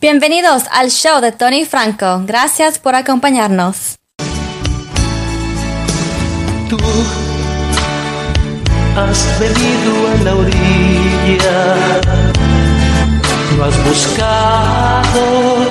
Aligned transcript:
Bienvenidos 0.00 0.62
al 0.70 0.92
show 0.92 1.20
de 1.20 1.32
Tony 1.32 1.64
Franco. 1.64 2.22
Gracias 2.24 2.78
por 2.78 2.94
acompañarnos. 2.94 3.96
Tú 6.68 6.78
has 8.94 9.40
venido 9.40 10.06
a 10.06 10.14
la 10.22 10.36
orilla, 10.36 12.00
no 13.56 13.64
has 13.64 13.84
buscado 13.84 15.68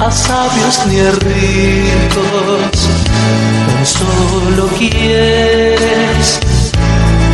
a 0.00 0.10
sabios 0.10 0.84
ni 0.88 0.98
a 0.98 1.12
ricos, 1.12 2.88
tan 3.68 3.86
solo 3.86 4.66
quieres 4.76 6.40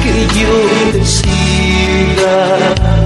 que 0.03 0.27
yo 0.39 0.53
te 0.93 1.03
siga 1.07 3.06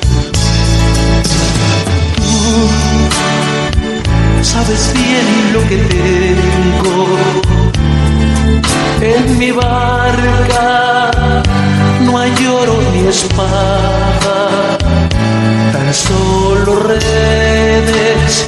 sabes 4.43 4.91
bien 4.93 5.53
lo 5.53 5.61
que 5.69 5.77
tengo 5.77 7.07
en 9.01 9.37
mi 9.37 9.51
barca. 9.51 11.11
No 12.01 12.17
hay 12.17 12.33
oro 12.47 12.77
ni 12.93 13.07
espada, 13.07 14.77
tan 15.71 15.93
solo 15.93 16.79
redes 16.79 18.45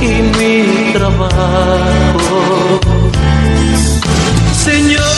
y 0.00 0.22
mi 0.36 0.92
trabajo. 0.92 2.80
Señor. 4.64 5.13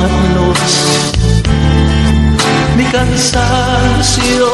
Manos, 0.00 0.58
mi 2.76 2.84
cansancio, 2.84 4.48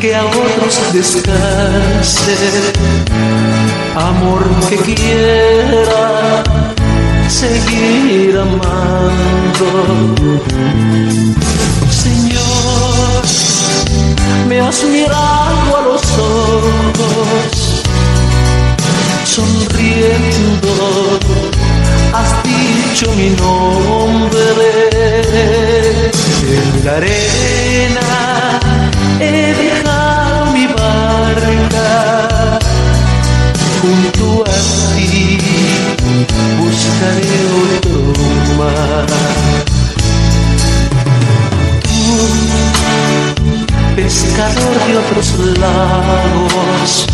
que 0.00 0.14
a 0.14 0.24
otros 0.24 0.74
descanse, 0.92 2.36
amor 3.96 4.44
que 4.68 4.76
quiera 4.76 6.42
seguir 7.28 8.36
amando. 8.38 9.68
Señor, 12.04 13.22
me 14.48 14.60
has 14.60 14.84
mirado 14.84 15.76
a 15.78 15.82
los 15.88 16.02
ojos, 16.18 17.82
sonriendo 19.24 20.59
dicho 23.00 23.12
mi 23.14 23.30
nombre. 23.30 24.90
En 26.42 26.84
la 26.84 26.96
arena 26.96 28.60
he 29.20 29.54
dejado 29.54 30.46
mi 30.52 30.66
barca. 30.66 31.88
Junto 33.80 34.44
a 34.44 34.56
ti 34.94 35.38
buscaré 36.58 37.36
otro 37.72 38.00
mar. 38.58 39.06
Tú, 41.82 42.06
pescador 43.96 44.76
de 44.86 44.92
otros 44.98 45.28
lagos, 45.58 47.06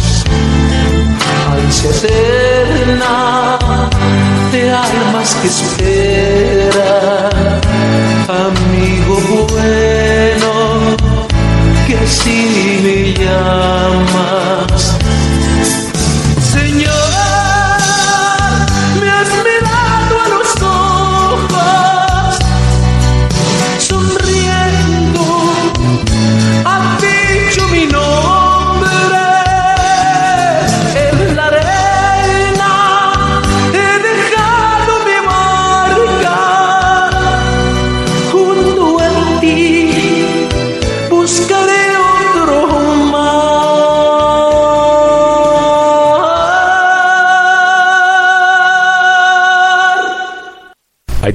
ansia 1.52 1.90
eterna 1.90 3.35
almas 4.96 5.34
que 5.36 5.48
espera, 5.48 7.30
amigo 8.28 9.46
bueno, 9.48 10.96
que 11.86 11.96
así 11.96 12.80
me 12.82 13.12
llamas. 13.12 14.95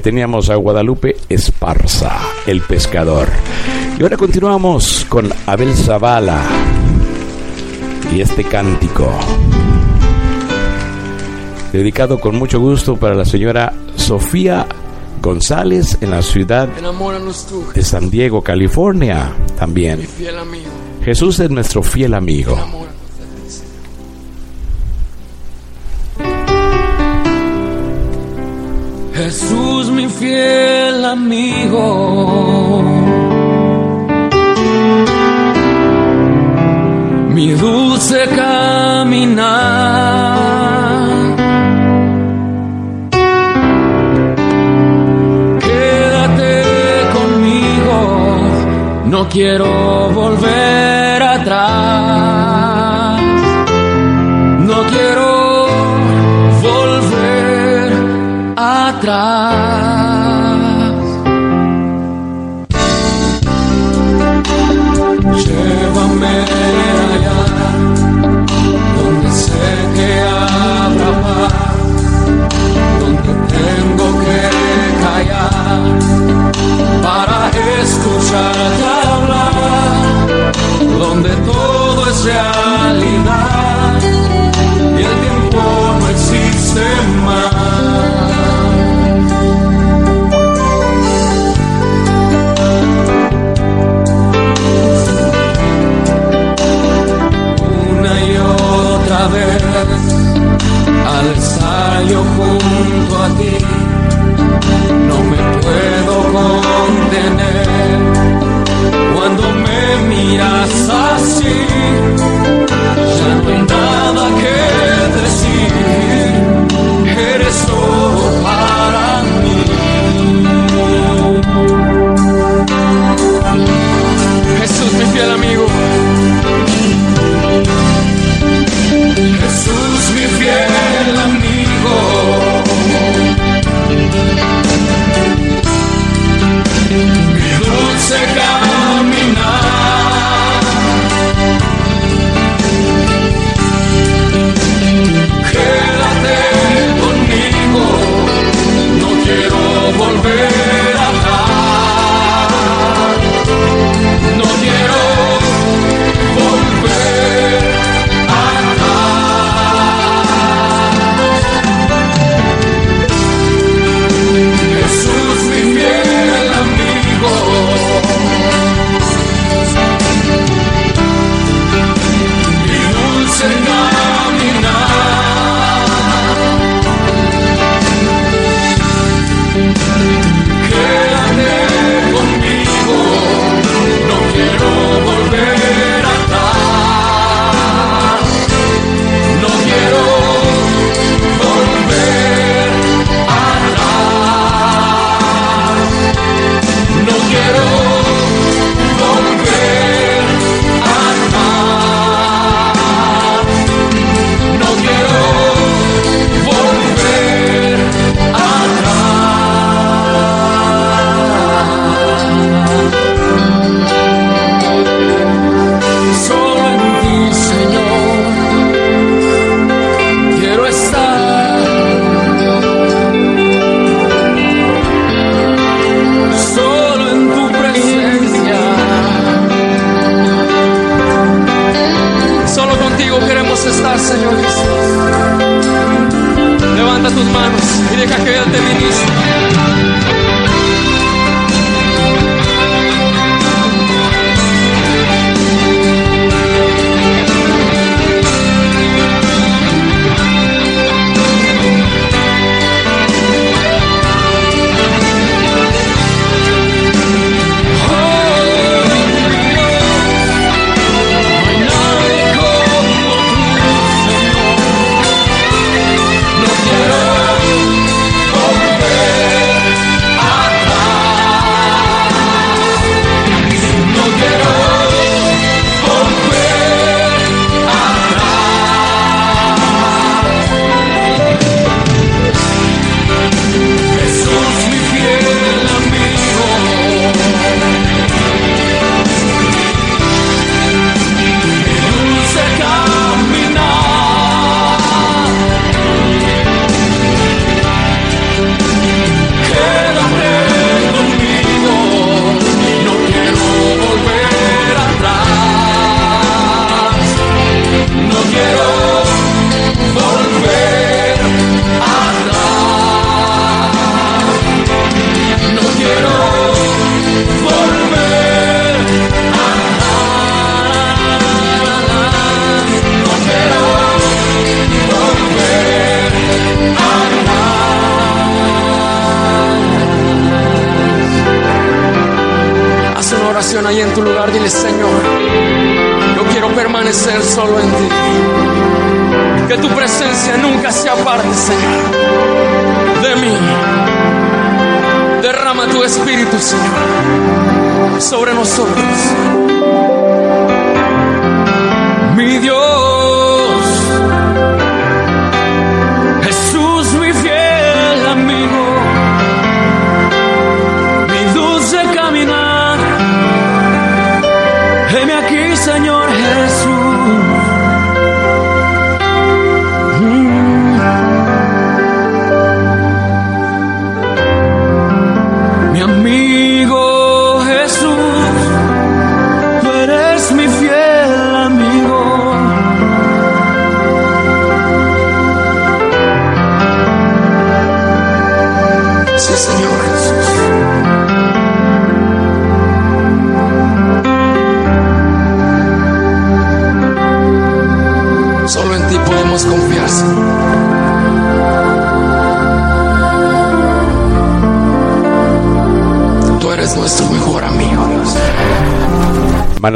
Teníamos 0.02 0.50
a 0.50 0.56
Guadalupe 0.56 1.16
Esparza, 1.28 2.18
el 2.46 2.60
pescador. 2.60 3.28
Y 3.98 4.02
ahora 4.02 4.16
continuamos 4.16 5.06
con 5.08 5.30
Abel 5.46 5.74
Zavala 5.74 6.42
y 8.12 8.20
este 8.20 8.44
cántico. 8.44 9.08
Dedicado 11.72 12.20
con 12.20 12.36
mucho 12.36 12.60
gusto 12.60 12.96
para 12.96 13.14
la 13.14 13.24
señora 13.24 13.72
Sofía 13.96 14.66
González 15.22 15.96
en 16.00 16.10
la 16.10 16.20
ciudad 16.20 16.68
de 17.74 17.82
San 17.82 18.10
Diego, 18.10 18.42
California, 18.42 19.32
también. 19.56 20.06
Jesús 21.04 21.38
es 21.40 21.50
nuestro 21.50 21.82
fiel 21.82 22.14
amigo. 22.14 22.81
Fiel 30.22 31.04
amigo, 31.04 31.86
mi 37.34 37.48
dulce 37.54 38.18
caminar. 38.36 39.48
Quédate 45.66 46.52
conmigo, 47.16 47.96
no 49.06 49.20
quiero 49.28 49.70
volver 50.20 50.91
me 110.32 110.38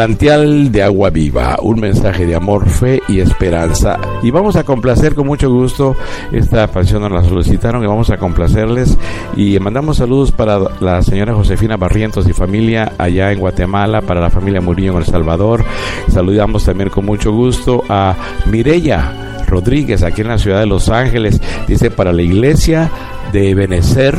Manantial 0.06 0.70
de 0.70 0.84
agua 0.84 1.10
viva, 1.10 1.58
un 1.60 1.80
mensaje 1.80 2.26
de 2.26 2.36
amor, 2.36 2.68
fe 2.68 3.02
y 3.08 3.18
esperanza. 3.18 3.98
Y 4.22 4.30
vamos 4.30 4.54
a 4.54 4.62
complacer 4.62 5.16
con 5.16 5.26
mucho 5.26 5.50
gusto, 5.50 5.96
esta 6.30 6.68
canción 6.68 7.02
nos 7.02 7.10
la 7.10 7.24
solicitaron 7.24 7.82
y 7.82 7.88
vamos 7.88 8.10
a 8.10 8.16
complacerles. 8.16 8.96
Y 9.34 9.58
mandamos 9.58 9.96
saludos 9.96 10.30
para 10.30 10.60
la 10.78 11.02
señora 11.02 11.34
Josefina 11.34 11.76
Barrientos 11.76 12.28
y 12.28 12.32
familia 12.32 12.92
allá 12.98 13.32
en 13.32 13.40
Guatemala, 13.40 14.00
para 14.00 14.20
la 14.20 14.30
familia 14.30 14.60
Murillo 14.60 14.92
en 14.92 14.98
El 14.98 15.06
Salvador. 15.06 15.64
Saludamos 16.06 16.64
también 16.64 16.88
con 16.88 17.04
mucho 17.04 17.32
gusto 17.32 17.82
a 17.88 18.14
Mirella 18.48 19.42
Rodríguez 19.48 20.04
aquí 20.04 20.20
en 20.20 20.28
la 20.28 20.38
ciudad 20.38 20.60
de 20.60 20.66
Los 20.66 20.88
Ángeles. 20.88 21.40
Dice 21.66 21.90
para 21.90 22.12
la 22.12 22.22
iglesia 22.22 22.92
de 23.32 23.56
Benecer. 23.56 24.16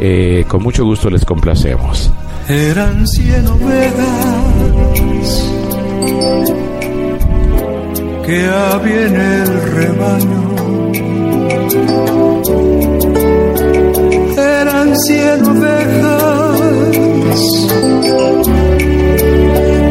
Eh, 0.00 0.44
con 0.48 0.60
mucho 0.60 0.84
gusto 0.84 1.08
les 1.08 1.24
complacemos. 1.24 2.10
Que 8.30 8.46
había 8.46 9.06
en 9.06 9.16
el 9.16 9.48
rebaño. 9.76 10.42
Eran 14.60 14.88
cien 15.04 15.38
ovejas 15.52 16.60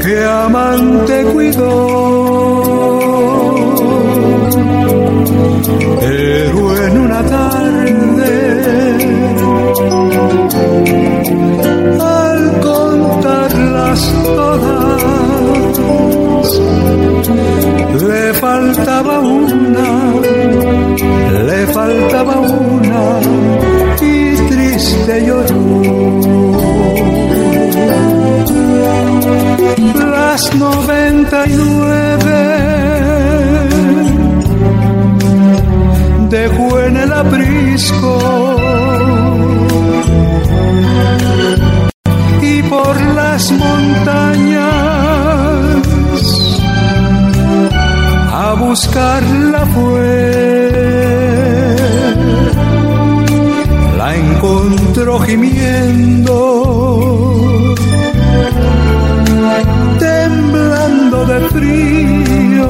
que 0.03 0.15
amante 0.25 1.15
cuidó. 1.33 1.73
Pero 5.99 6.85
en 6.85 6.97
una 6.97 7.21
tarde 7.25 7.69
Le 18.07 18.33
faltaba 18.33 19.19
una, 19.19 20.13
le 21.49 21.67
faltaba 21.67 22.39
una 22.39 23.19
y 24.01 24.35
triste 24.49 25.25
lloró. 25.25 25.59
Las 30.11 30.55
noventa 30.55 31.45
y 31.47 31.53
nueve 31.55 32.08
buscarla 48.69 49.65
fue. 49.73 50.05
La 53.97 54.15
encontró 54.15 55.19
gimiendo, 55.21 56.35
temblando 59.97 61.25
de 61.25 61.39
frío. 61.55 62.69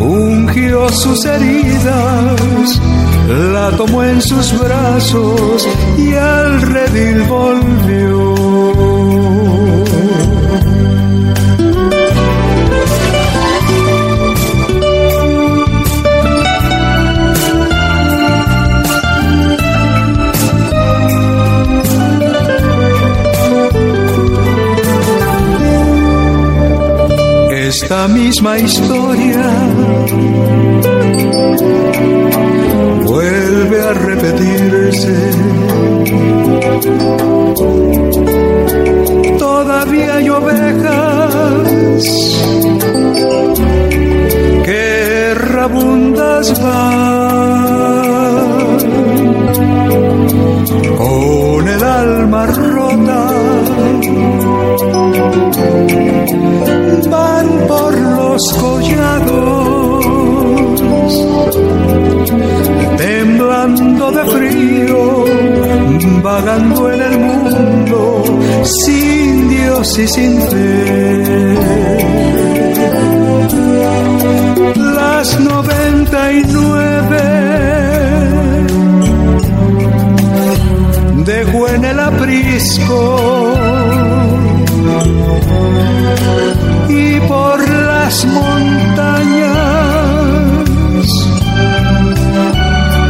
Ungió 0.00 0.88
sus 0.88 1.24
heridas, 1.24 2.80
la 3.54 3.70
tomó 3.76 4.02
en 4.02 4.20
sus 4.20 4.58
brazos 4.58 5.68
y 5.96 6.14
al 6.14 6.60
redil 6.62 7.22
volvió. 7.28 8.31
Esta 27.72 28.06
misma 28.06 28.58
historia 28.58 29.44
vuelve 33.06 33.80
a 33.80 33.92
repetirse. 33.94 35.16
Todavía 39.38 40.16
hay 40.16 40.28
ovejas 40.28 41.22
que 44.66 45.34
rabundas 45.34 46.60
van 46.60 47.21
los 58.32 58.52
collados, 58.54 60.04
temblando 62.96 64.10
de 64.10 64.24
frío, 64.34 65.24
vagando 66.22 66.92
en 66.92 67.00
el 67.02 67.18
mundo, 67.18 68.24
sin 68.84 69.50
Dios 69.50 69.98
y 69.98 70.08
sin 70.08 70.40
fe. 70.50 71.56
Las 74.76 75.40
noventa 75.40 76.32
y 76.32 76.42
nueve 76.58 77.22
dejó 81.26 81.68
en 81.68 81.84
el 81.84 82.00
aprisco 82.00 83.31
las 88.12 88.26
montañas 88.26 89.56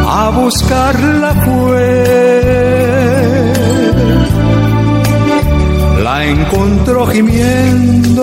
a 0.09 0.31
buscarla 0.31 1.35
fue. 1.45 1.93
La 6.05 6.25
encontró 6.25 7.07
gimiendo, 7.09 8.23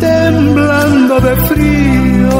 temblando 0.00 1.20
de 1.20 1.36
frío, 1.50 2.38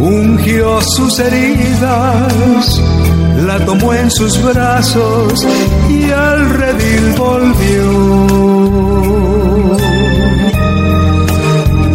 ungió 0.00 0.80
sus 0.80 1.18
heridas 1.20 2.89
la 3.46 3.64
tomó 3.64 3.94
en 3.94 4.10
sus 4.10 4.42
brazos 4.42 5.46
y 5.88 6.10
al 6.10 6.50
redil 6.50 7.14
volvió. 7.16 7.90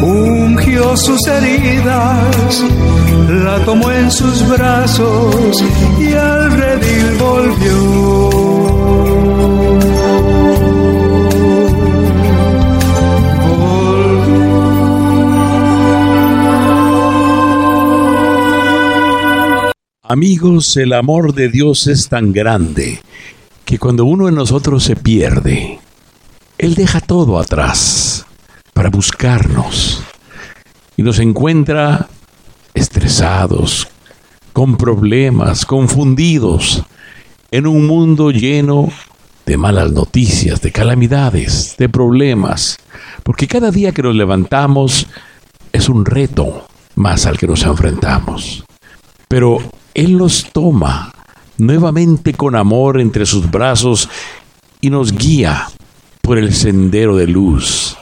Ungió 0.01 0.97
sus 0.97 1.27
heridas, 1.27 2.63
la 3.29 3.63
tomó 3.65 3.91
en 3.91 4.11
sus 4.11 4.47
brazos 4.47 5.63
y 5.99 6.13
al 6.13 6.51
redil 6.51 7.17
volvió. 7.19 7.94
Amigos, 20.07 20.77
el 20.77 20.93
amor 20.93 21.33
de 21.33 21.49
Dios 21.49 21.87
es 21.87 22.09
tan 22.09 22.31
grande 22.31 23.01
que 23.65 23.79
cuando 23.79 24.05
uno 24.05 24.27
de 24.27 24.33
nosotros 24.33 24.83
se 24.83 24.95
pierde, 24.95 25.79
Él 26.59 26.75
deja 26.75 27.01
todo 27.01 27.39
atrás 27.39 28.23
para 28.75 28.91
buscarnos 28.91 30.03
y 30.95 31.01
nos 31.01 31.17
encuentra 31.17 32.07
estresados, 32.75 33.87
con 34.53 34.77
problemas, 34.77 35.65
confundidos, 35.65 36.83
en 37.49 37.65
un 37.65 37.87
mundo 37.87 38.29
lleno 38.29 38.89
de 39.47 39.57
malas 39.57 39.91
noticias, 39.91 40.61
de 40.61 40.71
calamidades, 40.71 41.77
de 41.79 41.89
problemas, 41.89 42.77
porque 43.23 43.47
cada 43.47 43.71
día 43.71 43.91
que 43.91 44.03
nos 44.03 44.13
levantamos 44.13 45.07
es 45.71 45.89
un 45.89 46.05
reto 46.05 46.67
más 46.93 47.25
al 47.25 47.39
que 47.39 47.47
nos 47.47 47.63
enfrentamos. 47.63 48.63
Pero 49.27 49.57
él 49.95 50.11
los 50.11 50.51
toma 50.51 51.13
nuevamente 51.57 52.33
con 52.33 52.55
amor 52.55 52.99
entre 52.99 53.25
sus 53.25 53.49
brazos 53.49 54.09
y 54.81 54.89
nos 54.89 55.13
guía 55.13 55.67
por 56.21 56.37
el 56.37 56.53
sendero 56.53 57.15
de 57.15 57.27
luz 57.27 57.97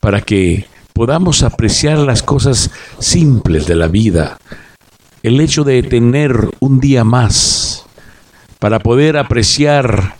para 0.00 0.20
que 0.20 0.66
podamos 0.92 1.42
apreciar 1.42 1.98
las 1.98 2.22
cosas 2.22 2.70
simples 2.98 3.66
de 3.66 3.76
la 3.76 3.88
vida, 3.88 4.38
el 5.22 5.40
hecho 5.40 5.64
de 5.64 5.82
tener 5.82 6.50
un 6.60 6.80
día 6.80 7.02
más, 7.02 7.86
para 8.58 8.78
poder 8.78 9.16
apreciar 9.16 10.16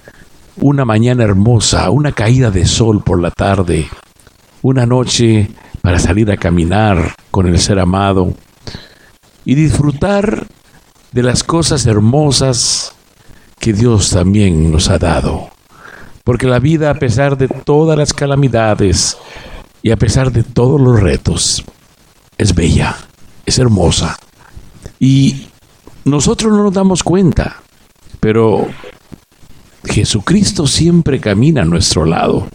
una 0.56 0.84
mañana 0.84 1.24
hermosa, 1.24 1.90
una 1.90 2.12
caída 2.12 2.50
de 2.50 2.64
sol 2.64 3.02
por 3.04 3.20
la 3.20 3.30
tarde, 3.30 3.88
una 4.62 4.86
noche 4.86 5.50
para 5.82 5.98
salir 5.98 6.30
a 6.30 6.36
caminar 6.36 7.14
con 7.30 7.46
el 7.48 7.58
ser 7.58 7.78
amado 7.78 8.32
y 9.44 9.54
disfrutar 9.54 10.46
de 11.12 11.22
las 11.22 11.44
cosas 11.44 11.86
hermosas 11.86 12.94
que 13.58 13.72
Dios 13.72 14.10
también 14.10 14.72
nos 14.72 14.88
ha 14.88 14.98
dado. 14.98 15.50
Porque 16.24 16.46
la 16.46 16.58
vida, 16.58 16.90
a 16.90 16.94
pesar 16.94 17.36
de 17.36 17.48
todas 17.48 17.98
las 17.98 18.12
calamidades 18.12 19.16
y 19.82 19.90
a 19.90 19.96
pesar 19.96 20.32
de 20.32 20.42
todos 20.42 20.80
los 20.80 21.00
retos, 21.00 21.64
es 22.38 22.54
bella, 22.54 22.96
es 23.44 23.58
hermosa. 23.58 24.16
Y 24.98 25.48
nosotros 26.04 26.52
no 26.52 26.62
nos 26.62 26.72
damos 26.72 27.02
cuenta, 27.02 27.62
pero 28.20 28.68
Jesucristo 29.84 30.66
siempre 30.66 31.20
camina 31.20 31.62
a 31.62 31.66
nuestro 31.66 32.04
lado. 32.04 32.48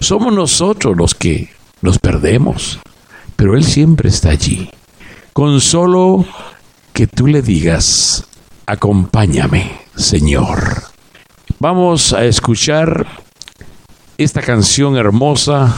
Somos 0.00 0.32
nosotros 0.32 0.96
los 0.96 1.14
que 1.14 1.50
nos 1.82 1.98
perdemos, 1.98 2.80
pero 3.36 3.54
Él 3.54 3.64
siempre 3.64 4.08
está 4.08 4.30
allí. 4.30 4.70
Con 5.32 5.60
solo 5.60 6.24
que 6.92 7.06
tú 7.06 7.26
le 7.26 7.42
digas, 7.42 8.26
acompáñame, 8.66 9.72
Señor. 9.96 10.82
Vamos 11.58 12.12
a 12.12 12.24
escuchar 12.24 13.06
esta 14.18 14.42
canción 14.42 14.96
hermosa 14.96 15.74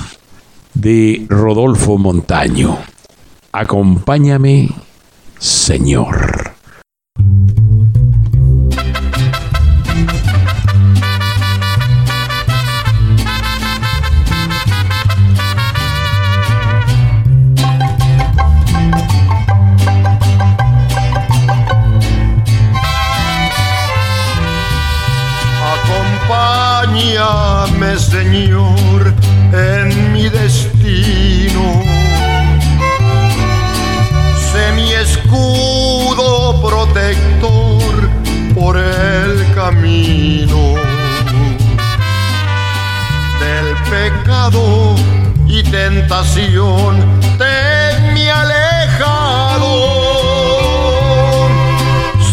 de 0.75 1.27
Rodolfo 1.29 1.99
Montaño. 1.99 2.79
Acompáñame, 3.53 4.71
Señor. 5.39 6.42
Y 45.47 45.63
tentación. 45.63 47.01
Ten 47.39 48.15
mi 48.15 48.29
alejado. 48.29 49.73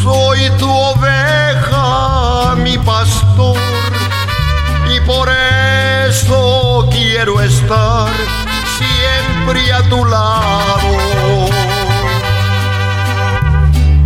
Soy 0.02 0.50
tu 0.58 0.70
oveja, 0.70 2.56
mi 2.58 2.78
pastor, 2.78 3.58
y 4.94 5.00
por 5.02 5.30
quiero 6.90 7.42
estar 7.42 8.10
siempre 8.78 9.74
a 9.74 9.82
tu 9.90 10.06
lado. 10.06 11.50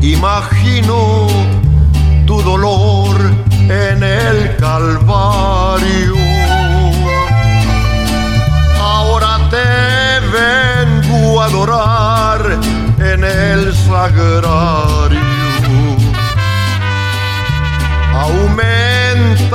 Imagino 0.02 1.28
tu 2.26 2.42
dolor 2.42 3.16
en 3.70 4.04
el 4.04 4.56
Calvario. 4.58 6.23
En 13.14 13.24
el 13.24 13.74
sagrario. 13.76 15.20
Aumentame 18.28 19.54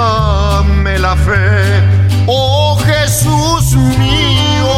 la 0.99 1.17
fe, 1.17 1.83
oh 2.27 2.77
Jesús 2.85 3.75
mío, 3.75 4.77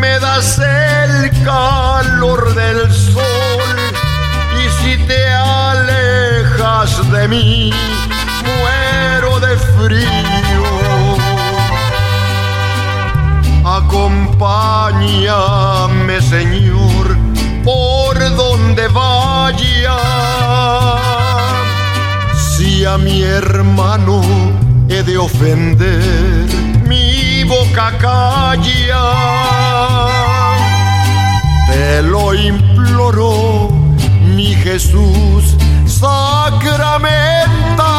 me 0.00 0.18
das 0.18 0.58
el 0.58 1.30
calor 1.44 2.54
del 2.54 2.92
sol 2.92 3.76
y 4.62 4.68
si 4.78 4.98
te 5.06 5.28
alejas 5.32 7.10
de 7.10 7.28
mí, 7.28 7.72
muero 8.44 9.40
de 9.40 9.56
frío. 9.76 10.26
Acompáñame, 14.38 16.20
Señor, 16.20 17.16
por 17.64 18.18
donde 18.36 18.86
vaya. 18.88 19.96
Si 22.36 22.84
a 22.84 22.98
mi 22.98 23.22
hermano 23.22 24.20
he 24.90 25.02
de 25.02 25.16
ofender, 25.16 26.44
mi 26.86 27.44
boca 27.44 27.96
calla. 27.98 29.04
Te 31.66 32.02
lo 32.02 32.34
imploro, 32.34 33.70
mi 34.34 34.54
Jesús 34.54 35.56
sacramentado. 35.86 37.95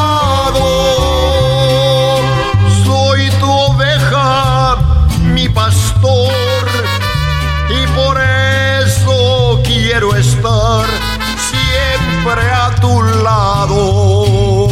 Siempre 11.49 12.41
a 12.51 12.75
tu 12.79 13.01
lado. 13.23 14.67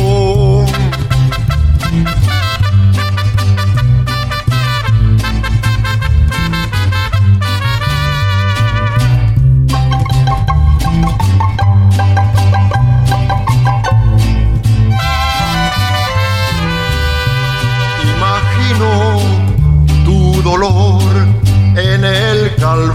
en 21.77 22.03
el 22.03 22.55
Calvario. 22.55 22.94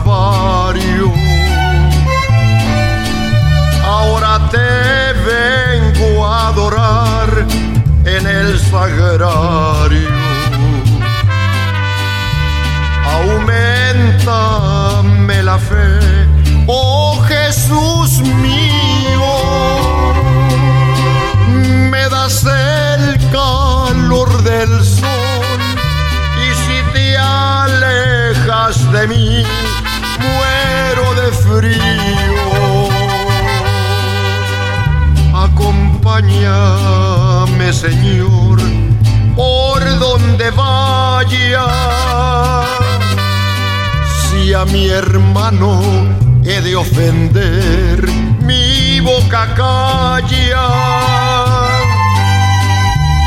Sagrario. 8.70 10.08
Aumentame 13.16 14.62
la 15.42 15.58
fe, 15.58 15.98
oh 16.66 17.20
Jesús 17.28 18.20
mío. 18.46 19.32
Me 21.90 22.08
das 22.08 22.44
el 22.44 23.18
calor 23.30 24.42
del 24.42 24.84
sol 24.84 25.20
de 28.92 29.06
mí, 29.06 29.44
muero 30.18 31.14
de 31.14 31.32
frío. 31.32 32.20
Señor, 37.68 38.58
por 39.36 39.98
donde 40.00 40.50
vaya. 40.50 41.66
Si 44.22 44.52
a 44.52 44.64
mi 44.64 44.88
hermano 44.88 45.80
he 46.42 46.60
de 46.62 46.74
ofender, 46.74 48.04
mi 48.40 48.98
boca 49.00 49.54
calla. 49.54 50.68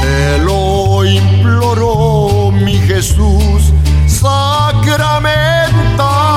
Te 0.02 0.40
lo 0.40 1.06
imploro, 1.06 2.52
mi 2.52 2.80
Jesús 2.80 3.72
sacramentado. 4.08 6.33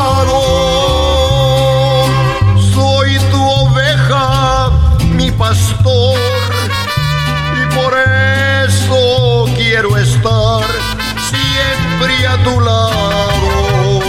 A 12.27 12.43
tu 12.43 12.61
lado. 12.61 14.01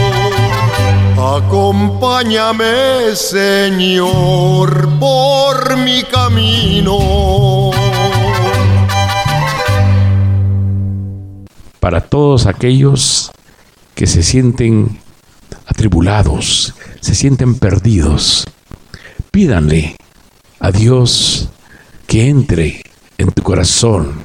Acompáñame, 1.38 3.15
Señor, 3.15 4.89
por 4.99 5.77
mi 5.77 6.03
camino. 6.03 7.71
Para 11.80 12.01
todos 12.01 12.45
aquellos 12.47 13.32
que 13.95 14.08
se 14.08 14.23
sienten 14.23 14.99
atribulados, 15.65 16.73
se 17.01 17.15
sienten 17.15 17.56
perdidos, 17.56 18.45
pídanle 19.32 19.95
a 20.60 20.71
Dios 20.71 21.49
que 22.08 22.30
entre 22.30 22.82
en 23.17 23.32
tu 23.32 23.43
corazón, 23.43 24.23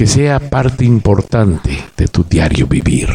que 0.00 0.06
sea 0.06 0.40
parte 0.40 0.86
importante 0.86 1.78
de 1.94 2.08
tu 2.08 2.24
diario 2.24 2.66
vivir. 2.66 3.10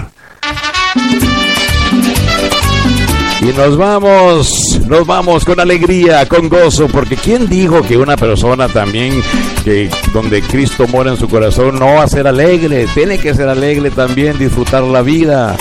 Y 3.42 3.46
nos 3.46 3.76
vamos, 3.76 4.80
nos 4.86 5.08
vamos 5.08 5.44
con 5.46 5.60
alegría, 5.60 6.28
con 6.28 6.48
gozo, 6.48 6.88
porque 6.88 7.16
¿quién 7.16 7.50
dijo 7.50 7.82
que 7.82 7.98
una 7.98 8.16
persona 8.16 8.68
también 8.68 9.20
que 9.64 9.90
donde 10.14 10.44
Cristo 10.44 10.88
mora 10.88 11.10
en 11.10 11.18
su 11.18 11.28
corazón 11.28 11.80
no 11.80 11.96
va 11.96 12.04
a 12.04 12.08
ser 12.08 12.28
alegre? 12.28 12.86
Tiene 12.94 13.18
que 13.18 13.34
ser 13.34 13.50
alegre 13.50 13.90
también, 13.90 14.38
disfrutar 14.38 14.84
la 14.84 15.02
vida. 15.02 15.58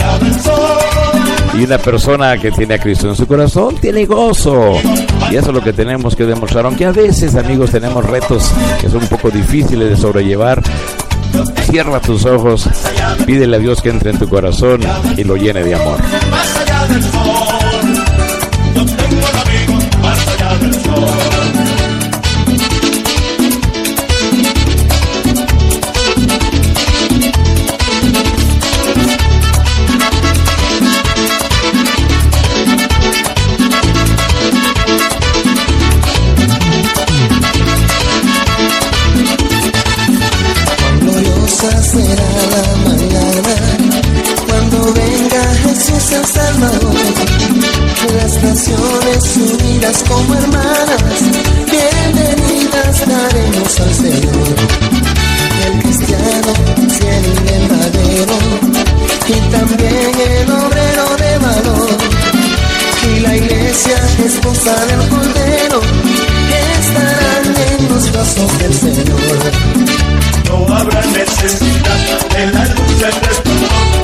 Y 1.54 1.64
una 1.64 1.78
persona 1.78 2.36
que 2.36 2.50
tiene 2.50 2.74
a 2.74 2.78
Cristo 2.78 3.08
en 3.08 3.16
su 3.16 3.26
corazón 3.26 3.76
tiene 3.76 4.04
gozo. 4.04 4.74
Y 5.30 5.36
eso 5.36 5.48
es 5.48 5.54
lo 5.54 5.62
que 5.62 5.72
tenemos 5.72 6.16
que 6.16 6.24
demostrar. 6.26 6.66
Aunque 6.66 6.84
a 6.84 6.92
veces, 6.92 7.34
amigos, 7.36 7.70
tenemos 7.70 8.04
retos 8.04 8.50
que 8.80 8.90
son 8.90 9.02
un 9.02 9.08
poco 9.08 9.30
difíciles 9.30 9.88
de 9.88 9.96
sobrellevar. 9.96 10.60
Cierra 11.70 12.00
tus 12.00 12.24
ojos, 12.24 12.68
pídele 13.26 13.56
a 13.56 13.58
Dios 13.58 13.82
que 13.82 13.90
entre 13.90 14.10
en 14.10 14.18
tu 14.18 14.28
corazón 14.28 14.80
y 15.16 15.24
lo 15.24 15.36
llene 15.36 15.62
de 15.62 15.74
amor. 15.74 16.00
Como 50.08 50.34
hermanas, 50.34 51.20
bienvenidas 51.70 53.06
daremos 53.06 53.80
al 53.80 53.94
Señor. 53.94 54.48
El 55.66 55.82
cristiano, 55.82 56.52
fiel 56.88 57.24
y 57.24 57.34
verdadero, 57.50 58.36
y 59.28 59.32
también 59.50 60.12
el 60.20 60.50
obrero 60.50 61.16
de 61.16 61.38
valor. 61.38 61.90
Y 63.14 63.20
la 63.20 63.36
iglesia, 63.36 63.96
esposa 64.24 64.74
del 64.86 65.08
Cordero, 65.08 65.80
estarán 66.78 67.44
en 67.70 67.88
los 67.88 68.12
brazos 68.12 68.58
del 68.58 68.74
Señor. 68.74 69.20
No 70.48 70.74
habrá 70.74 71.00
necesidad 71.06 72.28
de 72.36 72.46
la 72.52 72.64
luz 72.66 72.98
del 73.00 73.12
resplandor, 73.12 74.03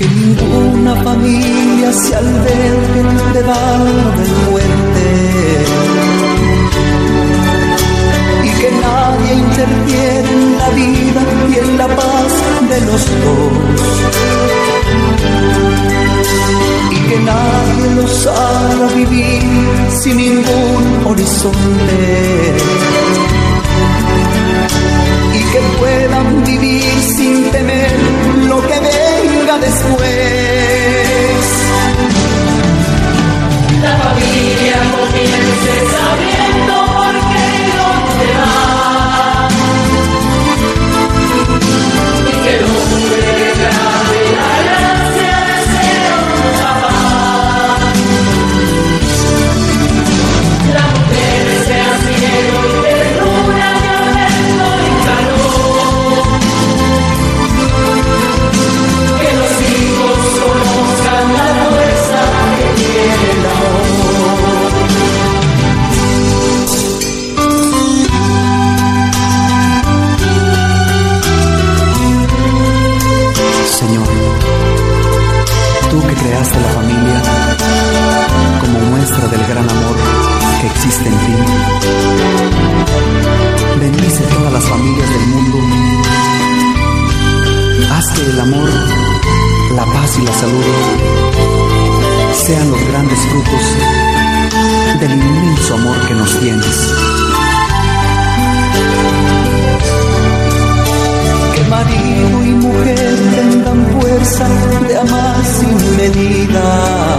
Que 0.00 0.08
ninguna 0.08 0.96
familia 1.04 1.92
se 1.92 2.16
albergue 2.16 3.02
debajo 3.34 3.84
del 4.18 4.32
puente. 4.48 5.08
Y 8.42 8.50
que 8.60 8.70
nadie 8.80 9.34
interfiera 9.34 10.30
en 10.30 10.58
la 10.58 10.68
vida 10.70 11.22
y 11.50 11.58
en 11.58 11.76
la 11.76 11.88
paz 11.88 12.32
de 12.70 12.80
los 12.86 13.02
dos 13.24 14.00
que 17.10 17.18
nadie 17.18 17.94
los 17.96 18.26
haga 18.26 18.86
vivir 18.94 19.42
sin 20.00 20.16
ningún 20.16 21.06
horizonte 21.06 22.54
y 25.34 25.40
que 25.52 25.60
puedan 25.80 26.44
vivir 26.44 26.84
sin 27.16 27.50
temer 27.50 27.90
lo 28.46 28.60
que 28.68 28.78
venga 28.80 28.99
después. 29.70 31.46
La 33.82 33.96
familia 33.98 34.76
comience 34.96 35.72
sabiendo 35.96 36.74
creaste 76.22 76.60
la 76.60 76.68
familia 76.68 77.22
como 78.60 78.78
muestra 78.90 79.26
del 79.28 79.46
gran 79.46 79.68
amor 79.68 79.96
que 80.60 80.66
existe 80.66 81.08
en 81.08 81.18
ti. 81.18 81.34
Bendice 83.80 84.22
todas 84.24 84.52
las 84.52 84.64
familias 84.64 85.08
del 85.08 85.26
mundo. 85.28 85.58
Haz 87.92 88.10
que 88.12 88.22
el 88.22 88.40
amor, 88.40 88.70
la 89.74 89.84
paz 89.86 90.18
y 90.18 90.22
la 90.22 90.34
salud 90.34 90.64
sean 92.34 92.70
los 92.70 92.84
grandes 92.88 93.18
frutos 93.30 93.64
del 95.00 95.12
inmenso 95.12 95.74
amor 95.74 96.06
que 96.06 96.14
nos 96.14 96.38
tienes. 96.40 96.94
Marido 101.70 102.44
y 102.44 102.52
mujer 102.66 103.16
tengan 103.36 103.86
fuerza 104.00 104.48
de 104.88 104.98
amar 104.98 105.36
sin 105.44 105.96
medida. 105.96 107.18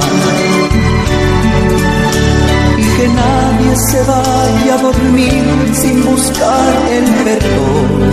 Y 2.77 2.83
que 2.97 3.07
nadie 3.07 3.75
se 3.77 3.99
vaya 4.03 4.73
a 4.75 4.81
dormir 4.81 5.45
sin 5.71 6.05
buscar 6.05 6.73
el 6.91 7.05
perdón. 7.23 8.11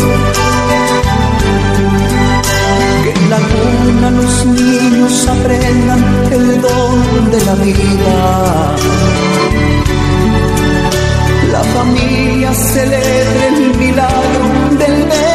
Que 3.02 3.10
en 3.10 3.30
la 3.30 3.40
cuna 3.52 4.10
los 4.10 4.46
niños 4.46 5.28
aprendan 5.28 6.04
el 6.30 6.60
don 6.60 7.30
de 7.32 7.44
la 7.46 7.54
vida. 7.56 8.76
La 11.50 11.64
familia 11.64 12.54
celebre 12.54 13.48
el 13.48 13.76
milagro 13.76 14.44
del 14.78 15.04
beso 15.04 15.27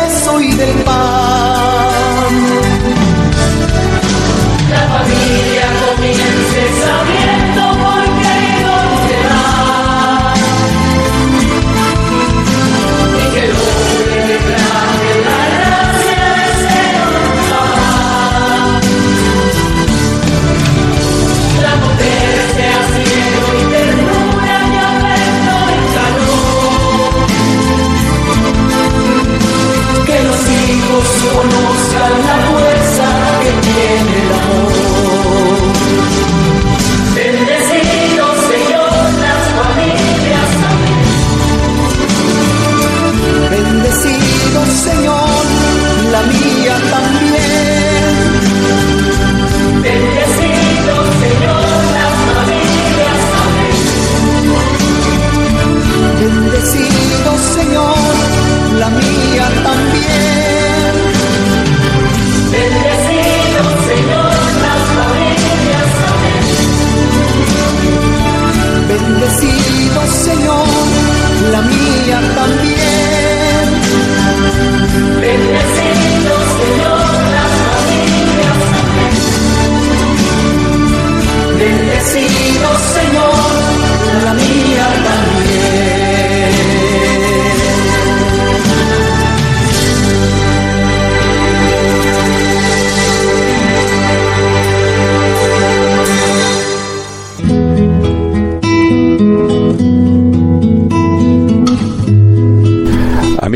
y 0.63 0.65
del 0.65 1.52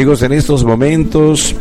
En 0.08 0.32
estos 0.32 0.64
momentos, 0.64 1.54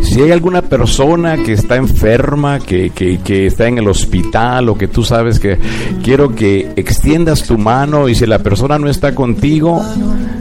si 0.00 0.22
hay 0.22 0.30
alguna 0.30 0.62
persona 0.62 1.36
que 1.42 1.52
está 1.52 1.74
enferma, 1.74 2.60
que, 2.60 2.90
que, 2.90 3.18
que 3.18 3.46
está 3.46 3.66
en 3.66 3.78
el 3.78 3.88
hospital 3.88 4.68
o 4.68 4.78
que 4.78 4.86
tú 4.86 5.02
sabes 5.02 5.40
que 5.40 5.58
quiero 6.00 6.32
que 6.32 6.72
extiendas 6.76 7.42
tu 7.42 7.58
mano 7.58 8.08
y 8.08 8.14
si 8.14 8.24
la 8.24 8.38
persona 8.38 8.78
no 8.78 8.88
está 8.88 9.16
contigo, 9.16 9.82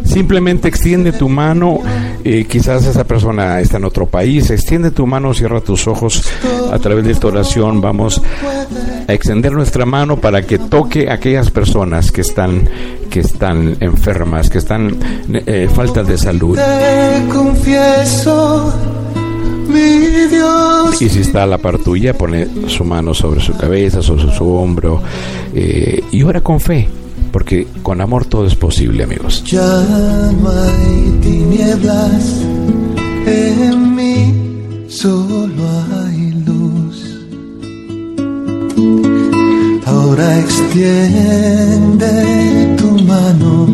simplemente 0.04 0.68
extiende 0.68 1.14
tu 1.14 1.28
mano. 1.28 1.80
eh, 2.24 2.46
quizás 2.48 2.86
esa 2.86 3.04
persona 3.06 3.60
está 3.60 3.78
en 3.78 3.86
otro 3.86 4.06
país, 4.06 4.52
extiende 4.52 4.92
tu 4.92 5.08
mano, 5.08 5.34
cierra 5.34 5.62
tus 5.62 5.88
ojos. 5.88 6.24
A 6.72 6.78
través 6.78 7.06
de 7.06 7.12
esta 7.12 7.28
oración 7.28 7.82
vamos 7.82 8.22
a 9.08 9.14
extender 9.14 9.52
nuestra 9.52 9.86
mano 9.86 10.18
para 10.18 10.44
que 10.44 10.58
toque 10.60 11.10
a 11.10 11.14
aquellas 11.16 11.50
personas 11.52 12.12
que 12.12 12.22
están, 12.22 12.68
que 13.16 13.22
están 13.22 13.78
enfermas, 13.80 14.50
que 14.50 14.58
están 14.58 14.94
eh, 15.32 15.70
falta 15.74 16.04
de 16.04 16.18
salud. 16.18 16.58
Te 16.58 17.34
confieso 17.34 18.74
mi 19.70 20.28
Dios. 20.30 21.02
Y 21.02 21.08
si 21.08 21.22
está 21.22 21.44
a 21.44 21.46
la 21.46 21.58
par 21.58 21.78
tuya, 21.78 22.14
pone 22.14 22.46
su 22.68 22.84
mano 22.84 23.14
sobre 23.14 23.40
su 23.40 23.56
cabeza, 23.56 24.02
sobre 24.02 24.30
su 24.36 24.54
hombro 24.54 25.02
eh, 25.54 26.04
y 26.12 26.24
ora 26.24 26.42
con 26.42 26.60
fe, 26.60 26.90
porque 27.32 27.66
con 27.82 28.02
amor 28.02 28.26
todo 28.26 28.46
es 28.48 28.56
posible, 28.56 29.04
amigos. 29.04 29.46
Ya 29.46 29.62
no 29.62 30.50
hay 30.50 31.18
tinieblas 31.22 32.42
en 33.28 33.96
mí, 33.96 34.90
solo 34.90 35.64
hay 36.04 36.34
luz. 36.46 37.26
Ahora 39.86 40.38
extiende 40.38 41.86
mano, 43.16 43.68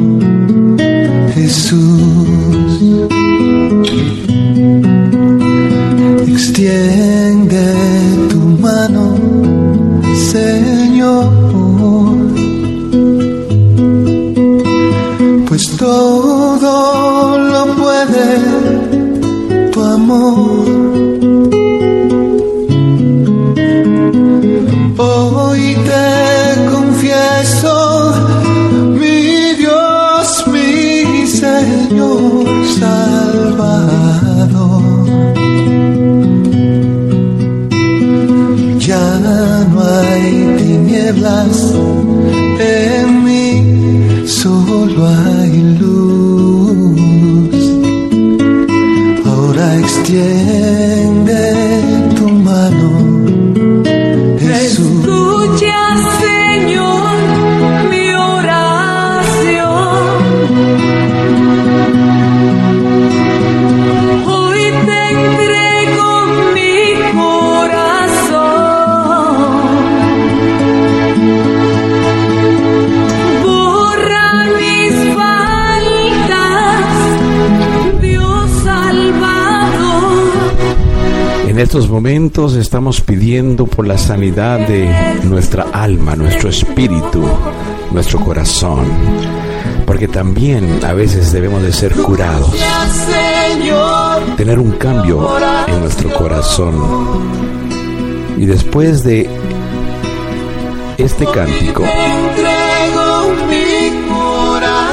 Jesús. 1.34 2.82
Extiende 6.28 7.01
estos 81.72 81.90
momentos 81.90 82.56
estamos 82.56 83.00
pidiendo 83.00 83.66
por 83.66 83.88
la 83.88 83.98
sanidad 83.98 84.60
de 84.68 84.94
nuestra 85.24 85.68
alma, 85.72 86.18
nuestro 86.18 86.50
espíritu, 86.50 87.24
nuestro 87.94 88.20
corazón, 88.20 88.84
porque 89.86 90.10
también 90.10 90.82
a 90.84 90.92
veces 90.92 91.32
debemos 91.32 91.64
de 91.64 91.72
ser 91.72 91.94
curados, 91.94 92.54
tener 94.36 94.60
un 94.60 94.72
cambio 94.72 95.30
en 95.66 95.80
nuestro 95.80 96.12
corazón. 96.12 96.76
Y 98.38 98.46
después 98.46 99.06
de 99.06 99.30
este 100.98 101.26
cántico, 101.26 101.86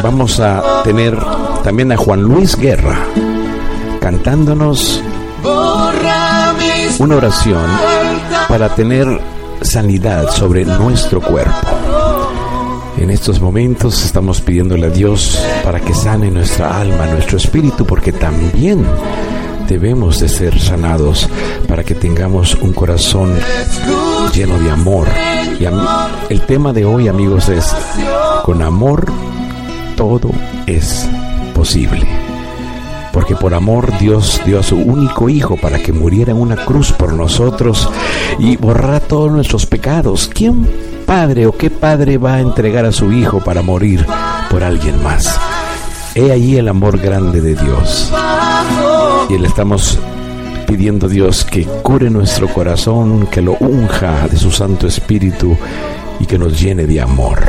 vamos 0.01 0.39
a 0.39 0.85
tener 0.85 1.19
también 1.65 1.91
a 1.91 1.97
Juan 1.97 2.23
Luis 2.23 2.55
Guerra 2.55 3.01
cantándonos 4.01 5.03
una 6.99 7.17
oración 7.17 7.65
para 8.49 8.75
tener 8.75 9.07
sanidad 9.63 10.31
sobre 10.31 10.65
nuestro 10.65 11.21
cuerpo. 11.21 11.69
En 12.97 13.11
estos 13.11 13.41
momentos 13.41 14.05
estamos 14.05 14.41
pidiéndole 14.41 14.87
a 14.87 14.91
Dios 14.91 15.39
para 15.63 15.81
que 15.81 15.95
sane 15.95 16.31
nuestra 16.31 16.81
alma, 16.81 17.07
nuestro 17.07 17.37
espíritu, 17.37 17.87
porque 17.87 18.13
también 18.13 18.85
debemos 19.69 20.19
de 20.21 20.29
ser 20.29 20.59
sanados 20.59 21.29
para 21.69 21.85
que 21.85 21.95
tengamos 21.95 22.55
un 22.57 22.73
corazón 22.73 23.35
lleno 24.35 24.59
de 24.59 24.71
amor. 24.71 25.07
Y 25.61 25.65
el 26.33 26.41
tema 26.43 26.73
de 26.73 26.85
hoy, 26.85 27.09
amigos, 27.09 27.49
es 27.49 27.73
con 28.45 28.63
amor 28.63 29.07
todo 29.99 30.31
es 30.67 31.09
posible. 31.55 32.28
Porque 33.19 33.35
por 33.35 33.53
amor 33.53 33.99
Dios 33.99 34.41
dio 34.47 34.61
a 34.61 34.63
su 34.63 34.77
único 34.77 35.29
Hijo 35.29 35.57
para 35.57 35.81
que 35.81 35.93
muriera 35.93 36.31
en 36.31 36.37
una 36.37 36.55
cruz 36.55 36.93
por 36.93 37.15
nosotros 37.15 37.91
y 38.39 38.57
borrara 38.57 39.01
todos 39.01 39.33
nuestros 39.33 39.67
pecados. 39.67 40.31
¿Quién 40.33 40.65
padre 41.05 41.49
o 41.49 41.51
qué 41.51 41.69
padre 41.69 42.17
va 42.17 42.35
a 42.35 42.41
entregar 42.41 42.85
a 42.85 42.93
su 42.93 43.11
Hijo 43.11 43.41
para 43.41 43.61
morir 43.61 44.07
por 44.49 44.63
alguien 44.63 45.03
más? 45.03 45.37
He 46.15 46.31
allí 46.31 46.59
el 46.59 46.69
amor 46.69 46.97
grande 46.97 47.41
de 47.41 47.57
Dios. 47.57 48.13
Y 49.29 49.37
le 49.37 49.49
estamos 49.49 49.99
pidiendo 50.69 51.07
a 51.07 51.11
Dios 51.11 51.45
que 51.45 51.65
cure 51.65 52.11
nuestro 52.11 52.47
corazón, 52.47 53.27
que 53.27 53.43
lo 53.43 53.57
unja 53.59 54.29
de 54.29 54.37
su 54.37 54.53
Santo 54.53 54.87
Espíritu 54.87 55.57
y 56.21 56.27
que 56.27 56.39
nos 56.39 56.61
llene 56.61 56.87
de 56.87 57.01
amor. 57.01 57.41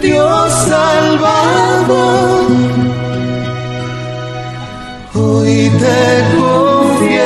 Dios 0.00 0.52
Salvador. 0.68 2.46
Hoy 5.14 5.70
te 5.70 6.24
confieso, 6.36 7.18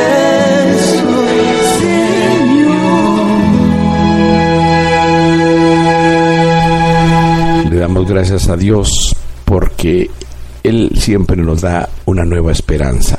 Le 7.70 7.76
damos 7.78 8.08
gracias 8.08 8.48
a 8.48 8.56
Dios 8.56 9.14
porque 9.44 10.10
Él 10.62 10.92
siempre 10.96 11.36
nos 11.36 11.60
da 11.60 11.88
una 12.06 12.24
nueva 12.24 12.52
esperanza. 12.52 13.18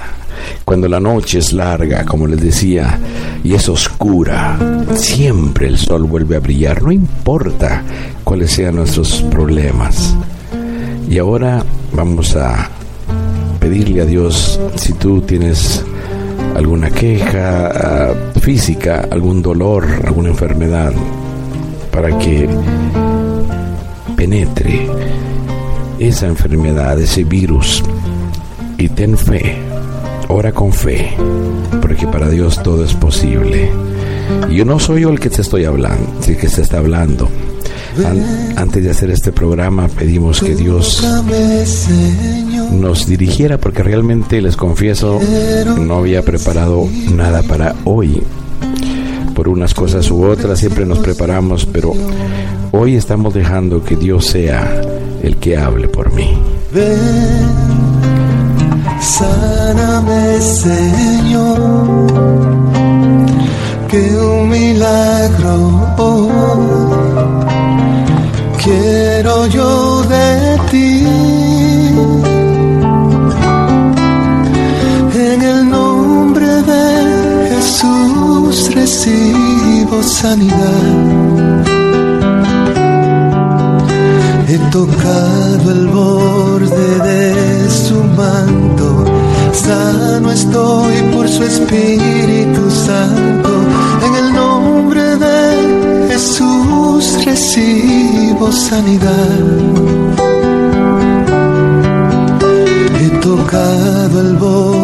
Cuando 0.74 0.90
la 0.90 1.00
noche 1.00 1.38
es 1.38 1.54
larga, 1.54 2.04
como 2.04 2.26
les 2.26 2.42
decía, 2.42 2.98
y 3.44 3.54
es 3.54 3.70
oscura, 3.70 4.58
siempre 4.96 5.68
el 5.68 5.78
sol 5.78 6.06
vuelve 6.06 6.36
a 6.36 6.40
brillar, 6.40 6.82
no 6.82 6.92
importa 6.92 7.84
cuáles 8.24 8.54
sean 8.54 8.78
nuestros 8.78 9.22
problemas. 9.30 10.16
Y 11.08 11.20
ahora 11.20 11.64
vamos 11.92 12.36
a 12.36 12.72
pedirle 13.60 14.02
a 14.02 14.06
Dios 14.06 14.60
si 14.74 14.94
tú 14.94 15.22
tienes 15.22 15.86
alguna 16.56 16.90
queja 16.90 17.68
ah, 17.68 18.14
física, 18.42 19.08
algún 19.12 19.44
dolor, 19.44 19.86
alguna 20.04 20.30
enfermedad, 20.30 20.92
para 21.92 22.18
que 22.18 22.50
penetre 24.16 24.90
esa 26.00 26.26
enfermedad, 26.26 27.00
ese 27.00 27.24
virus, 27.24 27.84
y 28.80 28.90
ten 28.90 29.16
fe, 29.16 29.73
ora 30.34 30.52
con 30.52 30.72
fe, 30.74 31.12
porque 31.82 32.08
para 32.08 32.30
Dios 32.30 32.62
todo 32.64 32.84
es 32.84 32.94
posible. 32.94 33.72
Y 34.50 34.56
yo 34.56 34.66
no 34.66 34.80
soy 34.80 35.02
yo 35.02 35.10
el 35.10 35.20
que 35.20 35.30
te 35.30 35.42
estoy 35.42 35.66
hablando, 35.66 36.06
el 36.28 36.38
que 36.38 36.48
te 36.48 36.62
está 36.62 36.78
hablando. 36.80 37.30
An- 38.04 38.54
antes 38.58 38.84
de 38.84 38.90
hacer 38.90 39.12
este 39.12 39.32
programa 39.32 39.88
pedimos 39.88 40.40
que 40.42 40.56
Dios 40.56 41.04
nos 42.72 43.06
dirigiera 43.06 43.60
porque 43.60 43.84
realmente 43.84 44.42
les 44.42 44.58
confieso 44.58 45.20
no 45.80 45.98
había 45.98 46.24
preparado 46.24 46.88
nada 47.16 47.44
para 47.44 47.76
hoy 47.84 48.24
por 49.36 49.48
unas 49.48 49.76
cosas 49.76 50.10
u 50.10 50.24
otras 50.24 50.58
siempre 50.60 50.88
nos 50.88 50.98
preparamos 51.00 51.68
pero 51.68 51.94
hoy 52.72 52.96
estamos 52.96 53.32
dejando 53.36 53.84
que 53.84 53.96
Dios 53.96 54.26
sea 54.26 54.82
el 55.22 55.38
que 55.38 55.56
hable 55.58 55.88
por 55.88 56.12
mí 56.14 56.36
sáname, 59.04 60.41
Señor, 60.41 62.08
que 63.89 64.01
un 64.16 64.49
milagro 64.49 65.56
hoy 65.97 66.74
quiero 68.64 69.45
yo 69.47 70.04
de 70.04 70.58
ti. 70.72 71.06
En 75.16 75.41
el 75.41 75.70
nombre 75.70 76.47
de 76.72 77.49
Jesús 77.49 78.74
recibo 78.74 80.01
sanidad. 80.01 81.34
He 84.47 84.58
tocado 84.72 85.72
el 85.72 85.88
borde 85.88 86.99
de 87.10 87.70
su 87.70 87.95
manto, 88.04 88.62
sano 89.54 90.32
estoy 90.32 90.95
por 91.14 91.28
su 91.28 91.43
Espíritu 91.43 92.70
Santo. 92.70 93.49
En 94.06 94.16
el 94.16 94.34
nombre 94.34 95.16
de 95.18 96.08
Jesús 96.10 97.26
recibo 97.26 98.51
sanidad. 98.51 99.39
He 102.99 103.10
tocado 103.22 104.22
el 104.22 104.34
borde 104.38 104.83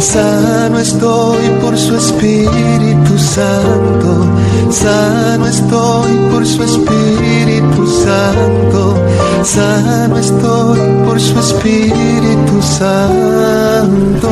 sano 0.00 0.78
estoy 0.78 1.48
por 1.60 1.76
su 1.76 1.96
Espíritu 1.96 3.18
Santo 3.18 4.38
Sano 4.70 5.46
estoy 5.46 6.12
por 6.30 6.46
su 6.46 6.62
Espíritu 6.62 7.86
Santo. 7.86 8.96
Sano 9.42 10.18
estoy 10.18 10.78
por 11.06 11.18
su 11.18 11.38
Espíritu 11.38 12.60
Santo. 12.60 14.28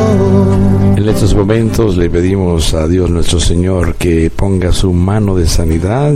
En 0.97 1.09
estos 1.09 1.35
momentos 1.35 1.97
le 1.97 2.11
pedimos 2.11 2.75
a 2.75 2.87
Dios 2.87 3.09
nuestro 3.09 3.41
Señor 3.41 3.95
que 3.95 4.31
ponga 4.31 4.73
su 4.73 4.93
mano 4.93 5.35
de 5.37 5.47
sanidad 5.47 6.13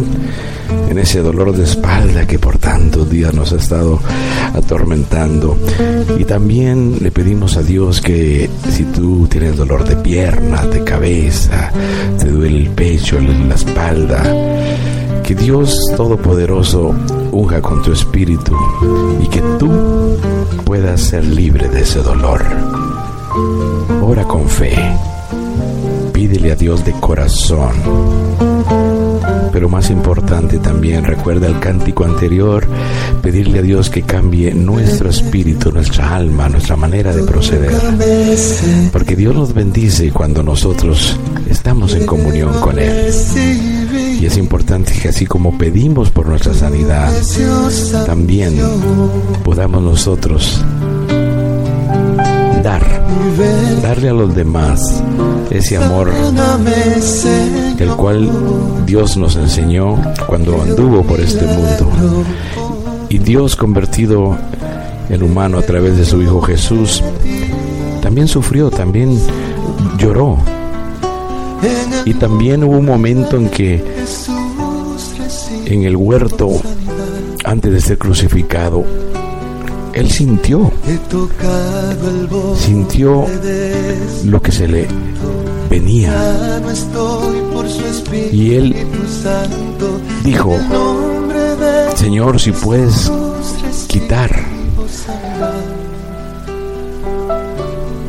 en 0.90 0.98
ese 0.98 1.20
dolor 1.20 1.56
de 1.56 1.62
espalda 1.62 2.26
que 2.26 2.40
por 2.40 2.58
tantos 2.58 3.08
días 3.08 3.32
nos 3.32 3.52
ha 3.52 3.56
estado 3.56 4.00
atormentando. 4.54 5.56
Y 6.18 6.24
también 6.24 6.96
le 7.00 7.12
pedimos 7.12 7.56
a 7.56 7.62
Dios 7.62 8.00
que 8.00 8.50
si 8.68 8.82
tú 8.84 9.28
tienes 9.28 9.56
dolor 9.56 9.84
de 9.84 9.94
pierna, 9.96 10.66
de 10.66 10.82
cabeza, 10.82 11.70
te 12.18 12.26
duele 12.26 12.58
el 12.58 12.70
pecho, 12.70 13.20
la 13.20 13.54
espalda, 13.54 14.20
que 15.22 15.34
Dios 15.36 15.78
Todopoderoso 15.96 16.92
unja 17.30 17.62
con 17.62 17.82
tu 17.82 17.92
espíritu 17.92 18.52
y 19.22 19.28
que 19.28 19.40
tú 19.60 19.70
puedas 20.64 21.00
ser 21.00 21.24
libre 21.24 21.68
de 21.68 21.82
ese 21.82 22.00
dolor. 22.00 22.44
Ora 24.02 24.24
con 24.24 24.48
fe. 24.48 24.74
Pídele 26.12 26.50
a 26.50 26.56
Dios 26.56 26.84
de 26.84 26.92
corazón 26.94 27.70
pero 29.52 29.68
más 29.68 29.90
importante 29.90 30.58
también, 30.58 31.04
recuerda 31.04 31.46
el 31.46 31.58
cántico 31.58 32.04
anterior, 32.04 32.66
pedirle 33.22 33.60
a 33.60 33.62
Dios 33.62 33.90
que 33.90 34.02
cambie 34.02 34.54
nuestro 34.54 35.10
espíritu, 35.10 35.72
nuestra 35.72 36.14
alma, 36.14 36.48
nuestra 36.48 36.76
manera 36.76 37.14
de 37.14 37.22
proceder. 37.24 37.72
Porque 38.92 39.16
Dios 39.16 39.34
nos 39.34 39.52
bendice 39.54 40.10
cuando 40.10 40.42
nosotros 40.42 41.16
estamos 41.48 41.94
en 41.94 42.06
comunión 42.06 42.60
con 42.60 42.78
Él. 42.78 43.12
Y 44.20 44.26
es 44.26 44.36
importante 44.36 44.92
que 44.92 45.08
así 45.08 45.26
como 45.26 45.56
pedimos 45.56 46.10
por 46.10 46.26
nuestra 46.26 46.54
sanidad, 46.54 47.10
también 48.06 48.58
podamos 49.44 49.82
nosotros 49.82 50.64
dar, 52.62 52.82
darle 53.82 54.08
a 54.10 54.12
los 54.12 54.34
demás 54.34 55.02
ese 55.50 55.76
amor 55.76 56.10
del 57.76 57.90
cual 57.90 58.30
Dios 58.86 59.16
nos 59.16 59.36
enseñó 59.36 60.00
cuando 60.26 60.60
anduvo 60.60 61.02
por 61.02 61.20
este 61.20 61.46
mundo. 61.46 62.24
Y 63.08 63.18
Dios 63.18 63.56
convertido 63.56 64.36
en 65.08 65.22
humano 65.22 65.58
a 65.58 65.62
través 65.62 65.96
de 65.96 66.04
su 66.04 66.22
Hijo 66.22 66.40
Jesús, 66.40 67.02
también 68.00 68.28
sufrió, 68.28 68.70
también 68.70 69.20
lloró. 69.98 70.38
Y 72.04 72.14
también 72.14 72.64
hubo 72.64 72.78
un 72.78 72.86
momento 72.86 73.36
en 73.36 73.48
que 73.48 73.84
en 75.66 75.84
el 75.84 75.96
huerto, 75.96 76.50
antes 77.44 77.72
de 77.72 77.80
ser 77.80 77.98
crucificado, 77.98 78.84
él 80.00 80.10
sintió, 80.10 80.72
sintió 82.56 83.26
lo 84.24 84.40
que 84.40 84.50
se 84.50 84.66
le 84.66 84.88
venía. 85.68 86.60
Y 88.32 88.54
él 88.54 88.74
dijo, 90.24 90.56
Señor, 91.96 92.40
si 92.40 92.52
puedes 92.52 93.12
quitar 93.88 94.30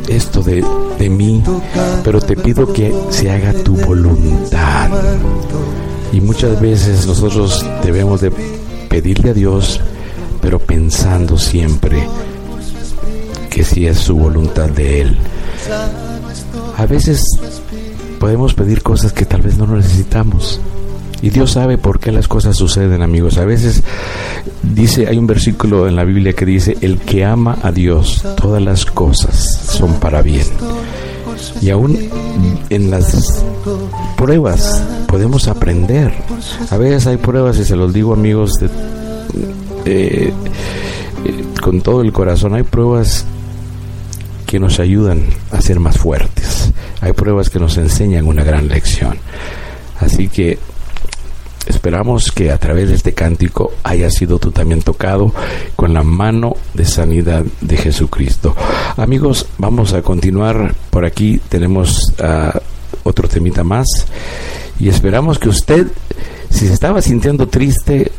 esto 0.08 0.42
de, 0.42 0.66
de 0.98 1.10
mí, 1.10 1.44
pero 2.06 2.22
te 2.22 2.38
pido 2.38 2.72
que 2.72 2.94
se 3.10 3.30
haga 3.30 3.54
tu 3.64 3.76
voluntad. 3.76 4.90
Y 6.14 6.22
muchas 6.22 6.60
veces 6.62 7.06
nosotros 7.06 7.66
debemos 7.84 8.22
de 8.22 8.32
pedirle 8.88 9.32
a 9.32 9.34
Dios 9.34 9.82
pero 10.42 10.60
pensando 10.60 11.38
siempre 11.38 12.08
que 13.50 13.64
si 13.64 13.86
es 13.86 13.98
su 13.98 14.16
voluntad 14.16 14.70
de 14.70 15.02
Él. 15.02 15.18
A 16.78 16.86
veces 16.86 17.24
podemos 18.20 18.54
pedir 18.54 18.82
cosas 18.82 19.14
que 19.14 19.26
tal 19.26 19.42
vez 19.42 19.58
no 19.58 19.68
necesitamos. 19.68 20.60
Y 21.22 21.30
Dios 21.30 21.52
sabe 21.52 21.78
por 21.78 22.00
qué 22.00 22.12
las 22.12 22.28
cosas 22.28 22.58
suceden, 22.58 23.04
amigos. 23.04 23.38
A 23.38 23.46
veces 23.46 23.84
dice, 24.64 25.08
hay 25.08 25.18
un 25.18 25.28
versículo 25.28 25.88
en 25.88 25.96
la 25.96 26.04
Biblia 26.04 26.34
que 26.34 26.46
dice, 26.46 26.78
el 26.82 26.98
que 26.98 27.24
ama 27.24 27.60
a 27.62 27.72
Dios, 27.72 28.24
todas 28.38 28.62
las 28.62 28.86
cosas 28.86 29.36
son 29.70 30.00
para 30.00 30.24
bien. 30.24 30.48
Y 31.62 31.70
aún 31.70 31.98
en 32.70 32.90
las 32.90 33.44
pruebas 34.18 34.82
podemos 35.08 35.48
aprender. 35.48 36.12
A 36.72 36.78
veces 36.78 37.06
hay 37.06 37.18
pruebas, 37.18 37.60
y 37.60 37.66
se 37.66 37.76
los 37.76 37.94
digo 37.94 38.14
amigos, 38.14 38.54
eh, 39.86 40.34
eh, 41.26 41.46
con 41.62 41.82
todo 41.82 42.02
el 42.02 42.12
corazón. 42.12 42.54
Hay 42.56 42.64
pruebas 42.64 43.26
que 44.46 44.60
nos 44.60 44.80
ayudan 44.80 45.24
a 45.52 45.62
ser 45.62 45.80
más 45.80 45.98
fuertes. 45.98 46.74
Hay 47.00 47.14
pruebas 47.14 47.50
que 47.50 47.60
nos 47.60 47.78
enseñan 47.78 48.28
una 48.28 48.44
gran 48.44 48.68
lección. 48.68 49.18
Así 50.00 50.28
que 50.28 50.60
esperamos 51.68 52.32
que 52.32 52.52
a 52.52 52.58
través 52.58 52.90
de 52.90 52.96
este 52.96 53.14
cántico 53.14 53.72
haya 53.84 54.10
sido 54.10 54.40
tú 54.40 54.52
también 54.52 54.82
tocado 54.82 55.34
con 55.76 55.94
la 55.94 56.04
mano 56.04 56.56
de 56.74 56.86
sanidad 56.86 57.44
de 57.62 57.78
Jesucristo. 57.78 58.56
Amigos, 58.98 59.48
vamos 59.58 59.94
a 59.94 60.02
continuar 60.02 60.74
por 60.90 61.06
aquí. 61.06 61.40
Tenemos 61.50 62.14
uh, 62.20 62.58
otro 63.04 63.28
temita 63.28 63.64
más 63.64 63.88
y 64.80 64.90
esperamos 64.90 65.38
que 65.40 65.50
usted, 65.50 65.88
si 66.50 66.68
se 66.68 66.74
estaba 66.74 67.02
sintiendo 67.02 67.48
triste, 67.48 68.12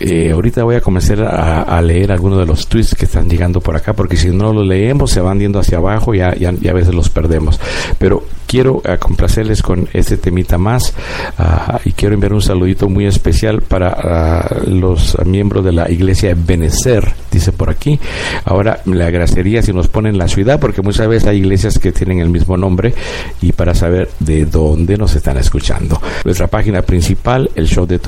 eh, 0.00 0.30
ahorita 0.32 0.64
voy 0.64 0.76
a 0.76 0.80
comenzar 0.80 1.20
a, 1.22 1.80
leer 1.82 2.12
algunos 2.12 2.38
de 2.38 2.46
los 2.46 2.66
tweets 2.66 2.94
que 2.94 3.04
están 3.04 3.28
llegando 3.28 3.60
por 3.60 3.76
acá, 3.76 3.92
porque 3.92 4.16
si 4.16 4.30
no 4.30 4.52
los 4.52 4.66
leemos 4.66 5.10
se 5.10 5.20
van 5.20 5.38
yendo 5.38 5.58
hacia 5.58 5.78
abajo 5.78 6.14
y 6.14 6.20
a, 6.20 6.28
a 6.30 6.72
veces 6.72 6.94
los 6.94 7.08
perdemos. 7.08 7.60
Pero 7.98 8.24
quiero 8.48 8.76
uh, 8.76 8.98
complacerles 8.98 9.62
con 9.62 9.88
este 9.92 10.16
temita 10.16 10.58
más 10.58 10.94
uh, 11.38 11.78
y 11.84 11.92
quiero 11.92 12.14
enviar 12.14 12.32
un 12.32 12.42
saludito 12.42 12.88
muy 12.88 13.06
especial 13.06 13.62
para 13.62 14.48
uh, 14.66 14.70
los 14.70 15.16
miembros 15.24 15.64
de 15.64 15.72
la 15.72 15.88
iglesia 15.90 16.30
de 16.30 16.34
Benecer, 16.34 17.12
dice 17.30 17.52
por 17.52 17.70
aquí. 17.70 18.00
Ahora 18.44 18.80
le 18.86 19.04
agradecería 19.04 19.62
si 19.62 19.72
nos 19.72 19.86
ponen 19.86 20.18
la 20.18 20.26
ciudad, 20.26 20.58
porque 20.58 20.82
muchas 20.82 21.06
veces 21.06 21.28
hay 21.28 21.38
iglesias 21.38 21.78
que 21.78 21.92
tienen 21.92 22.18
el 22.18 22.30
mismo 22.30 22.56
nombre 22.56 22.94
y 23.40 23.52
para 23.52 23.74
saber 23.74 24.10
de 24.18 24.46
dónde 24.46 24.96
nos 24.96 25.14
están 25.14 25.36
escuchando. 25.36 26.00
Nuestra 26.24 26.48
página 26.48 26.82
principal, 26.82 27.50
el 27.54 27.68
show 27.68 27.86
de 27.86 27.98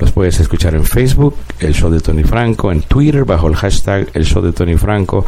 nos 0.00 0.12
puedes 0.12 0.38
escuchar 0.38 0.74
en 0.74 0.84
Facebook, 0.84 1.34
el 1.60 1.72
show 1.72 1.90
de 1.90 2.00
Tony 2.00 2.24
Franco, 2.24 2.70
en 2.70 2.82
Twitter 2.82 3.24
bajo 3.24 3.48
el 3.48 3.56
hashtag 3.56 4.08
el 4.12 4.24
show 4.24 4.42
de 4.42 4.52
Tony 4.52 4.76
Franco. 4.76 5.24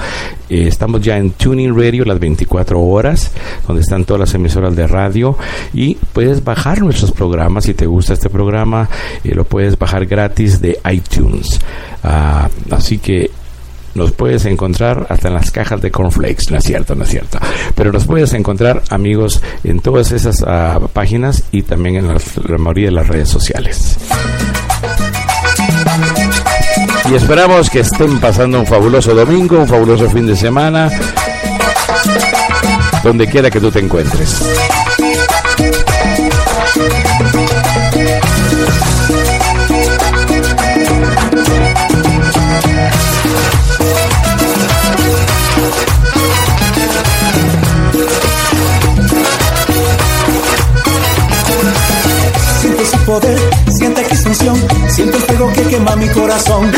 Eh, 0.48 0.66
estamos 0.68 1.00
ya 1.00 1.16
en 1.16 1.30
Tuning 1.30 1.74
Radio 1.74 2.04
las 2.04 2.18
24 2.18 2.78
horas 2.80 3.32
donde 3.66 3.82
están 3.82 4.04
todas 4.04 4.20
las 4.20 4.34
emisoras 4.34 4.74
de 4.76 4.86
radio 4.86 5.36
y 5.72 5.96
puedes 6.12 6.44
bajar 6.44 6.80
nuestros 6.80 7.12
programas 7.12 7.64
si 7.64 7.74
te 7.74 7.86
gusta 7.86 8.12
este 8.12 8.30
programa 8.30 8.88
y 9.24 9.30
lo 9.30 9.44
puedes 9.44 9.78
bajar 9.78 10.06
gratis 10.06 10.60
de 10.60 10.78
iTunes. 10.90 11.60
Uh, 12.04 12.74
así 12.74 12.98
que 12.98 13.30
nos 13.96 14.12
puedes 14.12 14.44
encontrar 14.44 15.06
hasta 15.08 15.28
en 15.28 15.34
las 15.34 15.50
cajas 15.50 15.80
de 15.80 15.90
cornflakes, 15.90 16.50
no 16.50 16.58
es 16.58 16.64
cierto, 16.64 16.94
no 16.94 17.04
es 17.04 17.10
cierto. 17.10 17.38
Pero 17.74 17.92
nos 17.92 18.04
puedes 18.04 18.32
encontrar, 18.34 18.82
amigos, 18.90 19.42
en 19.64 19.80
todas 19.80 20.12
esas 20.12 20.42
uh, 20.42 20.86
páginas 20.88 21.44
y 21.50 21.62
también 21.62 21.96
en 21.96 22.08
la, 22.08 22.16
la 22.46 22.58
mayoría 22.58 22.86
de 22.86 22.92
las 22.92 23.08
redes 23.08 23.28
sociales. 23.28 23.98
Y 27.10 27.14
esperamos 27.14 27.70
que 27.70 27.80
estén 27.80 28.18
pasando 28.18 28.60
un 28.60 28.66
fabuloso 28.66 29.14
domingo, 29.14 29.60
un 29.60 29.68
fabuloso 29.68 30.10
fin 30.10 30.26
de 30.26 30.36
semana 30.36 30.90
donde 33.02 33.26
quiera 33.26 33.50
que 33.50 33.60
tú 33.60 33.70
te 33.70 33.80
encuentres. 33.80 34.42
Siente 53.96 54.14
su 54.16 54.44
poder, 54.44 54.90
siente 54.90 55.18
quema 55.70 55.96
mi 55.96 56.06
corazón. 56.08 56.70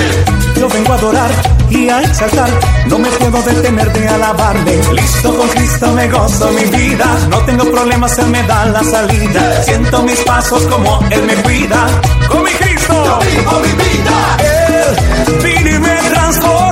Yo 0.57 0.69
vengo 0.69 0.93
a 0.93 0.97
adorar 0.97 1.31
y 1.69 1.89
a 1.89 2.01
exaltar, 2.03 2.49
no 2.87 2.97
me 2.97 3.09
puedo 3.09 3.43
detener 3.43 3.93
de 3.93 4.09
alabarle. 4.09 4.81
Listo 4.93 5.37
con 5.37 5.49
Cristo 5.49 5.93
me 5.95 6.09
gozo 6.09 6.49
mi 6.53 6.65
vida, 6.67 7.07
no 7.29 7.39
tengo 7.39 7.65
problemas, 7.73 8.17
Él 8.21 8.29
me 8.29 8.41
da 8.45 8.67
la 8.67 8.85
salida. 8.85 9.63
Siento 9.65 10.03
mis 10.05 10.21
pasos 10.21 10.63
como 10.67 11.01
Él 11.11 11.23
me 11.25 11.35
cuida. 11.43 11.89
Con 12.29 12.45
mi 12.45 12.53
Cristo, 12.53 12.95
yo 13.05 13.19
vivo 13.19 13.53
mi 13.65 13.73
vida. 13.83 14.37
Él 14.39 15.43
vino 15.43 15.71
y 15.77 15.79
me 15.81 15.97
transformó, 16.11 16.68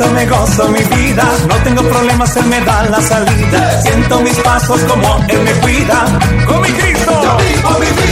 Cristo 0.00 0.14
me 0.14 0.26
gozo 0.26 0.68
mi 0.70 0.82
vida, 0.96 1.24
no 1.46 1.54
tengo 1.62 1.82
problemas, 1.82 2.34
Él 2.34 2.46
me 2.46 2.60
da 2.62 2.84
la 2.84 3.02
salida. 3.02 3.82
Siento 3.82 4.20
mis 4.22 4.38
pasos 4.38 4.82
como 4.84 5.22
Él 5.28 5.42
me 5.42 5.52
cuida. 5.60 6.04
Con 6.46 6.62
mi 6.62 6.68
Cristo, 6.68 7.20
yo 7.22 7.36
vivo 7.36 7.70
mi 7.78 7.86
vida. 7.86 8.10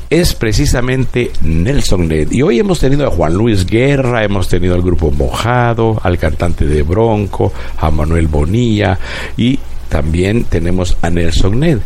es 0.09 0.33
precisamente 0.33 1.31
Nelson 1.41 2.07
Ned. 2.07 2.31
Y 2.31 2.41
hoy 2.41 2.59
hemos 2.59 2.79
tenido 2.79 3.07
a 3.07 3.11
Juan 3.11 3.33
Luis 3.33 3.65
Guerra, 3.65 4.23
hemos 4.23 4.47
tenido 4.47 4.75
al 4.75 4.81
grupo 4.81 5.11
Mojado, 5.11 5.99
al 6.03 6.17
cantante 6.17 6.65
de 6.65 6.83
Bronco, 6.83 7.51
a 7.77 7.91
Manuel 7.91 8.27
Bonilla 8.27 8.97
y 9.37 9.59
también 9.89 10.45
tenemos 10.45 10.97
a 11.01 11.09
Nelson 11.09 11.59
Ned. 11.59 11.79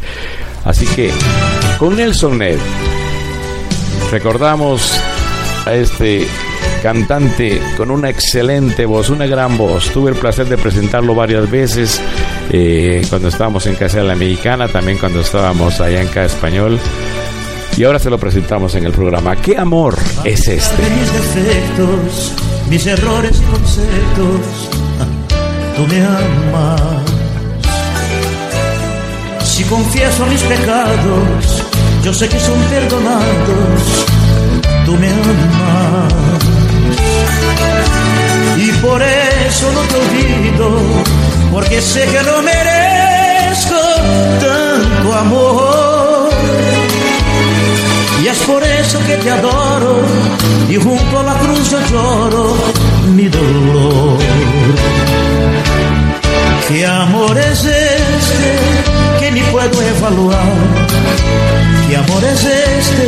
Así 0.66 0.86
que 0.86 1.12
con 1.78 1.96
Nelson 1.96 2.38
Ned 2.38 2.58
recordamos 4.12 5.00
a 5.66 5.74
este 5.74 6.28
cantante 6.82 7.60
con 7.76 7.92
una 7.92 8.10
excelente 8.10 8.86
voz, 8.86 9.10
una 9.10 9.26
gran 9.26 9.58
voz. 9.58 9.92
Tuve 9.92 10.12
el 10.12 10.18
placer 10.18 10.48
de 10.48 10.58
presentarlo 10.58 11.16
varias 11.16 11.50
veces 11.50 12.02
eh, 12.52 13.02
cuando 13.10 13.28
estábamos 13.28 13.66
en 13.68 13.76
Casa 13.76 13.98
de 13.98 14.04
la 14.06 14.16
Mexicana, 14.16 14.68
también 14.68 14.98
cuando 14.98 15.22
estábamos 15.22 15.80
allá 15.82 16.02
en 16.02 16.08
Casa 16.08 16.26
Español. 16.36 16.80
Y 17.78 17.84
ahora 17.84 18.00
se 18.00 18.10
lo 18.10 18.18
presentamos 18.18 18.74
en 18.74 18.86
el 18.86 18.92
programa. 18.92 19.36
¿Qué 19.36 19.56
amor 19.56 19.96
es 20.24 20.48
este? 20.48 20.82
Mis 20.90 21.14
defectos, 21.14 22.34
mis 22.72 22.88
errores 22.88 23.40
conceptos, 23.52 24.70
tú 25.76 25.86
me 25.86 26.02
amas. 26.02 26.82
Si 29.44 29.64
confieso 29.66 30.26
mis 30.26 30.42
pecados, 30.42 31.64
yo 32.04 32.12
sé 32.16 32.28
que 32.28 32.40
son 32.40 32.60
perdonados, 32.64 34.06
tú 34.84 34.94
me 34.94 35.10
amas. 35.10 36.14
Y 38.58 38.72
por 38.82 39.04
eso 39.04 39.72
no 39.72 39.82
te 39.82 39.96
olvido, 39.98 40.80
porque 41.52 41.80
sé 41.80 42.06
que 42.06 42.24
no 42.24 42.42
merezco 42.42 43.76
tanto 44.42 45.14
amor. 45.14 45.87
Y 48.24 48.28
es 48.28 48.38
por 48.40 48.64
eso 48.64 49.00
que 49.06 49.16
te 49.18 49.30
adoro 49.30 50.02
y 50.70 50.76
junto 50.76 51.20
a 51.20 51.24
la 51.24 51.34
cruz 51.36 51.72
yo 51.72 51.80
lloro 51.92 52.56
mi 53.16 53.28
dolor. 53.30 54.18
¿Qué 56.68 56.86
amor 56.86 57.38
es 57.38 57.64
este 57.64 59.20
que 59.20 59.32
ni 59.32 59.42
puedo 59.44 59.82
evaluar? 59.82 60.54
¿Qué 61.88 61.96
amor 61.96 62.24
es 62.26 62.44
este 62.44 63.08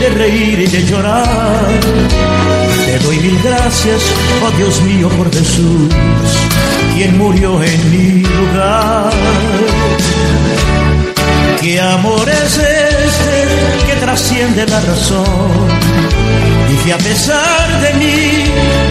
de 0.00 0.08
reír 0.10 0.60
y 0.60 0.66
de 0.66 0.84
llorar? 0.84 1.66
Te 2.86 2.98
doy 3.00 3.18
mil 3.18 3.40
gracias, 3.42 4.02
oh 4.44 4.56
Dios 4.56 4.80
mío, 4.82 5.08
por 5.08 5.32
Jesús, 5.32 5.90
quien 6.94 7.18
murió 7.18 7.60
en 7.62 7.90
mi 7.90 8.22
lugar. 8.22 9.10
¿Qué 11.64 11.80
amor 11.80 12.28
es 12.28 12.58
este 12.58 13.86
que 13.86 13.94
trasciende 13.98 14.66
la 14.66 14.80
razón? 14.80 15.48
Y 16.70 16.76
que 16.84 16.92
a 16.92 16.98
pesar 16.98 17.80
de 17.80 17.94
mí 17.94 18.44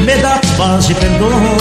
me 0.03 0.15
da 0.17 0.41
paz 0.57 0.89
y 0.89 0.95
perdón. 0.95 1.55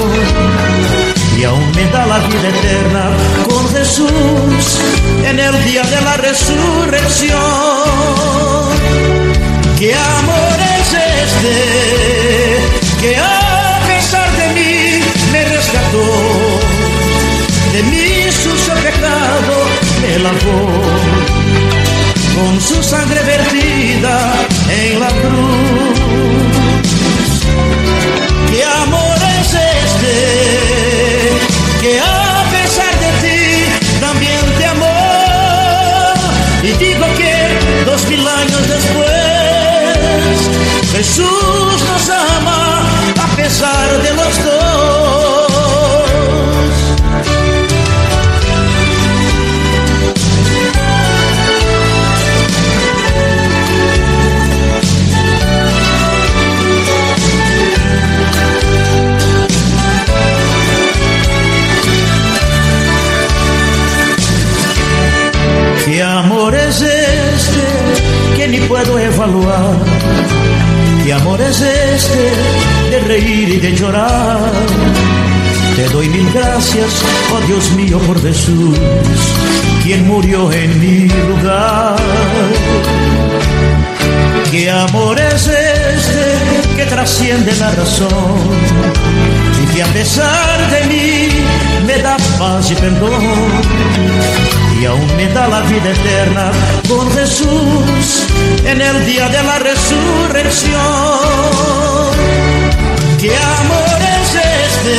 Y 1.39 1.45
aún 1.45 1.71
me 1.73 1.85
da 1.91 2.07
la 2.07 2.19
vida 2.21 2.49
eterna 2.49 3.11
con 3.47 3.69
Jesús 3.75 4.81
en 5.23 5.39
el 5.39 5.65
día 5.65 5.83
de 5.83 6.01
la 6.01 6.17
resurrección. 6.17 7.39
¿Qué 9.79 9.95
amor 9.95 10.59
es 10.79 10.95
este 11.27 11.57
que 13.03 13.17
a 13.19 13.83
pesar 13.87 14.33
de 14.39 14.49
mí 14.55 15.05
me 15.31 15.45
rescató? 15.45 16.07
De 17.75 17.83
mi 17.83 18.33
sucio 18.33 18.73
pecado 18.77 19.82
me 20.03 20.19
lavó 20.19 20.61
con 22.35 22.61
su 22.61 22.83
sangre 22.83 23.23
vertida 23.23 24.35
en 24.69 25.01
la 25.01 25.09
cruz. 25.09 25.99
¿Qué 28.51 28.65
amor 28.65 29.17
es 29.39 29.49
este 29.85 30.17
que 31.83 32.01
a 32.01 32.45
pesar 32.51 32.95
de 33.05 33.11
ti 33.23 33.41
también 34.01 34.45
te 34.59 34.65
amó? 34.67 35.01
Y 36.63 36.71
digo 36.85 37.07
que 37.19 37.35
dos 37.85 38.09
mil 38.09 38.27
años 38.27 38.63
después 38.75 39.13
Jesús 40.97 41.75
nos 41.91 42.11
ama 42.11 42.83
a 43.25 43.37
pesar 43.37 44.03
de 44.03 44.15
los 44.15 44.45
dos. 44.45 44.62
Evaluar? 69.23 69.77
¿Qué 71.05 71.13
amor 71.13 71.41
es 71.41 71.61
este 71.61 72.33
de 72.91 73.01
reír 73.01 73.49
y 73.49 73.57
de 73.59 73.73
llorar? 73.73 74.39
Te 75.77 75.89
doy 75.89 76.09
mil 76.09 76.29
gracias, 76.33 77.03
oh 77.33 77.47
Dios 77.47 77.71
mío, 77.73 77.99
por 78.01 78.21
Jesús, 78.21 78.79
quien 79.83 80.07
murió 80.07 80.53
en 80.53 80.81
mi 80.81 81.09
lugar. 81.09 81.97
¿Qué 84.51 84.71
amor 84.71 85.19
es 85.19 85.47
este 85.47 86.77
que 86.77 86.85
trasciende 86.87 87.55
la 87.57 87.71
razón? 87.71 88.39
Y 89.63 89.75
que 89.75 89.83
a 89.83 89.87
pesar 89.87 90.71
de 90.71 90.85
mí 90.87 91.29
me 91.87 92.03
da 92.03 92.17
paz 92.39 92.71
y 92.71 92.75
perdón 92.75 93.23
y 94.81 94.85
aún 94.85 95.17
me 95.17 95.29
da 95.29 95.47
la 95.47 95.61
vida 95.63 95.91
eterna 95.91 96.51
con 96.89 97.11
Jesús 97.13 98.27
en 98.65 98.81
el 98.81 99.07
día 99.07 99.29
de 99.29 99.43
la 99.43 99.59
resurrección. 99.59 100.73
¿Qué 103.21 103.33
amor 103.61 103.99
es 104.19 104.35
este 104.67 104.99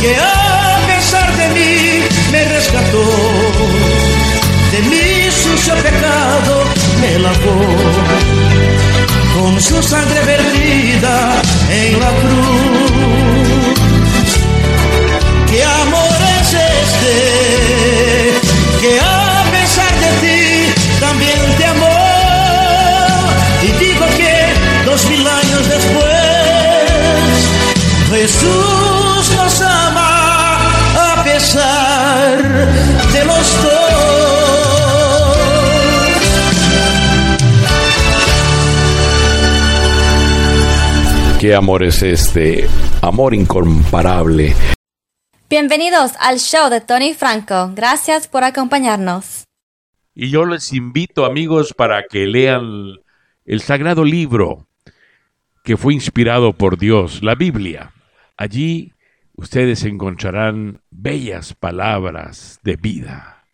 que 0.00 0.16
a 0.16 0.80
pesar 0.86 1.36
de 1.36 1.48
mí 1.48 2.04
me 2.32 2.44
rescató? 2.44 3.04
De 4.72 4.80
mi 4.82 5.30
sucio 5.30 5.74
pecado 5.76 6.64
me 7.00 7.18
lavó 7.18 7.60
con 9.34 9.60
su 9.60 9.82
sangre 9.82 10.20
vertida 10.24 11.42
en 11.70 12.00
la 12.00 12.10
cruz. 12.20 12.99
Jesús 28.10 29.36
nos 29.36 29.62
ama 29.62 30.66
a 30.98 31.22
pesar 31.22 32.42
de 33.12 33.24
los 33.24 33.62
dos. 33.62 33.70
¿Qué 41.38 41.54
amor 41.54 41.84
es 41.84 42.02
este? 42.02 42.66
Amor 43.00 43.32
incomparable. 43.32 44.56
Bienvenidos 45.48 46.14
al 46.18 46.40
show 46.40 46.68
de 46.68 46.80
Tony 46.80 47.14
Franco. 47.14 47.70
Gracias 47.76 48.26
por 48.26 48.42
acompañarnos. 48.42 49.44
Y 50.16 50.30
yo 50.30 50.46
les 50.46 50.72
invito, 50.72 51.24
amigos, 51.24 51.74
para 51.76 52.02
que 52.10 52.26
lean 52.26 52.96
el 53.44 53.60
sagrado 53.60 54.04
libro 54.04 54.66
que 55.62 55.76
fue 55.76 55.94
inspirado 55.94 56.52
por 56.52 56.76
Dios, 56.76 57.22
la 57.22 57.36
Biblia. 57.36 57.92
Allí 58.40 58.94
ustedes 59.34 59.84
encontrarán 59.84 60.80
bellas 60.90 61.52
palabras 61.52 62.58
de 62.64 62.76
vida, 62.76 63.44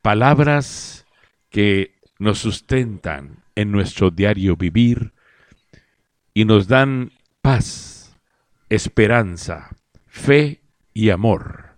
palabras 0.00 1.06
que 1.48 1.94
nos 2.18 2.40
sustentan 2.40 3.44
en 3.54 3.70
nuestro 3.70 4.10
diario 4.10 4.56
vivir 4.56 5.12
y 6.34 6.44
nos 6.44 6.66
dan 6.66 7.12
paz, 7.40 8.16
esperanza, 8.68 9.76
fe 10.08 10.60
y 10.92 11.10
amor. 11.10 11.76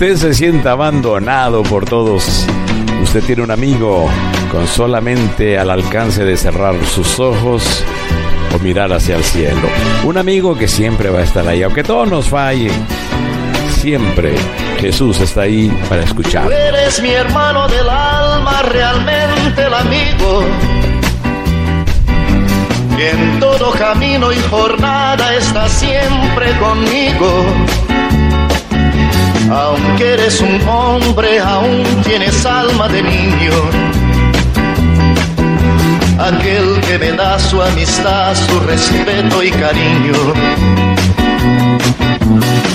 Usted 0.00 0.16
se 0.16 0.32
sienta 0.32 0.70
abandonado 0.70 1.62
por 1.62 1.84
todos, 1.84 2.46
usted 3.02 3.22
tiene 3.22 3.42
un 3.42 3.50
amigo 3.50 4.08
con 4.50 4.66
solamente 4.66 5.58
al 5.58 5.68
alcance 5.68 6.24
de 6.24 6.38
cerrar 6.38 6.74
sus 6.86 7.20
ojos 7.20 7.84
o 8.54 8.58
mirar 8.60 8.90
hacia 8.94 9.16
el 9.16 9.22
cielo. 9.22 9.68
Un 10.04 10.16
amigo 10.16 10.56
que 10.56 10.68
siempre 10.68 11.10
va 11.10 11.18
a 11.18 11.24
estar 11.24 11.46
ahí, 11.46 11.62
aunque 11.62 11.82
todo 11.82 12.06
nos 12.06 12.30
falle. 12.30 12.70
Siempre 13.78 14.36
Jesús 14.78 15.20
está 15.20 15.42
ahí 15.42 15.68
para 15.90 16.02
escuchar. 16.02 16.46
Tú 16.46 16.52
eres 16.52 17.02
mi 17.02 17.10
hermano 17.10 17.68
del 17.68 17.86
alma, 17.86 18.62
realmente 18.62 19.66
el 19.66 19.74
amigo. 19.74 20.44
En 22.98 23.38
todo 23.38 23.70
camino 23.72 24.32
y 24.32 24.38
jornada 24.48 25.34
está 25.34 25.68
siempre 25.68 26.58
conmigo. 26.58 27.44
Aunque 29.50 30.14
eres 30.14 30.40
un 30.40 30.60
hombre, 30.68 31.40
aún 31.40 31.84
tienes 32.04 32.46
alma 32.46 32.88
de 32.88 33.02
niño. 33.02 33.52
Aquel 36.18 36.80
que 36.82 36.98
me 36.98 37.12
da 37.12 37.38
su 37.38 37.60
amistad, 37.60 38.34
su 38.36 38.60
respeto 38.60 39.42
y 39.42 39.50
cariño. 39.50 40.14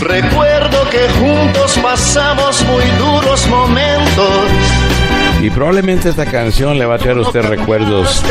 Recuerdo 0.02 0.90
que 0.90 1.08
juntos 1.20 1.80
pasamos 1.82 2.62
muy 2.64 2.84
duros 3.00 3.48
momentos. 3.48 4.95
Y 5.42 5.50
probablemente 5.52 6.10
esta 6.10 6.26
canción 6.26 6.80
le 6.80 6.86
va 6.86 6.96
a 6.96 6.98
traer 6.98 7.18
a 7.18 7.22
usted 7.22 7.44
recuerdos 7.44 8.24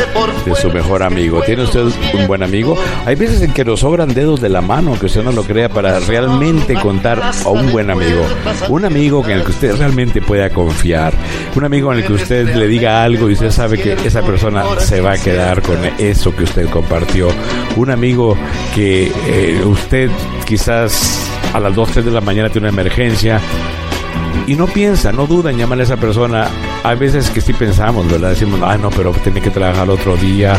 de 0.45 0.55
su 0.55 0.69
mejor 0.69 1.01
amigo. 1.01 1.41
¿Tiene 1.45 1.63
usted 1.63 1.85
un 2.13 2.27
buen 2.27 2.43
amigo? 2.43 2.77
Hay 3.05 3.15
veces 3.15 3.41
en 3.41 3.53
que 3.53 3.63
nos 3.63 3.81
sobran 3.81 4.13
dedos 4.13 4.41
de 4.41 4.49
la 4.49 4.61
mano, 4.61 4.99
que 4.99 5.05
usted 5.05 5.23
no 5.23 5.31
lo 5.31 5.43
crea, 5.43 5.69
para 5.69 5.99
realmente 5.99 6.73
contar 6.73 7.21
a 7.21 7.49
un 7.49 7.71
buen 7.71 7.89
amigo. 7.89 8.25
Un 8.67 8.85
amigo 8.85 9.23
en 9.23 9.31
el 9.31 9.43
que 9.43 9.51
usted 9.51 9.77
realmente 9.77 10.21
pueda 10.21 10.49
confiar. 10.49 11.13
Un 11.55 11.63
amigo 11.63 11.91
en 11.93 11.99
el 11.99 12.05
que 12.05 12.13
usted 12.13 12.53
le 12.53 12.67
diga 12.67 13.03
algo 13.03 13.29
y 13.29 13.33
usted 13.33 13.51
sabe 13.51 13.77
que 13.77 13.93
esa 13.93 14.21
persona 14.21 14.63
se 14.79 14.99
va 14.99 15.13
a 15.13 15.17
quedar 15.17 15.61
con 15.61 15.79
eso 15.97 16.35
que 16.35 16.43
usted 16.43 16.69
compartió. 16.69 17.29
Un 17.77 17.91
amigo 17.91 18.37
que 18.73 19.11
eh, 19.27 19.61
usted 19.63 20.09
quizás 20.45 21.29
a 21.53 21.59
las 21.59 21.73
2, 21.73 21.91
3 21.91 22.05
de 22.05 22.11
la 22.11 22.21
mañana 22.21 22.49
tiene 22.49 22.67
una 22.67 22.81
emergencia 22.81 23.39
y 24.47 24.55
no 24.55 24.67
piensa, 24.67 25.11
no 25.11 25.25
duda 25.27 25.51
en 25.51 25.57
llamarle 25.57 25.83
a 25.83 25.85
esa 25.85 25.97
persona. 25.97 26.47
Hay 26.85 26.97
veces 26.97 27.31
que 27.31 27.41
sí 27.41 27.51
pensamos, 27.51 28.07
¿verdad? 28.07 28.29
Decimos, 28.29 28.59
ah, 28.63 28.77
no, 28.77 28.91
pero 28.91 29.11
tiene 29.11 29.41
que 29.41 29.49
trabajar 29.49 29.89
otro 29.89 30.15
día. 30.17 30.55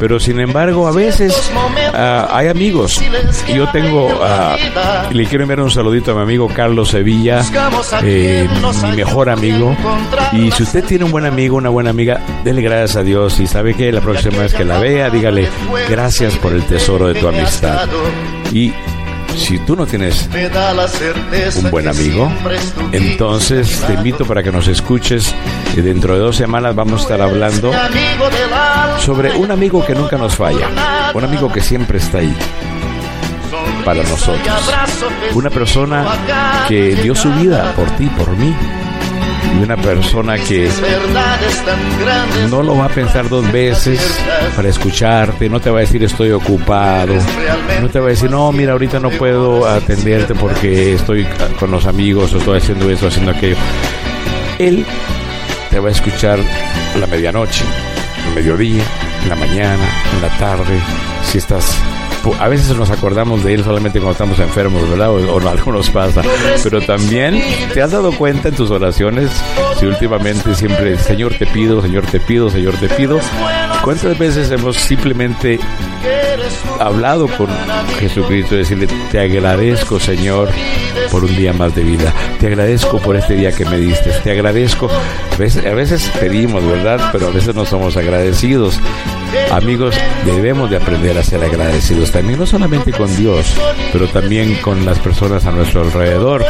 Pero 0.00 0.18
sin 0.18 0.40
embargo, 0.40 0.88
a 0.88 0.92
veces 0.92 1.52
ah, 1.94 2.28
hay 2.32 2.48
amigos. 2.48 3.00
Yo 3.54 3.70
tengo, 3.70 4.08
ah, 4.20 4.56
le 5.12 5.24
quiero 5.26 5.44
enviar 5.44 5.60
un 5.60 5.70
saludito 5.70 6.10
a 6.10 6.14
mi 6.16 6.22
amigo 6.22 6.48
Carlos 6.48 6.88
Sevilla, 6.88 7.42
eh, 8.02 8.48
mi 8.82 8.96
mejor 8.96 9.30
amigo. 9.30 9.76
Y 10.32 10.50
si 10.50 10.64
usted 10.64 10.84
tiene 10.84 11.04
un 11.04 11.12
buen 11.12 11.26
amigo, 11.26 11.56
una 11.56 11.68
buena 11.68 11.90
amiga, 11.90 12.20
dele 12.42 12.60
gracias 12.60 12.96
a 12.96 13.02
Dios. 13.04 13.38
Y 13.38 13.46
sabe 13.46 13.74
que 13.74 13.92
la 13.92 14.00
próxima 14.00 14.38
vez 14.38 14.54
que 14.54 14.64
la 14.64 14.78
vea, 14.80 15.10
dígale 15.10 15.48
gracias 15.88 16.36
por 16.38 16.52
el 16.52 16.64
tesoro 16.64 17.06
de 17.06 17.20
tu 17.20 17.28
amistad. 17.28 17.88
Y 18.52 18.72
si 19.36 19.58
tú 19.60 19.76
no 19.76 19.86
tienes 19.86 20.28
un 21.56 21.70
buen 21.70 21.88
amigo, 21.88 22.30
entonces 22.92 23.80
te 23.86 23.94
invito 23.94 24.24
para 24.24 24.42
que 24.42 24.50
nos 24.52 24.68
escuches 24.68 25.34
y 25.76 25.80
dentro 25.80 26.14
de 26.14 26.20
dos 26.20 26.36
semanas 26.36 26.74
vamos 26.74 27.00
a 27.00 27.02
estar 27.04 27.20
hablando 27.22 27.72
sobre 29.00 29.36
un 29.36 29.50
amigo 29.50 29.84
que 29.86 29.94
nunca 29.94 30.16
nos 30.16 30.34
falla, 30.34 30.68
un 31.14 31.24
amigo 31.24 31.52
que 31.52 31.60
siempre 31.60 31.98
está 31.98 32.18
ahí 32.18 32.34
para 33.84 34.02
nosotros, 34.02 34.74
una 35.34 35.50
persona 35.50 36.04
que 36.68 36.94
dio 36.96 37.14
su 37.14 37.30
vida 37.32 37.72
por 37.74 37.88
ti, 37.92 38.06
por 38.06 38.36
mí, 38.36 38.54
y 39.58 39.62
una 39.62 39.76
persona 39.76 40.38
que 40.38 40.68
no 42.50 42.62
lo 42.62 42.76
va 42.76 42.86
a 42.86 42.88
pensar 42.88 43.28
dos 43.28 43.50
veces 43.50 44.00
para 44.54 44.68
escucharte, 44.68 45.48
no 45.48 45.60
te 45.60 45.70
va 45.70 45.78
a 45.78 45.80
decir 45.80 46.02
estoy 46.02 46.30
ocupado, 46.30 47.14
no 47.80 47.88
te 47.88 47.98
va 47.98 48.06
a 48.06 48.10
decir 48.10 48.30
no, 48.30 48.50
mira, 48.52 48.72
ahorita 48.72 49.00
no 49.00 49.10
puedo 49.10 49.66
atenderte 49.66 50.34
porque 50.34 50.94
estoy 50.94 51.26
con 51.58 51.70
los 51.70 51.86
amigos 51.86 52.32
o 52.34 52.38
estoy 52.38 52.58
haciendo 52.58 52.90
esto, 52.90 53.08
haciendo 53.08 53.32
aquello. 53.32 53.56
Él 54.58 54.84
te 55.70 55.78
va 55.78 55.88
a 55.88 55.92
escuchar 55.92 56.38
a 56.94 56.98
la 56.98 57.06
medianoche, 57.06 57.64
al 58.26 58.34
mediodía, 58.34 58.84
en 59.22 59.28
la 59.28 59.36
mañana, 59.36 59.84
en 60.14 60.22
la 60.22 60.38
tarde, 60.38 60.78
si 61.24 61.38
estás 61.38 61.78
a 62.38 62.48
veces 62.48 62.76
nos 62.76 62.90
acordamos 62.90 63.44
de 63.44 63.54
él 63.54 63.64
solamente 63.64 63.98
cuando 63.98 64.12
estamos 64.12 64.38
enfermos, 64.38 64.88
¿verdad? 64.88 65.10
O, 65.10 65.36
o 65.36 65.48
algo 65.48 65.72
nos 65.72 65.90
pasa. 65.90 66.22
Pero 66.62 66.80
también, 66.80 67.42
¿te 67.72 67.82
has 67.82 67.90
dado 67.90 68.12
cuenta 68.12 68.48
en 68.48 68.54
tus 68.54 68.70
oraciones 68.70 69.30
si 69.78 69.86
últimamente 69.86 70.54
siempre, 70.54 70.96
Señor 70.98 71.34
te 71.34 71.46
pido, 71.46 71.80
Señor 71.82 72.06
te 72.06 72.20
pido, 72.20 72.50
Señor 72.50 72.74
te 72.76 72.88
pido? 72.88 73.20
¿Cuántas 73.82 74.18
veces 74.18 74.50
hemos 74.50 74.76
simplemente 74.76 75.58
hablado 76.78 77.28
con 77.28 77.48
Jesucristo 77.98 78.54
y 78.54 78.58
decirle, 78.58 78.88
te 79.10 79.20
agradezco, 79.20 79.98
Señor, 79.98 80.48
por 81.10 81.24
un 81.24 81.34
día 81.36 81.52
más 81.52 81.74
de 81.74 81.82
vida. 81.82 82.12
Te 82.38 82.46
agradezco 82.46 82.98
por 82.98 83.16
este 83.16 83.34
día 83.34 83.52
que 83.52 83.64
me 83.64 83.78
diste. 83.78 84.10
Te 84.22 84.30
agradezco. 84.30 84.88
A 85.32 85.36
veces, 85.36 85.64
a 85.64 85.74
veces 85.74 86.10
pedimos, 86.20 86.64
¿verdad? 86.64 87.10
Pero 87.12 87.28
a 87.28 87.30
veces 87.30 87.54
no 87.54 87.64
somos 87.64 87.96
agradecidos. 87.96 88.80
Amigos, 89.50 89.94
debemos 90.24 90.70
de 90.70 90.76
aprender 90.76 91.16
a 91.18 91.22
ser 91.22 91.42
agradecidos 91.42 92.07
también, 92.10 92.38
no 92.38 92.46
solamente 92.46 92.92
con 92.92 93.14
Dios, 93.16 93.54
pero 93.92 94.08
también 94.08 94.54
con 94.56 94.84
las 94.84 94.98
personas 94.98 95.44
a 95.46 95.52
nuestro 95.52 95.82
alrededor, 95.82 96.44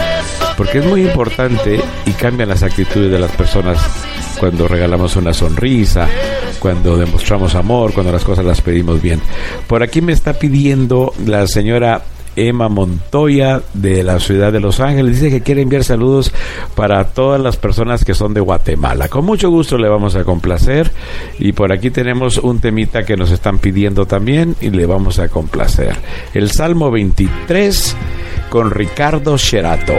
porque 0.57 0.79
es 0.79 0.87
muy 0.87 1.03
importante 1.03 1.81
y 2.07 2.11
cambian 2.13 2.49
las 2.49 2.63
actitudes 2.63 3.11
de 3.11 3.19
las 3.19 3.31
personas 3.33 3.79
cuando 4.39 4.69
regalamos 4.69 5.17
una 5.17 5.33
sonrisa, 5.33 6.09
cuando 6.59 6.97
demostramos 6.97 7.55
amor, 7.55 7.93
cuando 7.93 8.13
las 8.13 8.25
cosas 8.25 8.45
las 8.45 8.61
pedimos 8.61 9.01
bien. 9.01 9.21
Por 9.67 9.83
aquí 9.83 10.01
me 10.01 10.13
está 10.13 10.35
pidiendo 10.35 11.13
la 11.27 11.47
señora 11.47 12.03
Emma 12.39 12.68
Montoya 12.68 13.62
de 13.74 14.03
la 14.03 14.20
ciudad 14.20 14.53
de 14.53 14.61
Los 14.61 14.80
Ángeles. 14.80 15.20
Dice 15.20 15.30
que 15.30 15.43
quiere 15.43 15.62
enviar 15.62 15.82
saludos 15.84 16.32
para 16.74 17.05
todas 17.05 17.41
las 17.41 17.57
personas 17.57 18.05
que 18.05 18.14
son 18.14 18.34
de 18.34 18.41
Guatemala. 18.41 19.09
Con 19.09 19.24
mucho 19.24 19.51
gusto 19.51 19.76
le 19.78 19.89
vamos 19.89 20.14
a 20.14 20.24
complacer. 20.24 20.93
Y 21.39 21.53
por 21.53 21.72
aquí 21.72 21.91
tenemos 21.91 22.39
un 22.39 22.61
temita 22.61 23.05
que 23.05 23.16
nos 23.16 23.30
están 23.30 23.59
pidiendo 23.59 24.07
también 24.07 24.55
y 24.61 24.70
le 24.70 24.86
vamos 24.86 25.18
a 25.18 25.28
complacer. 25.28 25.97
El 26.34 26.51
Salmo 26.51 26.91
23 26.91 27.97
con 28.51 28.70
Ricardo 28.70 29.36
Sherato. 29.36 29.95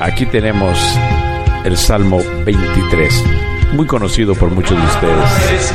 Aquí 0.00 0.26
tenemos 0.26 0.78
el 1.64 1.76
Salmo 1.76 2.20
23, 2.44 3.24
muy 3.72 3.86
conocido 3.86 4.34
por 4.34 4.50
muchos 4.50 4.78
de 4.78 4.86
ustedes. 4.86 5.72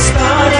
started. 0.00 0.59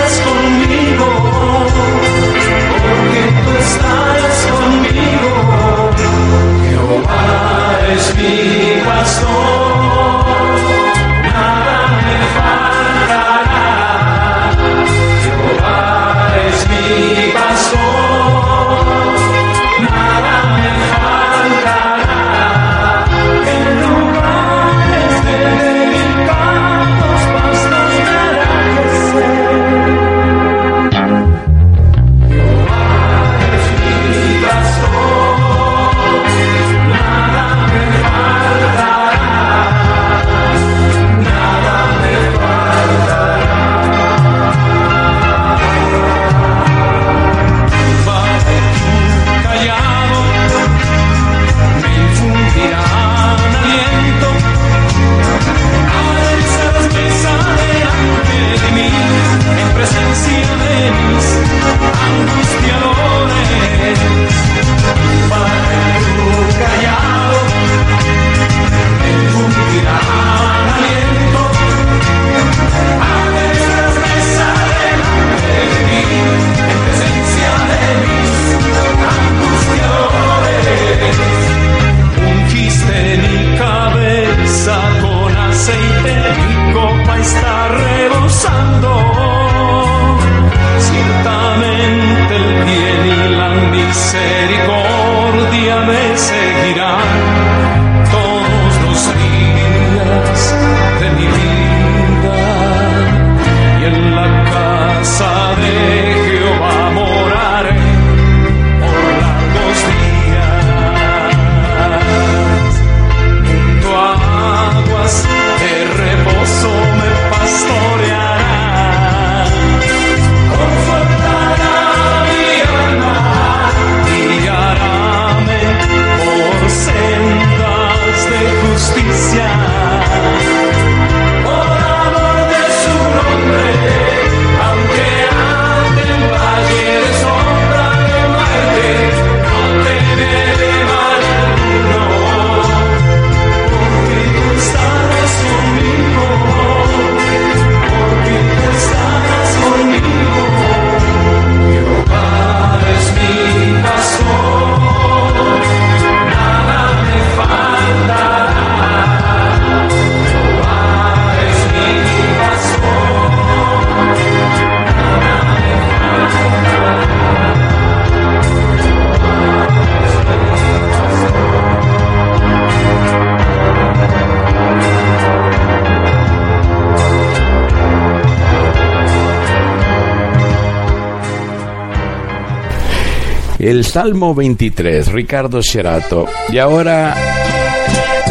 Salmo 183.90 184.36
23, 184.36 185.10
Ricardo 185.10 185.60
Sherato. 185.62 186.26
Y 186.50 186.58
ahora 186.58 187.16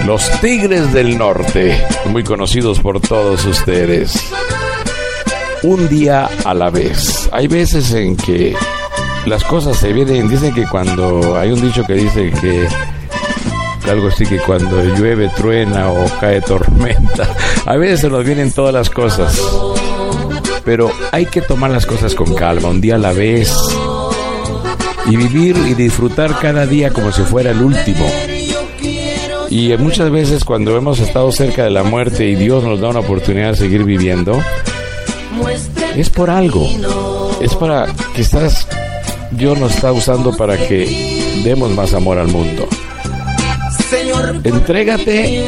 los 0.05 0.31
Tigres 0.39 0.93
del 0.93 1.17
Norte, 1.17 1.85
muy 2.05 2.23
conocidos 2.23 2.79
por 2.79 3.01
todos 3.01 3.43
ustedes. 3.45 4.13
Un 5.63 5.89
día 5.89 6.29
a 6.45 6.53
la 6.53 6.69
vez. 6.69 7.27
Hay 7.33 7.47
veces 7.49 7.91
en 7.91 8.15
que 8.15 8.55
las 9.25 9.43
cosas 9.43 9.75
se 9.75 9.91
vienen, 9.91 10.29
dicen 10.29 10.53
que 10.53 10.65
cuando 10.65 11.37
hay 11.37 11.51
un 11.51 11.61
dicho 11.61 11.83
que 11.83 11.95
dice 11.95 12.31
que 12.39 12.65
algo 13.91 14.07
así 14.07 14.25
que 14.25 14.37
cuando 14.37 14.81
llueve, 14.95 15.29
truena 15.35 15.89
o 15.89 16.05
cae 16.21 16.39
tormenta, 16.39 17.27
a 17.65 17.75
veces 17.75 17.99
se 17.99 18.09
nos 18.09 18.23
vienen 18.23 18.53
todas 18.53 18.73
las 18.73 18.89
cosas. 18.89 19.37
Pero 20.63 20.89
hay 21.11 21.25
que 21.25 21.41
tomar 21.41 21.71
las 21.71 21.85
cosas 21.85 22.15
con 22.15 22.33
calma, 22.33 22.69
un 22.69 22.79
día 22.79 22.95
a 22.95 22.99
la 22.99 23.11
vez 23.11 23.53
y 25.09 25.17
vivir 25.17 25.57
y 25.67 25.73
disfrutar 25.73 26.37
cada 26.39 26.65
día 26.65 26.91
como 26.91 27.11
si 27.11 27.23
fuera 27.23 27.51
el 27.51 27.61
último. 27.61 28.05
Y 29.49 29.75
muchas 29.77 30.11
veces 30.11 30.45
cuando 30.45 30.77
hemos 30.77 30.99
estado 30.99 31.31
cerca 31.31 31.63
de 31.63 31.71
la 31.71 31.83
muerte 31.83 32.27
y 32.27 32.35
Dios 32.35 32.63
nos 32.63 32.79
da 32.79 32.89
una 32.89 32.99
oportunidad 32.99 33.51
de 33.51 33.57
seguir 33.57 33.83
viviendo, 33.83 34.39
es 35.95 36.09
por 36.09 36.29
algo. 36.29 36.69
Es 37.41 37.55
para 37.55 37.87
que 38.13 38.21
estás, 38.21 38.67
Dios 39.31 39.57
nos 39.57 39.73
está 39.73 39.91
usando 39.91 40.35
para 40.37 40.55
que 40.57 41.41
demos 41.43 41.71
más 41.71 41.93
amor 41.93 42.19
al 42.19 42.27
mundo. 42.27 42.67
Entrégate 44.43 45.45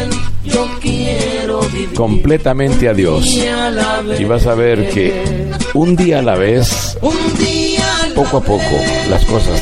completamente 1.95 2.89
a 2.89 2.93
Dios 2.93 3.37
y 4.17 4.23
vas 4.23 4.47
a 4.47 4.55
ver 4.55 4.89
que 4.89 5.23
un 5.73 5.95
día 5.95 6.19
a 6.19 6.21
la 6.21 6.35
vez, 6.35 6.97
poco 8.11 8.37
a 8.37 8.41
poco, 8.41 8.75
las 9.09 9.23
cosas 9.25 9.61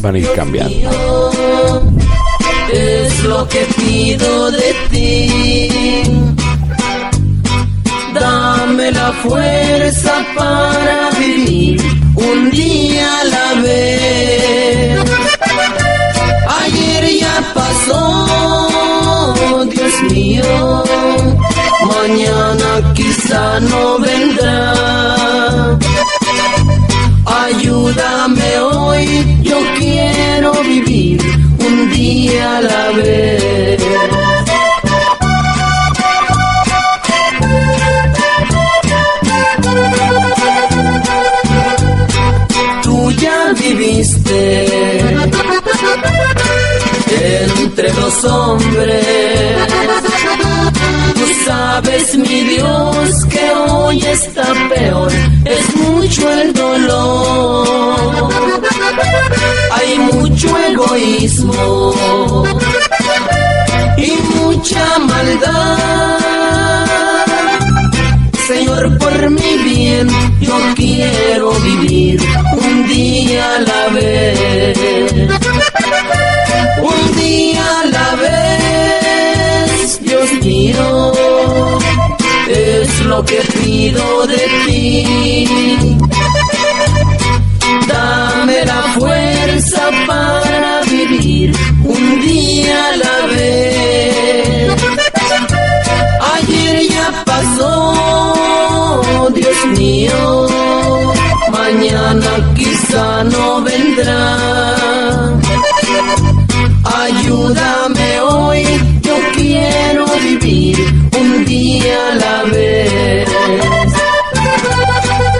van 0.00 0.14
a 0.14 0.18
ir 0.18 0.30
cambiando. 0.32 0.90
Es 2.72 3.24
lo 3.24 3.46
que 3.48 3.66
pido 3.76 4.50
de 4.50 4.74
ti. 4.90 6.02
Dame 8.14 8.90
la 8.92 9.12
fuerza 9.22 10.24
para 10.36 11.10
vivir 11.18 11.80
un 12.14 12.50
día 12.50 13.20
a 13.20 13.24
la 13.24 13.54
vez. 13.62 14.98
Ayer 16.62 17.18
ya 17.20 17.52
pasó, 17.54 19.34
Dios 19.70 20.02
mío. 20.10 20.84
Mañana 21.86 22.92
quizá 22.94 23.60
no 23.60 23.98
vendrá. 23.98 25.15
Ayúdame 27.86 28.58
hoy, 28.58 29.38
yo 29.42 29.58
quiero 29.78 30.52
vivir 30.64 31.20
un 31.60 31.88
día 31.90 32.56
a 32.56 32.60
la 32.60 32.90
vez. 32.90 33.80
Tú 42.82 43.12
ya 43.12 43.52
viviste 43.52 44.98
entre 47.60 47.92
los 47.94 48.24
hombres. 48.24 50.05
Tú 51.16 51.26
sabes, 51.46 52.16
mi 52.18 52.40
Dios, 52.42 53.24
que 53.30 53.50
hoy 53.68 54.00
está 54.00 54.46
peor, 54.68 55.10
es 55.44 55.76
mucho 55.76 56.30
el 56.30 56.52
dolor. 56.52 58.28
Hay 59.72 59.98
mucho 59.98 60.48
egoísmo 60.58 61.94
y 63.96 64.12
mucha 64.34 64.98
maldad. 64.98 65.78
Señor, 68.46 68.98
por 68.98 69.30
mi 69.30 69.58
bien, 69.64 70.08
yo 70.40 70.56
quiero 70.76 71.50
vivir 71.60 72.20
un 72.52 72.86
día 72.86 73.56
a 73.56 73.60
la 73.60 73.88
vez. 73.88 74.78
Un 76.80 77.16
día 77.16 77.64
a 77.80 77.84
la 77.86 77.95
Dios 80.00 80.32
mío, 80.42 81.12
es 82.48 83.04
lo 83.04 83.24
que 83.24 83.36
pido 83.36 84.26
de 84.26 84.48
ti. 84.66 85.96
Dame 87.88 88.64
la 88.64 88.82
fuerza 88.98 89.90
para 90.06 90.82
vivir 90.82 91.56
un 91.84 92.20
día 92.20 92.88
a 92.88 92.96
la 92.96 93.26
vez. 93.34 94.72
Ayer 96.34 96.88
ya 96.88 97.24
pasó, 97.24 98.92
Dios 99.34 99.66
mío, 99.78 100.48
mañana 101.50 102.30
quizá 102.54 103.24
no 103.24 103.62
vendrá. 103.62 104.36
Quiero 107.26 107.48
un 110.56 111.44
día 111.44 111.98
a 112.10 112.14
la 112.14 112.42
vez. 112.44 113.28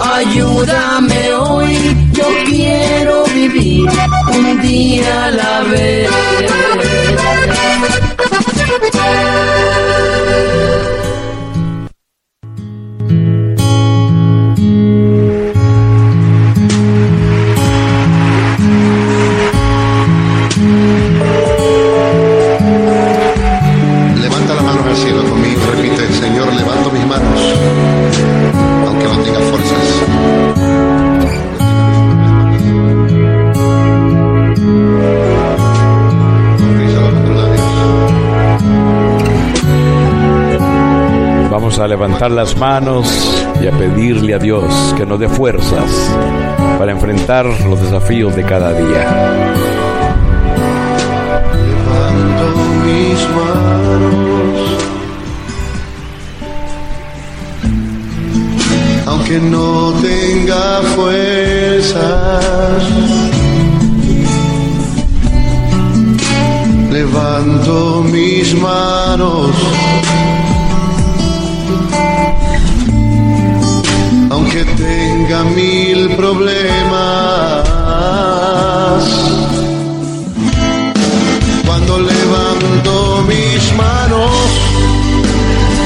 Ayúdame 0.02 1.32
hoy, 1.32 1.96
yo 2.12 2.26
quiero 2.44 3.24
vivir 3.34 3.88
un 4.38 4.60
día 4.60 5.24
a 5.24 5.30
la 5.30 5.60
vez. 5.62 6.05
A 41.78 41.86
levantar 41.86 42.30
las 42.30 42.56
manos 42.56 43.06
y 43.60 43.66
a 43.66 43.70
pedirle 43.70 44.32
a 44.32 44.38
Dios 44.38 44.64
que 44.96 45.04
nos 45.04 45.20
dé 45.20 45.28
fuerzas 45.28 46.10
para 46.78 46.90
enfrentar 46.90 47.44
los 47.44 47.78
desafíos 47.82 48.34
de 48.34 48.42
cada 48.44 48.72
día. 48.72 49.04
Levanto 51.52 52.46
mis 52.86 53.28
manos, 53.36 54.58
aunque 59.06 59.38
no 59.38 59.92
tenga 60.00 60.80
fuerzas. 60.94 62.82
Levanto 66.90 68.02
mis 68.10 68.54
manos. 68.54 69.50
Aunque 74.56 74.72
tenga 74.82 75.44
mil 75.44 76.16
problemas, 76.16 77.68
cuando 81.66 81.98
levanto 81.98 83.22
mis 83.28 83.74
manos, 83.76 84.30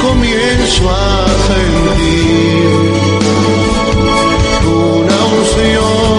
comienzo 0.01 0.89
a 0.89 1.27
sentir 1.49 2.71
una 4.65 5.19
unción 5.35 6.10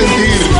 sentir? 0.00 0.59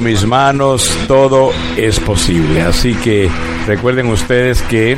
Mis 0.00 0.26
manos, 0.26 0.90
todo 1.08 1.50
es 1.76 2.00
posible. 2.00 2.62
Así 2.62 2.94
que 2.94 3.30
recuerden 3.66 4.08
ustedes 4.08 4.62
que 4.62 4.96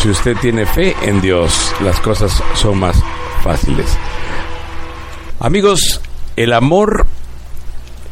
si 0.00 0.08
usted 0.08 0.36
tiene 0.38 0.66
fe 0.66 0.94
en 1.02 1.20
Dios, 1.20 1.74
las 1.82 2.00
cosas 2.00 2.42
son 2.54 2.78
más 2.78 2.96
fáciles. 3.42 3.96
Amigos, 5.38 6.00
el 6.36 6.52
amor 6.52 7.06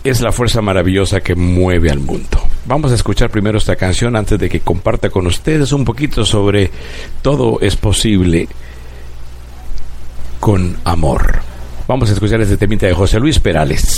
es 0.04 0.20
la 0.20 0.32
fuerza 0.32 0.62
maravillosa 0.62 1.20
que 1.20 1.34
mueve 1.34 1.90
al 1.90 2.00
mundo. 2.00 2.40
Vamos 2.66 2.92
a 2.92 2.94
escuchar 2.94 3.30
primero 3.30 3.58
esta 3.58 3.76
canción 3.76 4.16
antes 4.16 4.38
de 4.38 4.48
que 4.48 4.60
comparta 4.60 5.10
con 5.10 5.26
ustedes 5.26 5.72
un 5.72 5.84
poquito 5.84 6.24
sobre 6.24 6.70
todo 7.22 7.58
es 7.60 7.76
posible 7.76 8.48
con 10.40 10.76
amor. 10.84 11.40
Vamos 11.86 12.10
a 12.10 12.12
escuchar 12.12 12.40
este 12.42 12.58
temita 12.58 12.86
de 12.86 12.92
José 12.92 13.18
Luis 13.18 13.38
Perales. 13.38 13.97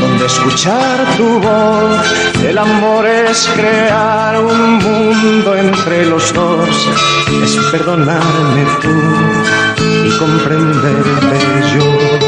donde 0.00 0.26
escuchar 0.26 1.16
tu 1.16 1.40
voz. 1.40 2.42
El 2.44 2.58
amor 2.58 3.06
es 3.06 3.48
crear 3.54 4.40
un 4.40 4.78
mundo 4.78 5.56
entre 5.56 6.06
los 6.06 6.32
dos, 6.32 6.68
es 7.42 7.56
perdonarme 7.70 8.64
tú 8.82 8.94
y 10.06 10.10
comprenderte 10.18 11.38
yo. 11.74 12.27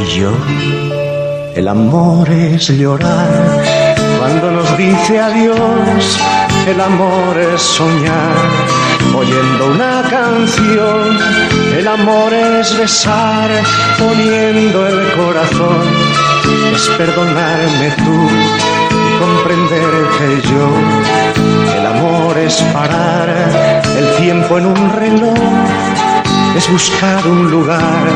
y 0.00 0.20
yo. 0.20 0.32
El 1.54 1.68
amor 1.68 2.28
es 2.30 2.68
llorar 2.68 3.62
cuando 4.18 4.50
nos 4.50 4.78
dice 4.78 5.18
adiós. 5.20 6.18
El 6.66 6.80
amor 6.80 7.36
es 7.38 7.60
soñar 7.60 8.36
oyendo 9.14 9.66
una 9.66 10.02
canción. 10.08 11.18
El 11.76 11.86
amor 11.88 12.32
es 12.32 12.76
besar 12.78 13.50
poniendo 13.98 14.86
el 14.86 15.12
corazón. 15.12 15.82
Es 16.74 16.88
perdonarme 16.96 17.90
tú 18.04 18.18
y 18.98 19.18
comprenderte 19.18 20.48
yo. 20.50 20.68
El 21.76 21.86
amor 21.86 22.38
es 22.38 22.54
parar 22.72 23.82
el 23.98 24.16
tiempo 24.16 24.58
en 24.58 24.66
un 24.66 24.92
reloj 24.92 25.69
es 26.56 26.70
buscar 26.70 27.26
un 27.26 27.50
lugar 27.50 28.08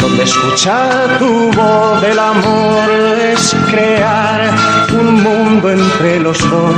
donde 0.00 0.22
escuchar 0.24 1.18
tu 1.18 1.50
voz 1.52 2.00
del 2.00 2.18
amor, 2.18 2.90
es 3.32 3.54
crear 3.70 4.50
un 4.92 5.22
mundo 5.22 5.70
entre 5.70 6.20
los 6.20 6.38
dos, 6.50 6.74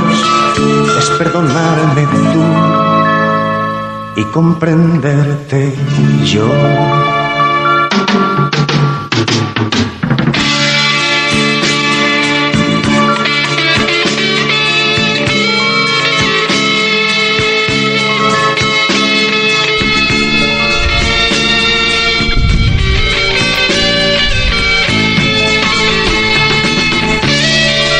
es 0.97 1.09
perdonarme 1.11 2.07
tú 2.33 2.43
y 4.15 4.23
comprenderte 4.25 5.73
yo. 6.25 7.02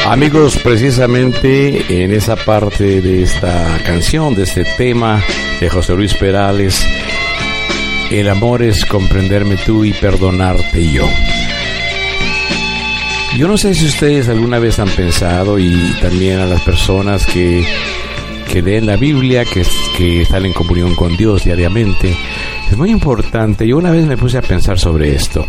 Amigos, 0.05 0.57
precisamente 0.57 2.03
en 2.03 2.11
esa 2.11 2.35
parte 2.35 3.01
de 3.01 3.23
esta 3.23 3.79
canción, 3.85 4.35
de 4.35 4.43
este 4.43 4.65
tema 4.77 5.23
de 5.61 5.69
José 5.69 5.93
Luis 5.95 6.13
Perales, 6.13 6.85
el 8.11 8.27
amor 8.27 8.63
es 8.63 8.85
comprenderme 8.85 9.55
tú 9.55 9.85
y 9.85 9.93
perdonarte 9.93 10.91
yo. 10.91 11.07
Yo 13.37 13.47
no 13.47 13.57
sé 13.57 13.73
si 13.73 13.85
ustedes 13.85 14.27
alguna 14.27 14.59
vez 14.59 14.77
han 14.77 14.89
pensado 14.89 15.57
y 15.57 15.73
también 16.01 16.39
a 16.39 16.45
las 16.45 16.61
personas 16.61 17.25
que, 17.25 17.65
que 18.51 18.61
leen 18.61 18.85
la 18.85 18.97
Biblia, 18.97 19.45
que, 19.45 19.65
que 19.97 20.23
están 20.23 20.45
en 20.45 20.53
comunión 20.53 20.95
con 20.95 21.15
Dios 21.15 21.45
diariamente, 21.45 22.13
es 22.69 22.77
muy 22.77 22.91
importante. 22.91 23.65
Yo 23.65 23.77
una 23.77 23.91
vez 23.91 24.05
me 24.05 24.17
puse 24.17 24.37
a 24.37 24.41
pensar 24.41 24.77
sobre 24.77 25.15
esto. 25.15 25.47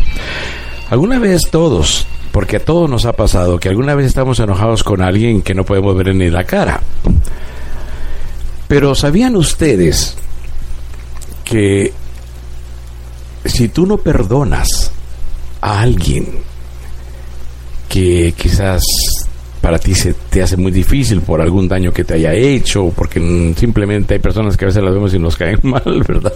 Alguna 0.91 1.19
vez 1.19 1.43
todos, 1.51 2.07
porque 2.35 2.57
a 2.57 2.65
todos 2.65 2.91
nos 2.91 3.05
ha 3.05 3.13
pasado 3.13 3.61
que 3.61 3.69
alguna 3.69 3.95
vez 3.95 4.07
estamos 4.07 4.41
enojados 4.41 4.83
con 4.83 5.03
alguien 5.03 5.41
que 5.41 5.55
no 5.55 5.63
podemos 5.65 5.97
ver 5.97 6.13
ni 6.17 6.29
la 6.31 6.43
cara. 6.43 6.81
Pero 8.67 8.97
¿sabían 8.97 9.37
ustedes 9.37 10.17
que 11.45 11.93
si 13.45 13.69
tú 13.69 13.87
no 13.87 13.99
perdonas 13.99 14.91
a 15.61 15.81
alguien 15.81 16.27
que 17.89 18.35
quizás 18.37 18.83
para 19.61 19.79
ti 19.79 19.95
se 19.95 20.15
te 20.15 20.43
hace 20.43 20.57
muy 20.57 20.73
difícil 20.73 21.21
por 21.21 21.41
algún 21.41 21.69
daño 21.69 21.93
que 21.93 22.03
te 22.03 22.15
haya 22.15 22.33
hecho, 22.35 22.93
porque 22.97 23.55
simplemente 23.57 24.15
hay 24.15 24.21
personas 24.21 24.57
que 24.57 24.65
a 24.65 24.69
veces 24.69 24.83
las 24.83 24.93
vemos 24.93 25.15
y 25.15 25.21
nos 25.21 25.37
caen 25.39 25.61
mal, 25.63 26.03
¿verdad? 26.09 26.33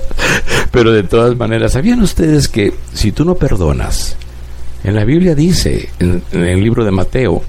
Pero 0.70 0.93
de 0.93 1.03
todas 1.03 1.37
maneras, 1.37 1.73
¿sabían 1.73 2.01
ustedes 2.03 2.47
que 2.47 2.73
si 2.95 3.11
tú 3.11 3.25
no 3.25 3.35
perdonas, 3.35 4.16
en 4.85 4.95
la 4.95 5.05
Biblia 5.05 5.35
dice, 5.35 5.89
en, 5.99 6.23
el 6.33 6.61
libro 6.61 6.85
de 6.85 6.91
Mateo, 6.91 7.43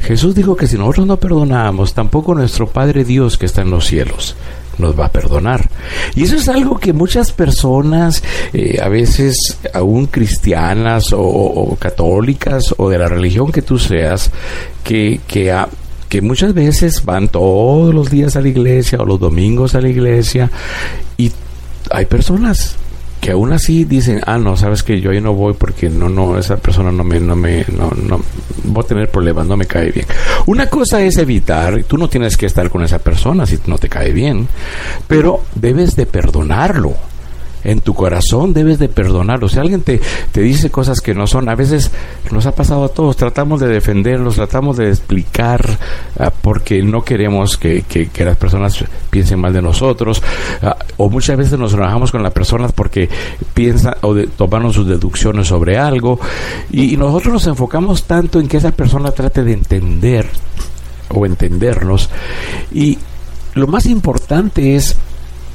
Jesús 0.00 0.34
dijo 0.34 0.54
que 0.54 0.66
si 0.66 0.76
nosotros 0.76 1.06
no 1.06 1.16
perdonamos, 1.16 1.94
tampoco 1.94 2.34
nuestro 2.34 2.68
Padre 2.68 3.04
Dios 3.04 3.38
que 3.38 3.46
está 3.46 3.62
en 3.62 3.70
los 3.70 3.86
cielos 3.86 4.36
nos 4.78 4.98
va 4.98 5.06
a 5.06 5.12
perdonar. 5.12 5.70
Y 6.14 6.24
eso 6.24 6.36
es 6.36 6.48
algo 6.48 6.78
que 6.78 6.92
muchas 6.92 7.30
personas, 7.32 8.22
eh, 8.52 8.80
a 8.82 8.88
veces 8.88 9.36
aún 9.72 10.06
cristianas 10.06 11.12
o, 11.12 11.76
católicas 11.78 12.74
o 12.76 12.90
de 12.90 12.98
la 12.98 13.08
religión 13.08 13.52
que 13.52 13.62
tú 13.62 13.78
seas, 13.78 14.30
que, 14.82 15.20
que, 15.28 15.54
que 16.08 16.22
muchas 16.22 16.54
veces 16.54 17.04
van 17.04 17.28
todos 17.28 17.94
los 17.94 18.10
días 18.10 18.36
a 18.36 18.40
la 18.40 18.48
iglesia 18.48 18.98
o 18.98 19.04
los 19.04 19.20
domingos 19.20 19.74
a 19.74 19.80
la 19.80 19.88
iglesia 19.88 20.50
y 21.16 21.30
hay 21.90 22.06
personas 22.06 22.76
que 23.24 23.30
aún 23.30 23.54
así 23.54 23.86
dicen, 23.86 24.20
ah, 24.26 24.36
no, 24.36 24.54
sabes 24.54 24.82
que 24.82 25.00
yo 25.00 25.10
ahí 25.10 25.18
no 25.18 25.32
voy 25.32 25.54
porque 25.54 25.88
no, 25.88 26.10
no, 26.10 26.36
esa 26.36 26.58
persona 26.58 26.92
no 26.92 27.04
me, 27.04 27.18
no 27.20 27.34
me, 27.34 27.64
no, 27.74 27.90
no, 27.90 28.20
voy 28.64 28.84
a 28.84 28.86
tener 28.86 29.10
problemas, 29.10 29.46
no 29.46 29.56
me 29.56 29.64
cae 29.64 29.90
bien. 29.90 30.04
Una 30.44 30.66
cosa 30.66 31.02
es 31.02 31.16
evitar, 31.16 31.84
tú 31.84 31.96
no 31.96 32.06
tienes 32.10 32.36
que 32.36 32.44
estar 32.44 32.68
con 32.68 32.84
esa 32.84 32.98
persona 32.98 33.46
si 33.46 33.58
no 33.64 33.78
te 33.78 33.88
cae 33.88 34.12
bien, 34.12 34.46
pero 35.08 35.40
debes 35.54 35.96
de 35.96 36.04
perdonarlo 36.04 36.92
en 37.64 37.80
tu 37.80 37.94
corazón 37.94 38.52
debes 38.52 38.78
de 38.78 38.88
perdonarlo. 38.88 39.48
Si 39.48 39.58
alguien 39.58 39.82
te, 39.82 40.00
te 40.32 40.42
dice 40.42 40.70
cosas 40.70 41.00
que 41.00 41.14
no 41.14 41.26
son, 41.26 41.48
a 41.48 41.54
veces 41.54 41.90
nos 42.30 42.46
ha 42.46 42.52
pasado 42.52 42.84
a 42.84 42.88
todos, 42.88 43.16
tratamos 43.16 43.60
de 43.60 43.68
defenderlos, 43.68 44.36
tratamos 44.36 44.76
de 44.76 44.90
explicar 44.90 45.78
ah, 46.18 46.30
porque 46.30 46.82
no 46.82 47.02
queremos 47.02 47.56
que, 47.56 47.82
que, 47.82 48.24
las 48.24 48.36
personas 48.36 48.84
piensen 49.10 49.40
mal 49.40 49.52
de 49.52 49.62
nosotros, 49.62 50.22
ah, 50.62 50.76
o 50.96 51.08
muchas 51.08 51.36
veces 51.36 51.58
nos 51.58 51.72
enojamos 51.74 52.12
con 52.12 52.22
las 52.22 52.32
personas 52.32 52.72
porque 52.72 53.08
piensan 53.54 53.94
o 54.02 54.14
de, 54.14 54.26
tomaron 54.26 54.72
sus 54.72 54.86
deducciones 54.86 55.48
sobre 55.48 55.78
algo, 55.78 56.20
y, 56.70 56.94
y 56.94 56.96
nosotros 56.96 57.32
nos 57.34 57.46
enfocamos 57.46 58.04
tanto 58.04 58.40
en 58.40 58.48
que 58.48 58.58
esa 58.58 58.72
persona 58.72 59.10
trate 59.10 59.42
de 59.42 59.52
entender 59.52 60.28
o 61.08 61.26
entendernos, 61.26 62.10
y 62.72 62.98
lo 63.54 63.66
más 63.66 63.86
importante 63.86 64.74
es 64.74 64.96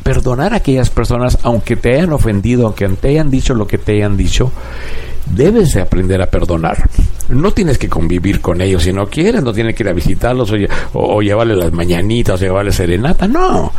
perdonar 0.10 0.54
a 0.54 0.58
aquellas 0.58 0.90
personas, 0.90 1.38
aunque 1.44 1.76
te 1.76 1.94
hayan 1.94 2.12
ofendido, 2.14 2.66
aunque 2.66 2.88
te 2.88 3.10
hayan 3.10 3.30
dicho 3.30 3.54
lo 3.54 3.68
que 3.68 3.78
te 3.78 3.92
hayan 3.92 4.18
dicho, 4.18 4.52
debes 5.28 5.76
de 5.76 5.82
aprender 5.84 6.20
a 6.20 6.26
perdonar. 6.26 6.90
No 7.30 7.52
tienes 7.52 7.78
que 7.78 7.88
convivir 7.88 8.42
con 8.42 8.60
ellos 8.60 8.82
si 8.82 8.92
no 8.92 9.06
quieres, 9.06 9.44
no 9.44 9.54
tienes 9.54 9.76
que 9.76 9.84
ir 9.84 9.90
a 9.90 9.94
visitarlos 9.94 10.52
o, 10.94 11.22
llevarles 11.22 11.60
las 11.60 11.72
mañanitas 11.72 12.42
o 12.42 12.44
llevarles 12.44 12.74
serenata, 12.74 13.28
no. 13.28 13.72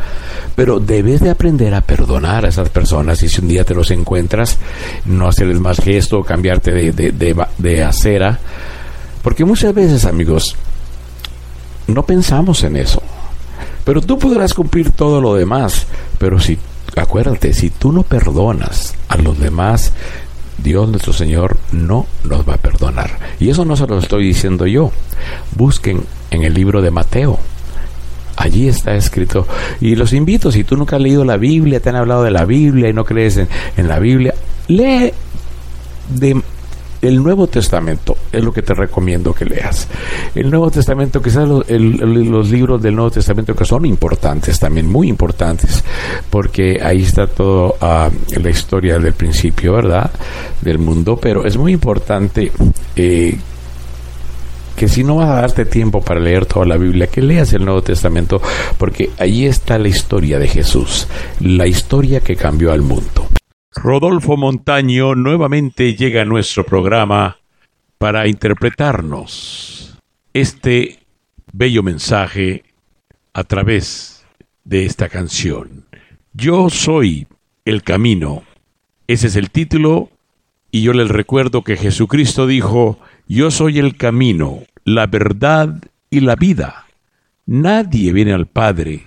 Pero 0.54 0.78
debes 0.78 1.18
de 1.18 1.30
aprender 1.30 1.74
a 1.74 1.80
perdonar 1.80 2.44
a 2.44 2.50
esas 2.50 2.68
personas 2.68 3.20
y 3.24 3.28
si 3.28 3.40
un 3.40 3.48
día 3.48 3.64
te 3.64 3.74
los 3.74 3.90
encuentras, 3.90 4.56
no 5.06 5.26
hacerles 5.26 5.58
más 5.58 5.78
gesto, 5.80 6.22
cambiarte 6.22 6.70
de, 6.70 6.92
de, 6.92 7.46
de 7.58 7.82
acera. 7.82 8.38
Porque 9.20 9.44
muchas 9.44 9.74
veces, 9.74 10.04
amigos, 10.04 10.54
no 11.88 12.04
pensamos 12.04 12.62
en 12.62 12.76
eso. 12.76 13.02
Pero 13.84 14.00
tú 14.00 14.18
podrás 14.18 14.54
cumplir 14.54 14.90
todo 14.90 15.20
lo 15.20 15.34
demás. 15.34 15.86
Pero 16.18 16.38
si, 16.38 16.58
acuérdate, 16.96 17.52
si 17.52 17.70
tú 17.70 17.92
no 17.92 18.02
perdonas 18.02 18.94
a 19.08 19.16
los 19.16 19.38
demás, 19.38 19.92
Dios 20.58 20.88
nuestro 20.88 21.12
Señor 21.12 21.56
no 21.72 22.06
nos 22.24 22.48
va 22.48 22.54
a 22.54 22.58
perdonar. 22.58 23.18
Y 23.38 23.50
eso 23.50 23.64
no 23.64 23.76
se 23.76 23.86
lo 23.86 23.98
estoy 23.98 24.26
diciendo 24.26 24.66
yo. 24.66 24.92
Busquen 25.56 26.02
en 26.30 26.42
el 26.42 26.54
libro 26.54 26.82
de 26.82 26.90
Mateo. 26.90 27.38
Allí 28.36 28.68
está 28.68 28.94
escrito. 28.94 29.46
Y 29.80 29.96
los 29.96 30.12
invito, 30.12 30.50
si 30.50 30.64
tú 30.64 30.76
nunca 30.76 30.96
has 30.96 31.02
leído 31.02 31.24
la 31.24 31.36
Biblia, 31.36 31.80
te 31.80 31.90
han 31.90 31.96
hablado 31.96 32.22
de 32.22 32.30
la 32.30 32.44
Biblia 32.44 32.88
y 32.88 32.92
no 32.92 33.04
crees 33.04 33.36
en, 33.36 33.48
en 33.76 33.88
la 33.88 33.98
Biblia, 33.98 34.34
lee 34.68 35.12
de 36.08 36.42
el 37.02 37.22
Nuevo 37.22 37.46
Testamento 37.46 38.16
es 38.30 38.42
lo 38.42 38.52
que 38.52 38.62
te 38.62 38.74
recomiendo 38.74 39.32
que 39.32 39.44
leas. 39.44 39.88
El 40.34 40.50
Nuevo 40.50 40.70
Testamento, 40.70 41.22
quizás 41.22 41.48
los, 41.48 41.68
los 41.68 42.50
libros 42.50 42.82
del 42.82 42.94
Nuevo 42.94 43.10
Testamento 43.10 43.54
que 43.54 43.64
son 43.64 43.86
importantes, 43.86 44.58
también 44.58 44.86
muy 44.86 45.08
importantes, 45.08 45.82
porque 46.28 46.80
ahí 46.82 47.02
está 47.02 47.26
toda 47.26 47.74
ah, 47.80 48.10
la 48.40 48.50
historia 48.50 48.98
del 48.98 49.14
principio, 49.14 49.74
¿verdad? 49.74 50.10
Del 50.60 50.78
mundo, 50.78 51.16
pero 51.16 51.44
es 51.44 51.56
muy 51.56 51.72
importante 51.72 52.52
eh, 52.96 53.36
que 54.76 54.88
si 54.88 55.04
no 55.04 55.16
vas 55.16 55.28
a 55.28 55.40
darte 55.42 55.64
tiempo 55.64 56.00
para 56.00 56.20
leer 56.20 56.46
toda 56.46 56.66
la 56.66 56.76
Biblia, 56.76 57.06
que 57.06 57.20
leas 57.20 57.52
el 57.52 57.64
Nuevo 57.64 57.82
Testamento, 57.82 58.40
porque 58.78 59.10
ahí 59.18 59.46
está 59.46 59.78
la 59.78 59.88
historia 59.88 60.38
de 60.38 60.48
Jesús, 60.48 61.06
la 61.40 61.66
historia 61.66 62.20
que 62.20 62.36
cambió 62.36 62.72
al 62.72 62.82
mundo. 62.82 63.28
Rodolfo 63.72 64.36
Montaño 64.36 65.14
nuevamente 65.14 65.94
llega 65.94 66.22
a 66.22 66.24
nuestro 66.24 66.64
programa 66.64 67.38
para 67.98 68.26
interpretarnos 68.26 69.96
este 70.34 70.98
bello 71.52 71.84
mensaje 71.84 72.64
a 73.32 73.44
través 73.44 74.26
de 74.64 74.86
esta 74.86 75.08
canción. 75.08 75.86
Yo 76.32 76.68
soy 76.68 77.28
el 77.64 77.84
camino. 77.84 78.42
Ese 79.06 79.28
es 79.28 79.36
el 79.36 79.52
título 79.52 80.10
y 80.72 80.82
yo 80.82 80.92
les 80.92 81.08
recuerdo 81.08 81.62
que 81.62 81.76
Jesucristo 81.76 82.48
dijo, 82.48 82.98
yo 83.28 83.52
soy 83.52 83.78
el 83.78 83.96
camino, 83.96 84.64
la 84.84 85.06
verdad 85.06 85.80
y 86.10 86.20
la 86.20 86.34
vida. 86.34 86.86
Nadie 87.46 88.12
viene 88.12 88.32
al 88.32 88.46
Padre, 88.46 89.06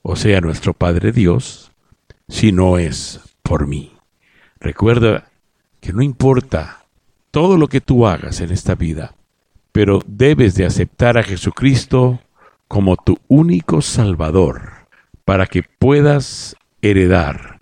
o 0.00 0.16
sea, 0.16 0.40
nuestro 0.40 0.72
Padre 0.72 1.12
Dios, 1.12 1.72
si 2.26 2.52
no 2.52 2.78
es 2.78 3.20
por 3.42 3.66
mí. 3.66 3.97
Recuerda 4.60 5.30
que 5.80 5.92
no 5.92 6.02
importa 6.02 6.84
todo 7.30 7.56
lo 7.56 7.68
que 7.68 7.80
tú 7.80 8.06
hagas 8.06 8.40
en 8.40 8.50
esta 8.50 8.74
vida, 8.74 9.14
pero 9.72 10.00
debes 10.06 10.54
de 10.54 10.66
aceptar 10.66 11.18
a 11.18 11.22
Jesucristo 11.22 12.20
como 12.66 12.96
tu 12.96 13.18
único 13.28 13.80
Salvador 13.80 14.72
para 15.24 15.46
que 15.46 15.62
puedas 15.62 16.56
heredar 16.82 17.60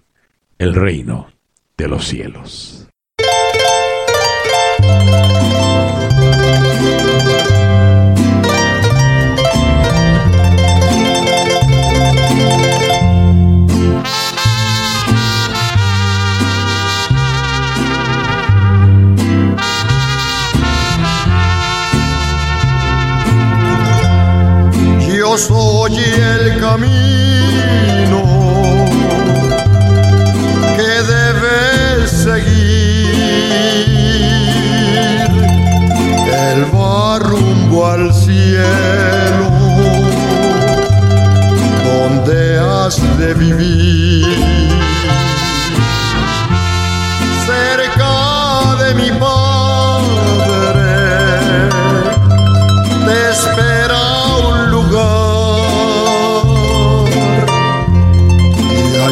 el 0.58 0.74
reino 0.74 1.28
de 1.76 1.88
los 1.88 2.06
cielos. 2.06 2.85
Soy 25.36 25.96
el 25.98 26.58
camino 26.60 28.22
que 30.76 30.92
debes 31.12 32.10
seguir. 32.10 33.16
Él 36.32 36.64
va 36.74 37.18
rumbo 37.18 37.86
al 37.86 38.14
cielo 38.14 39.50
donde 41.84 42.58
has 42.58 43.18
de 43.18 43.34
vivir. 43.34 44.35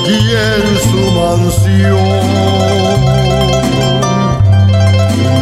Allí 0.04 0.32
en 0.32 0.78
su 0.90 1.02
mansión 1.12 1.96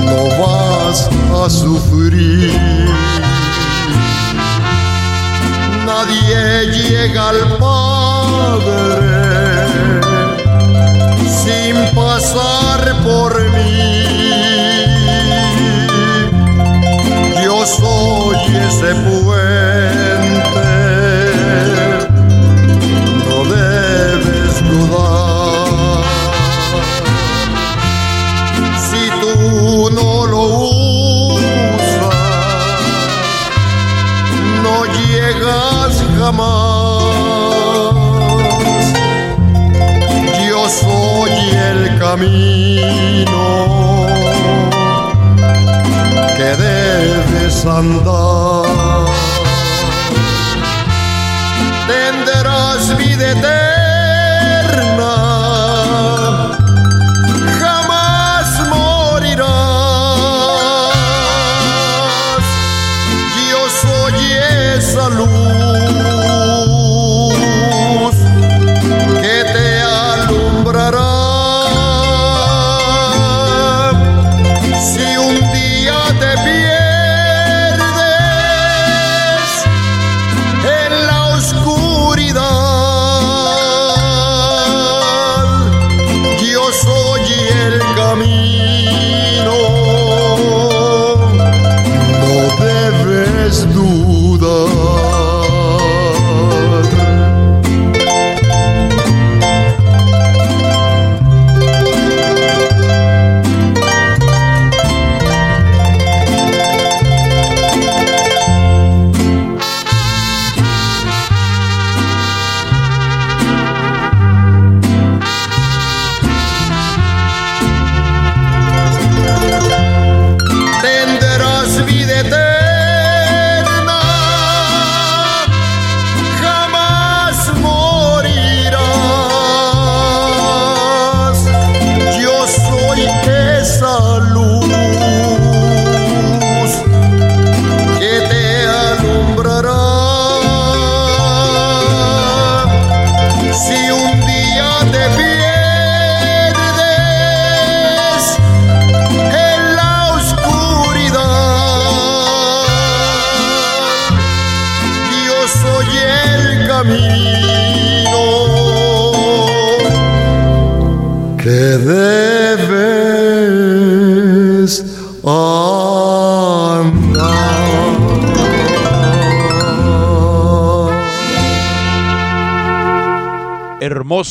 no 0.07 0.21
vas 0.41 1.09
a 1.35 1.51
sufrir. 1.51 2.53
Nadie 5.87 6.67
llega 6.71 7.29
al 7.31 7.59
Padre 7.59 8.53
sin 11.43 11.77
pasar 11.95 12.81
por 13.03 13.33
mí. 13.51 14.05
Yo 17.45 17.67
soy 17.67 18.37
ese 18.69 18.95
puente 18.95 20.12
jamás. 36.33 37.95
Yo 40.49 40.69
soy 40.69 41.33
el 41.71 41.99
camino 41.99 43.43
que 46.37 46.57
debes 46.57 47.67
andar. 47.67 48.92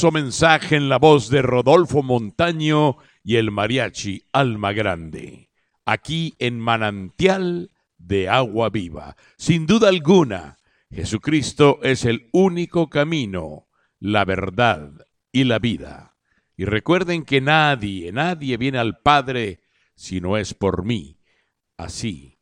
Mensaje 0.10 0.78
en 0.78 0.90
la 0.90 0.98
voz 0.98 1.30
de 1.30 1.44
Rodolfo 1.44 2.02
Montaño 2.02 2.98
y 3.24 3.36
el 3.36 3.52
mariachi 3.52 4.24
Alma 4.32 4.74
Grande. 4.74 5.52
Aquí 5.86 6.34
en 6.40 6.60
Manantial 6.60 7.70
de 8.00 8.28
Agua 8.28 8.70
Viva. 8.70 9.16
Sin 9.38 9.68
duda 9.68 9.90
alguna, 9.90 10.58
Jesucristo 10.90 11.80
es 11.84 12.06
el 12.06 12.30
único 12.34 12.90
camino, 12.90 13.68
la 14.00 14.26
verdad 14.26 14.92
y 15.32 15.44
la 15.44 15.60
vida. 15.60 16.16
Y 16.58 16.66
recuerden 16.66 17.24
que 17.24 17.40
nadie, 17.40 18.12
nadie 18.12 18.58
viene 18.58 18.80
al 18.80 18.98
Padre 18.98 19.60
si 19.94 20.20
no 20.20 20.38
es 20.38 20.56
por 20.56 20.84
mí. 20.84 21.20
Así 21.78 22.40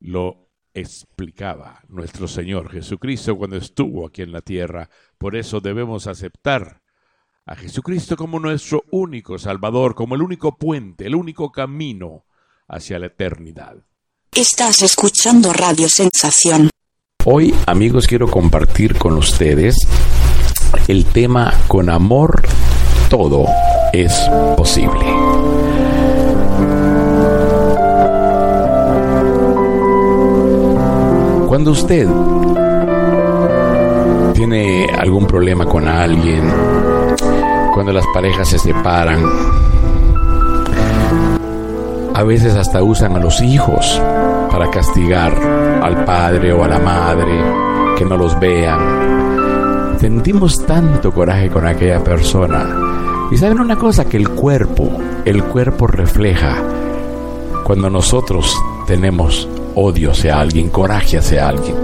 lo 0.00 0.50
explicaba 0.74 1.80
nuestro 1.88 2.28
Señor 2.28 2.70
Jesucristo 2.70 3.36
cuando 3.38 3.56
estuvo 3.56 4.06
aquí 4.06 4.20
en 4.20 4.32
la 4.32 4.42
tierra. 4.42 4.90
Por 5.16 5.34
eso 5.34 5.60
debemos 5.60 6.06
aceptar 6.06 6.82
a 7.50 7.56
Jesucristo 7.56 8.16
como 8.16 8.38
nuestro 8.38 8.84
único 8.92 9.36
Salvador, 9.36 9.96
como 9.96 10.14
el 10.14 10.22
único 10.22 10.56
puente, 10.56 11.06
el 11.06 11.16
único 11.16 11.50
camino 11.50 12.24
hacia 12.68 13.00
la 13.00 13.06
eternidad. 13.06 13.74
Estás 14.32 14.82
escuchando 14.82 15.52
Radio 15.52 15.88
Sensación. 15.88 16.70
Hoy, 17.24 17.52
amigos, 17.66 18.06
quiero 18.06 18.30
compartir 18.30 18.96
con 18.96 19.14
ustedes 19.14 19.76
el 20.86 21.04
tema 21.06 21.52
Con 21.66 21.90
amor 21.90 22.40
todo 23.08 23.46
es 23.92 24.14
posible. 24.56 25.04
Cuando 31.48 31.72
usted 31.72 32.08
tiene 34.34 34.86
algún 34.86 35.26
problema 35.26 35.66
con 35.66 35.88
alguien, 35.88 36.48
cuando 37.74 37.92
las 37.92 38.06
parejas 38.12 38.48
se 38.48 38.58
separan, 38.58 39.22
a 42.14 42.22
veces 42.22 42.54
hasta 42.54 42.82
usan 42.82 43.16
a 43.16 43.18
los 43.18 43.40
hijos 43.40 44.00
para 44.50 44.70
castigar 44.70 45.32
al 45.82 46.04
padre 46.04 46.52
o 46.52 46.64
a 46.64 46.68
la 46.68 46.78
madre, 46.78 47.32
que 47.96 48.04
no 48.04 48.16
los 48.16 48.38
vean. 48.38 49.98
Sentimos 49.98 50.66
tanto 50.66 51.12
coraje 51.12 51.48
con 51.48 51.66
aquella 51.66 52.02
persona. 52.02 52.66
Y 53.30 53.36
saben 53.36 53.60
una 53.60 53.76
cosa, 53.76 54.06
que 54.06 54.16
el 54.16 54.28
cuerpo, 54.30 54.90
el 55.24 55.44
cuerpo 55.44 55.86
refleja 55.86 56.56
cuando 57.64 57.88
nosotros 57.88 58.60
tenemos 58.86 59.48
odio 59.76 60.10
hacia 60.10 60.40
alguien, 60.40 60.70
coraje 60.70 61.18
hacia 61.18 61.48
alguien. 61.48 61.76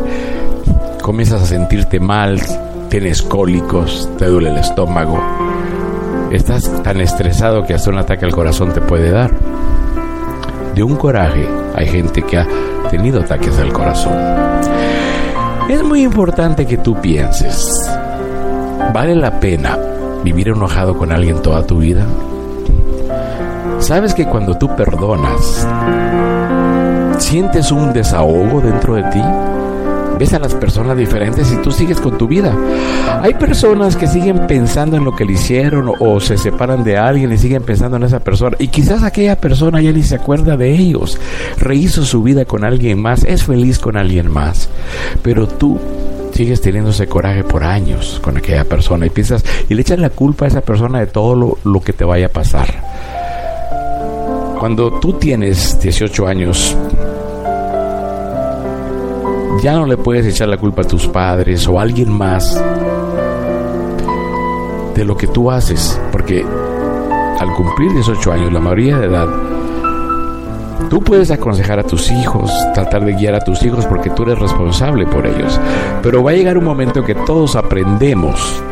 Comienzas 1.01 1.43
a 1.43 1.47
sentirte 1.47 2.01
mal, 2.01 2.41
tienes 2.89 3.23
cólicos, 3.23 4.11
te 4.19 4.27
duele 4.27 4.51
el 4.51 4.59
estómago. 4.59 5.46
Estás 6.31 6.83
tan 6.83 7.01
estresado 7.01 7.65
que 7.65 7.75
hasta 7.75 7.91
un 7.91 7.99
ataque 7.99 8.25
al 8.25 8.33
corazón 8.33 8.73
te 8.73 8.81
puede 8.81 9.11
dar. 9.11 9.31
De 10.75 10.83
un 10.83 10.97
coraje 10.97 11.49
hay 11.75 11.87
gente 11.87 12.23
que 12.23 12.39
ha 12.39 12.47
tenido 12.91 13.21
ataques 13.21 13.59
al 13.59 13.73
corazón. 13.73 14.15
Es 15.69 15.83
muy 15.83 16.03
importante 16.03 16.67
que 16.67 16.79
tú 16.79 16.95
pienses, 17.01 17.73
¿vale 18.93 19.15
la 19.15 19.41
pena 19.41 19.79
vivir 20.23 20.49
enojado 20.49 20.97
con 20.97 21.13
alguien 21.13 21.43
toda 21.43 21.67
tu 21.67 21.79
vida? 21.79 22.05
¿Sabes 23.79 24.15
que 24.15 24.27
cuando 24.27 24.57
tú 24.59 24.75
perdonas, 24.77 25.67
sientes 27.19 27.71
un 27.73 27.93
desahogo 27.93 28.61
dentro 28.61 28.95
de 28.95 29.03
ti? 29.05 29.23
Ves 30.19 30.33
a 30.33 30.39
las 30.39 30.55
personas 30.55 30.97
diferentes 30.97 31.53
y 31.53 31.57
tú 31.57 31.71
sigues 31.71 32.01
con 32.01 32.17
tu 32.17 32.27
vida. 32.27 32.57
Hay 33.21 33.35
personas 33.35 33.97
que 33.97 34.07
siguen 34.07 34.47
pensando 34.47 34.97
en 34.97 35.05
lo 35.05 35.15
que 35.15 35.27
le 35.27 35.35
hicieron 35.35 35.93
o, 35.99 36.21
se 36.21 36.39
separan 36.39 36.85
de 36.85 36.97
alguien 36.97 37.33
y 37.33 37.39
siguen 37.39 37.63
pensando 37.63 37.99
en 37.99 38.05
esa 38.05 38.21
persona. 38.21 38.57
Y 38.59 38.69
quizás 38.69 39.03
aquella 39.03 39.39
persona 39.39 39.83
ya 39.83 39.93
ni 39.93 40.03
se 40.03 40.15
acuerda 40.15 40.57
de 40.57 40.73
ellos. 40.73 41.19
Rehizo 41.59 42.05
su 42.05 42.23
vida 42.23 42.47
con 42.47 42.65
alguien 42.65 43.01
más, 43.01 43.25
es 43.25 43.45
feliz 43.45 43.79
con 43.79 43.97
alguien 43.97 44.31
más. 44.31 44.71
Pero 45.23 45.47
tú 45.47 45.79
sigues 46.33 46.61
teniendo 46.61 46.91
ese 46.91 47.07
coraje 47.07 47.45
por 47.45 47.65
años 47.65 48.21
con 48.23 48.37
aquella 48.37 48.65
persona 48.65 49.07
y 49.07 49.11
piensas 49.11 49.43
y 49.69 49.75
le 49.75 49.81
echas 49.81 49.99
la 49.99 50.11
culpa 50.11 50.45
a 50.45 50.49
esa 50.49 50.61
persona 50.61 51.01
de 51.01 51.07
todo 51.07 51.35
lo, 51.35 51.59
lo 51.65 51.81
que 51.81 51.93
te 51.93 52.05
vaya 52.05 52.27
a 52.27 52.31
pasar. 52.31 52.69
Cuando 54.59 54.99
tú 54.99 55.15
tienes 55.15 55.79
18 55.81 56.27
años, 56.27 56.77
ya 59.63 59.75
no 59.75 59.87
le 59.87 59.97
puedes 59.97 60.27
echar 60.27 60.49
la 60.49 60.59
culpa 60.59 60.83
a 60.83 60.87
tus 60.87 61.07
padres 61.07 61.67
o 61.69 61.79
a 61.79 61.83
alguien 61.83 62.13
más 62.13 62.63
de 64.95 65.05
lo 65.05 65.17
que 65.17 65.27
tú 65.27 65.51
haces, 65.51 66.01
porque 66.11 66.45
al 67.39 67.53
cumplir 67.55 67.93
18 67.93 68.33
años, 68.33 68.53
la 68.53 68.61
mayoría 68.61 68.99
de 68.99 69.07
edad, 69.07 69.29
tú 70.89 71.03
puedes 71.03 71.31
aconsejar 71.31 71.79
a 71.79 71.85
tus 71.85 72.11
hijos, 72.11 72.51
tratar 72.75 73.05
de 73.05 73.15
guiar 73.15 73.35
a 73.35 73.41
tus 73.41 73.63
hijos 73.63 73.87
porque 73.87 74.11
tú 74.11 74.23
eres 74.23 74.39
responsable 74.39 75.07
por 75.07 75.27
ellos, 75.27 75.61
pero 76.03 76.23
va 76.23 76.31
a 76.31 76.35
llegar 76.35 76.57
un 76.59 76.65
momento 76.65 77.05
que 77.05 77.15
todos 77.15 77.57
aprendemos 77.57 78.63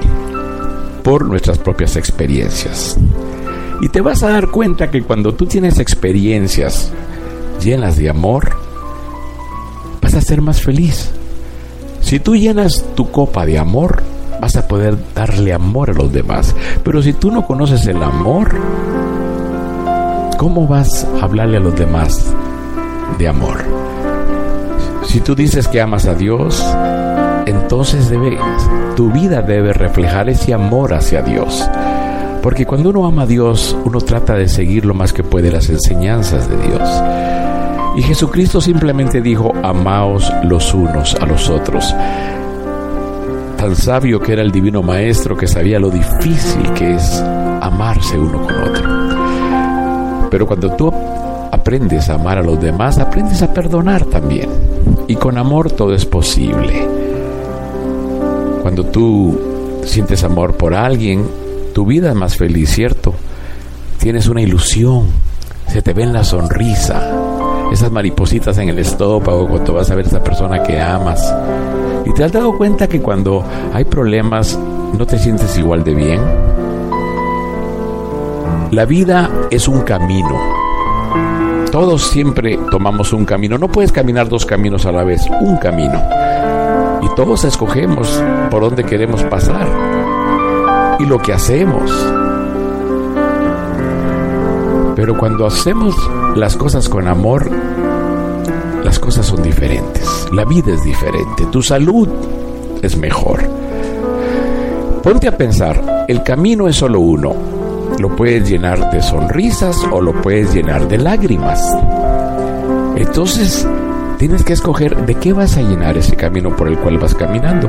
por 1.02 1.26
nuestras 1.26 1.58
propias 1.58 1.96
experiencias. 1.96 2.98
Y 3.82 3.88
te 3.88 4.00
vas 4.00 4.22
a 4.22 4.30
dar 4.30 4.48
cuenta 4.48 4.90
que 4.90 5.02
cuando 5.02 5.34
tú 5.34 5.46
tienes 5.46 5.78
experiencias 5.78 6.90
llenas 7.62 7.96
de 7.96 8.08
amor, 8.08 8.63
a 10.16 10.20
ser 10.20 10.40
más 10.40 10.60
feliz. 10.60 11.10
Si 12.00 12.20
tú 12.20 12.36
llenas 12.36 12.84
tu 12.94 13.10
copa 13.10 13.46
de 13.46 13.58
amor, 13.58 14.02
vas 14.40 14.56
a 14.56 14.68
poder 14.68 14.96
darle 15.14 15.52
amor 15.52 15.90
a 15.90 15.94
los 15.94 16.12
demás. 16.12 16.54
Pero 16.82 17.02
si 17.02 17.12
tú 17.12 17.30
no 17.30 17.46
conoces 17.46 17.86
el 17.86 18.02
amor, 18.02 18.54
¿cómo 20.38 20.66
vas 20.66 21.06
a 21.20 21.24
hablarle 21.24 21.56
a 21.56 21.60
los 21.60 21.74
demás 21.76 22.34
de 23.18 23.28
amor? 23.28 23.64
Si 25.06 25.20
tú 25.20 25.34
dices 25.34 25.68
que 25.68 25.80
amas 25.80 26.06
a 26.06 26.14
Dios, 26.14 26.62
entonces 27.46 28.10
debe, 28.10 28.38
tu 28.96 29.10
vida 29.10 29.42
debe 29.42 29.72
reflejar 29.72 30.28
ese 30.28 30.54
amor 30.54 30.94
hacia 30.94 31.22
Dios. 31.22 31.68
Porque 32.42 32.66
cuando 32.66 32.90
uno 32.90 33.06
ama 33.06 33.22
a 33.22 33.26
Dios, 33.26 33.76
uno 33.84 34.00
trata 34.00 34.34
de 34.34 34.48
seguir 34.48 34.84
lo 34.84 34.92
más 34.92 35.12
que 35.12 35.22
puede 35.22 35.50
las 35.50 35.70
enseñanzas 35.70 36.48
de 36.50 36.56
Dios. 36.58 36.88
Y 37.96 38.02
Jesucristo 38.02 38.60
simplemente 38.60 39.20
dijo, 39.20 39.52
amaos 39.62 40.32
los 40.44 40.74
unos 40.74 41.14
a 41.14 41.26
los 41.26 41.48
otros. 41.48 41.94
Tan 43.56 43.76
sabio 43.76 44.20
que 44.20 44.32
era 44.32 44.42
el 44.42 44.50
divino 44.50 44.82
maestro 44.82 45.36
que 45.36 45.46
sabía 45.46 45.78
lo 45.78 45.90
difícil 45.90 46.72
que 46.74 46.96
es 46.96 47.22
amarse 47.60 48.18
uno 48.18 48.42
con 48.42 48.54
otro. 48.54 50.28
Pero 50.30 50.46
cuando 50.46 50.70
tú 50.72 50.92
aprendes 51.52 52.10
a 52.10 52.14
amar 52.14 52.38
a 52.38 52.42
los 52.42 52.60
demás, 52.60 52.98
aprendes 52.98 53.40
a 53.42 53.54
perdonar 53.54 54.04
también. 54.04 54.50
Y 55.06 55.14
con 55.14 55.38
amor 55.38 55.70
todo 55.70 55.94
es 55.94 56.04
posible. 56.04 56.86
Cuando 58.62 58.84
tú 58.86 59.80
sientes 59.84 60.24
amor 60.24 60.56
por 60.56 60.74
alguien, 60.74 61.24
tu 61.72 61.86
vida 61.86 62.10
es 62.10 62.16
más 62.16 62.36
feliz, 62.36 62.70
¿cierto? 62.70 63.14
Tienes 63.98 64.26
una 64.26 64.42
ilusión, 64.42 65.06
se 65.68 65.80
te 65.80 65.92
ve 65.92 66.02
en 66.02 66.12
la 66.12 66.24
sonrisa, 66.24 67.33
esas 67.74 67.90
maripositas 67.90 68.56
en 68.58 68.68
el 68.68 68.78
estómago 68.78 69.48
cuando 69.48 69.74
vas 69.74 69.90
a 69.90 69.96
ver 69.96 70.04
a 70.04 70.08
esa 70.08 70.22
persona 70.22 70.62
que 70.62 70.80
amas. 70.80 71.34
Y 72.06 72.12
te 72.12 72.24
has 72.24 72.32
dado 72.32 72.56
cuenta 72.56 72.88
que 72.88 73.02
cuando 73.02 73.44
hay 73.72 73.84
problemas 73.84 74.58
no 74.96 75.04
te 75.06 75.18
sientes 75.18 75.58
igual 75.58 75.82
de 75.82 75.94
bien. 75.94 76.20
La 78.70 78.84
vida 78.84 79.28
es 79.50 79.66
un 79.66 79.82
camino. 79.82 80.38
Todos 81.72 82.02
siempre 82.02 82.58
tomamos 82.70 83.12
un 83.12 83.24
camino. 83.24 83.58
No 83.58 83.68
puedes 83.68 83.90
caminar 83.90 84.28
dos 84.28 84.46
caminos 84.46 84.86
a 84.86 84.92
la 84.92 85.02
vez, 85.02 85.22
un 85.40 85.56
camino. 85.56 86.00
Y 87.02 87.08
todos 87.16 87.44
escogemos 87.44 88.22
por 88.50 88.62
dónde 88.62 88.84
queremos 88.84 89.24
pasar 89.24 89.66
y 91.00 91.06
lo 91.06 91.18
que 91.18 91.32
hacemos. 91.32 91.90
Pero 94.94 95.18
cuando 95.18 95.46
hacemos 95.46 95.94
las 96.36 96.56
cosas 96.56 96.88
con 96.88 97.08
amor, 97.08 97.50
las 98.84 98.98
cosas 98.98 99.26
son 99.26 99.42
diferentes. 99.42 100.28
La 100.32 100.44
vida 100.44 100.72
es 100.72 100.84
diferente. 100.84 101.46
Tu 101.50 101.62
salud 101.62 102.08
es 102.82 102.96
mejor. 102.96 103.42
Ponte 105.02 105.28
a 105.28 105.36
pensar, 105.36 106.04
el 106.08 106.22
camino 106.22 106.68
es 106.68 106.76
solo 106.76 107.00
uno. 107.00 107.34
Lo 107.98 108.14
puedes 108.14 108.48
llenar 108.48 108.90
de 108.90 109.02
sonrisas 109.02 109.76
o 109.90 110.00
lo 110.00 110.12
puedes 110.22 110.54
llenar 110.54 110.88
de 110.88 110.98
lágrimas. 110.98 111.60
Entonces, 112.96 113.66
Tienes 114.24 114.42
que 114.42 114.54
escoger 114.54 115.04
de 115.04 115.16
qué 115.16 115.34
vas 115.34 115.58
a 115.58 115.60
llenar 115.60 115.98
ese 115.98 116.16
camino 116.16 116.56
por 116.56 116.66
el 116.66 116.78
cual 116.78 116.96
vas 116.96 117.14
caminando. 117.14 117.68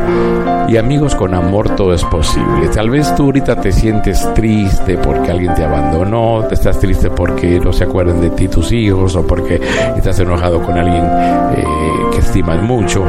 Y 0.69 0.77
amigos, 0.77 1.13
con 1.13 1.33
amor 1.33 1.75
todo 1.75 1.93
es 1.93 2.01
posible. 2.05 2.69
Tal 2.73 2.89
vez 2.89 3.13
tú 3.13 3.23
ahorita 3.23 3.59
te 3.59 3.73
sientes 3.73 4.25
triste 4.33 4.97
porque 4.97 5.31
alguien 5.31 5.53
te 5.53 5.65
abandonó, 5.65 6.45
te 6.47 6.53
estás 6.53 6.79
triste 6.79 7.09
porque 7.09 7.59
no 7.59 7.73
se 7.73 7.83
acuerdan 7.83 8.21
de 8.21 8.29
ti 8.29 8.47
tus 8.47 8.71
hijos 8.71 9.17
o 9.17 9.27
porque 9.27 9.59
estás 9.97 10.17
enojado 10.21 10.61
con 10.61 10.77
alguien 10.77 11.03
eh, 11.03 11.65
que 12.13 12.19
estimas 12.19 12.63
mucho. 12.63 13.03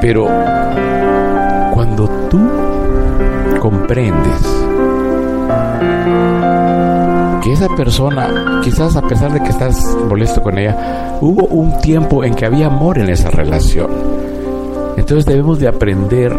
Pero 0.00 0.28
cuando 1.74 2.08
tú 2.30 2.48
comprendes 3.58 4.40
esa 7.60 7.76
persona, 7.76 8.62
quizás 8.64 8.96
a 8.96 9.02
pesar 9.02 9.34
de 9.34 9.42
que 9.42 9.50
estás 9.50 9.94
molesto 10.08 10.40
con 10.40 10.56
ella, 10.56 11.18
hubo 11.20 11.44
un 11.46 11.78
tiempo 11.80 12.24
en 12.24 12.34
que 12.34 12.46
había 12.46 12.68
amor 12.68 12.96
en 12.98 13.10
esa 13.10 13.30
relación. 13.30 13.90
Entonces 14.96 15.26
debemos 15.26 15.58
de 15.58 15.68
aprender 15.68 16.34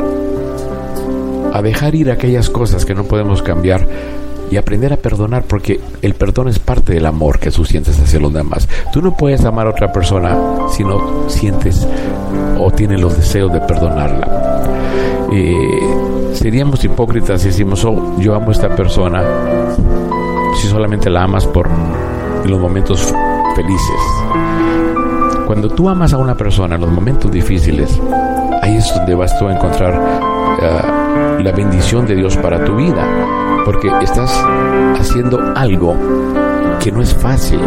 a 1.53 1.61
dejar 1.61 1.93
ir 1.93 2.09
aquellas 2.09 2.49
cosas 2.49 2.85
que 2.85 2.95
no 2.95 3.03
podemos 3.03 3.43
cambiar 3.43 3.87
y 4.49 4.57
aprender 4.57 4.93
a 4.93 4.97
perdonar 4.97 5.43
porque 5.43 5.79
el 6.01 6.15
perdón 6.15 6.47
es 6.47 6.57
parte 6.57 6.93
del 6.93 7.05
amor 7.05 7.37
que 7.37 7.51
tú 7.51 7.65
sientes 7.65 7.99
hacia 7.99 8.19
los 8.19 8.33
demás. 8.33 8.67
Tú 8.91 9.03
no 9.03 9.15
puedes 9.15 9.45
amar 9.45 9.67
a 9.67 9.69
otra 9.69 9.91
persona 9.91 10.35
si 10.71 10.83
no 10.83 11.29
sientes 11.29 11.87
o 12.57 12.71
tienes 12.71 12.99
los 12.99 13.15
deseos 13.15 13.53
de 13.53 13.61
perdonarla. 13.61 15.27
Eh, 15.31 16.33
seríamos 16.33 16.83
hipócritas 16.83 17.41
si 17.41 17.49
decimos, 17.49 17.85
oh, 17.85 18.19
yo 18.19 18.33
amo 18.33 18.49
a 18.49 18.53
esta 18.53 18.75
persona, 18.75 19.23
si 20.61 20.67
solamente 20.67 21.09
la 21.09 21.23
amas 21.23 21.47
por 21.47 21.67
los 22.45 22.59
momentos 22.59 23.11
felices. 23.55 24.01
Cuando 25.47 25.67
tú 25.69 25.89
amas 25.89 26.13
a 26.13 26.17
una 26.17 26.35
persona 26.35 26.75
en 26.75 26.81
los 26.81 26.91
momentos 26.91 27.31
difíciles, 27.31 27.99
ahí 28.61 28.75
es 28.75 28.93
donde 28.93 29.15
vas 29.15 29.37
tú 29.39 29.47
a 29.47 29.55
encontrar 29.55 29.99
eh, 30.61 31.41
la 31.43 31.51
bendición 31.51 32.05
de 32.05 32.15
Dios 32.15 32.37
para 32.37 32.63
tu 32.63 32.75
vida, 32.75 33.03
porque 33.65 33.91
estás 34.03 34.31
haciendo 34.99 35.39
algo 35.55 35.95
que 36.79 36.91
no 36.91 37.01
es 37.01 37.11
fácil. 37.15 37.59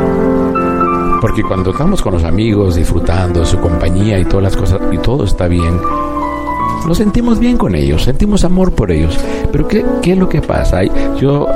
Porque 1.20 1.42
cuando 1.42 1.72
estamos 1.72 2.00
con 2.00 2.12
los 2.12 2.22
amigos, 2.22 2.76
disfrutando 2.76 3.40
de 3.40 3.46
su 3.46 3.58
compañía 3.58 4.20
y 4.20 4.24
todas 4.24 4.44
las 4.44 4.56
cosas, 4.56 4.80
y 4.92 4.98
todo 4.98 5.24
está 5.24 5.48
bien, 5.48 5.80
nos 6.86 6.98
sentimos 6.98 7.38
bien 7.38 7.56
con 7.56 7.74
ellos, 7.74 8.04
sentimos 8.04 8.44
amor 8.44 8.72
por 8.72 8.90
ellos. 8.90 9.18
Pero 9.50 9.66
¿qué, 9.68 9.84
qué 10.02 10.12
es 10.12 10.18
lo 10.18 10.28
que 10.28 10.40
pasa? 10.40 10.78
Hay, 10.78 10.90
yo, 11.20 11.46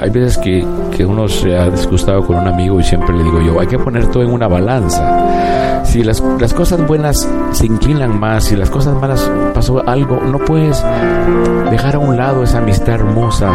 hay 0.00 0.10
veces 0.10 0.38
que, 0.38 0.64
que, 0.96 1.04
uno 1.04 1.28
se 1.28 1.56
ha 1.56 1.70
disgustado 1.70 2.26
con 2.26 2.36
un 2.36 2.48
amigo 2.48 2.80
y 2.80 2.82
siempre 2.82 3.16
le 3.16 3.24
digo 3.24 3.40
yo, 3.40 3.60
hay 3.60 3.66
que 3.66 3.78
poner 3.78 4.06
todo 4.08 4.22
en 4.22 4.30
una 4.30 4.48
balanza. 4.48 5.84
Si 5.84 6.02
las, 6.02 6.22
las 6.40 6.54
cosas 6.54 6.86
buenas 6.86 7.28
se 7.52 7.66
inclinan 7.66 8.18
más, 8.18 8.44
si 8.44 8.56
las 8.56 8.70
cosas 8.70 8.94
malas 9.00 9.30
pasó 9.52 9.86
algo, 9.86 10.20
no 10.20 10.38
puedes 10.38 10.82
dejar 11.70 11.96
a 11.96 11.98
un 11.98 12.16
lado 12.16 12.42
esa 12.42 12.58
amistad 12.58 12.94
hermosa 12.94 13.50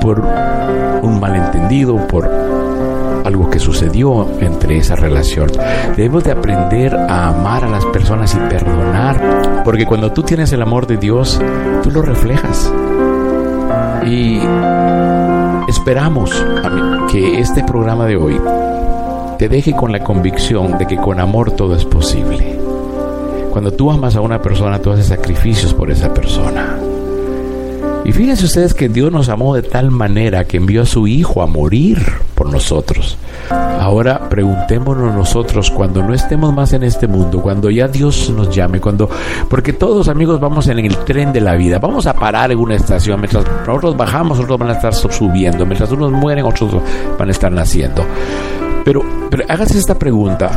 por 0.00 0.20
un 1.02 1.20
malentendido, 1.20 1.96
por 2.06 2.43
algo 3.24 3.50
que 3.50 3.58
sucedió 3.58 4.28
entre 4.40 4.78
esa 4.78 4.94
relación. 4.94 5.50
Debemos 5.96 6.24
de 6.24 6.32
aprender 6.32 6.94
a 6.94 7.28
amar 7.28 7.64
a 7.64 7.70
las 7.70 7.84
personas 7.86 8.34
y 8.34 8.38
perdonar, 8.50 9.62
porque 9.64 9.86
cuando 9.86 10.12
tú 10.12 10.22
tienes 10.22 10.52
el 10.52 10.62
amor 10.62 10.86
de 10.86 10.98
Dios, 10.98 11.40
tú 11.82 11.90
lo 11.90 12.02
reflejas. 12.02 12.72
Y 14.06 14.38
esperamos 15.68 16.30
que 17.10 17.40
este 17.40 17.64
programa 17.64 18.04
de 18.06 18.16
hoy 18.16 18.40
te 19.38 19.48
deje 19.48 19.74
con 19.74 19.90
la 19.90 20.04
convicción 20.04 20.76
de 20.78 20.86
que 20.86 20.96
con 20.96 21.18
amor 21.18 21.52
todo 21.52 21.74
es 21.74 21.84
posible. 21.84 22.58
Cuando 23.50 23.72
tú 23.72 23.90
amas 23.90 24.16
a 24.16 24.20
una 24.20 24.42
persona, 24.42 24.80
tú 24.80 24.90
haces 24.90 25.06
sacrificios 25.06 25.72
por 25.72 25.90
esa 25.90 26.12
persona. 26.12 26.76
Y 28.04 28.12
fíjense 28.12 28.44
ustedes 28.44 28.74
que 28.74 28.88
Dios 28.88 29.10
nos 29.10 29.30
amó 29.30 29.54
de 29.54 29.62
tal 29.62 29.90
manera 29.90 30.44
que 30.44 30.58
envió 30.58 30.82
a 30.82 30.86
su 30.86 31.06
Hijo 31.06 31.40
a 31.40 31.46
morir 31.46 32.02
por 32.34 32.50
nosotros. 32.50 33.16
Ahora 33.50 34.28
preguntémonos 34.28 35.14
nosotros 35.14 35.70
cuando 35.70 36.02
no 36.02 36.14
estemos 36.14 36.52
más 36.54 36.72
en 36.72 36.82
este 36.82 37.06
mundo, 37.06 37.40
cuando 37.40 37.70
ya 37.70 37.88
Dios 37.88 38.30
nos 38.30 38.54
llame, 38.54 38.80
cuando 38.80 39.08
porque 39.48 39.72
todos 39.72 40.08
amigos 40.08 40.40
vamos 40.40 40.66
en 40.68 40.78
el 40.78 40.96
tren 40.98 41.32
de 41.32 41.40
la 41.40 41.54
vida, 41.54 41.78
vamos 41.78 42.06
a 42.06 42.14
parar 42.14 42.52
en 42.52 42.58
una 42.58 42.74
estación, 42.74 43.20
mientras 43.20 43.44
nosotros 43.66 43.96
bajamos, 43.96 44.38
otros 44.38 44.58
van 44.58 44.70
a 44.70 44.74
estar 44.74 44.94
subiendo, 44.94 45.66
mientras 45.66 45.90
unos 45.92 46.12
mueren, 46.12 46.44
otros 46.44 46.74
van 47.18 47.28
a 47.28 47.32
estar 47.32 47.52
naciendo. 47.52 48.04
Pero, 48.84 49.02
pero 49.30 49.44
hágase 49.48 49.78
esta 49.78 49.98
pregunta, 49.98 50.50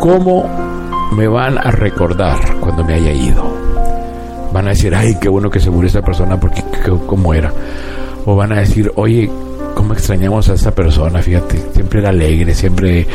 ¿cómo 0.00 0.44
me 1.16 1.26
van 1.26 1.58
a 1.58 1.70
recordar 1.70 2.38
cuando 2.60 2.84
me 2.84 2.94
haya 2.94 3.12
ido? 3.12 3.68
van 4.52 4.66
a 4.66 4.70
decir, 4.70 4.94
ay, 4.94 5.16
qué 5.20 5.28
bueno 5.28 5.50
que 5.50 5.60
se 5.60 5.70
murió 5.70 5.88
esa 5.88 6.02
persona 6.02 6.38
porque 6.38 6.62
cómo 7.06 7.34
era. 7.34 7.52
O 8.24 8.36
van 8.36 8.52
a 8.52 8.60
decir, 8.60 8.90
oye, 8.96 9.30
cómo 9.88 9.98
extrañamos 9.98 10.46
a 10.50 10.52
esa 10.52 10.70
persona, 10.74 11.22
fíjate, 11.22 11.64
siempre 11.72 12.00
era 12.00 12.10
alegre, 12.10 12.54
siempre 12.54 13.06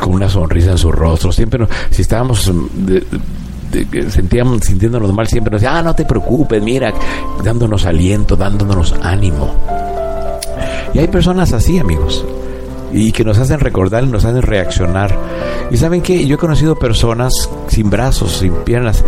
con 0.00 0.14
una 0.14 0.28
sonrisa 0.28 0.72
en 0.72 0.78
su 0.78 0.90
rostro, 0.90 1.30
siempre, 1.30 1.64
si 1.90 2.02
estábamos... 2.02 2.52
sentíamos, 4.08 4.62
sintiéndonos 4.62 5.12
mal, 5.12 5.28
siempre 5.28 5.52
nos 5.52 5.60
decía, 5.60 5.78
ah, 5.78 5.82
no 5.82 5.94
te 5.94 6.04
preocupes, 6.04 6.60
mira, 6.60 6.92
dándonos 7.44 7.86
aliento, 7.86 8.34
dándonos 8.34 8.96
ánimo. 9.00 9.54
Y 10.92 10.98
hay 10.98 11.06
personas 11.06 11.52
así, 11.52 11.78
amigos, 11.78 12.24
y 12.92 13.12
que 13.12 13.22
nos 13.22 13.38
hacen 13.38 13.60
recordar 13.60 14.02
nos 14.08 14.24
hacen 14.24 14.42
reaccionar. 14.42 15.16
Y 15.70 15.76
saben 15.76 16.02
que 16.02 16.26
yo 16.26 16.34
he 16.34 16.38
conocido 16.38 16.74
personas 16.74 17.32
sin 17.68 17.90
brazos, 17.90 18.38
sin 18.38 18.54
piernas, 18.64 19.04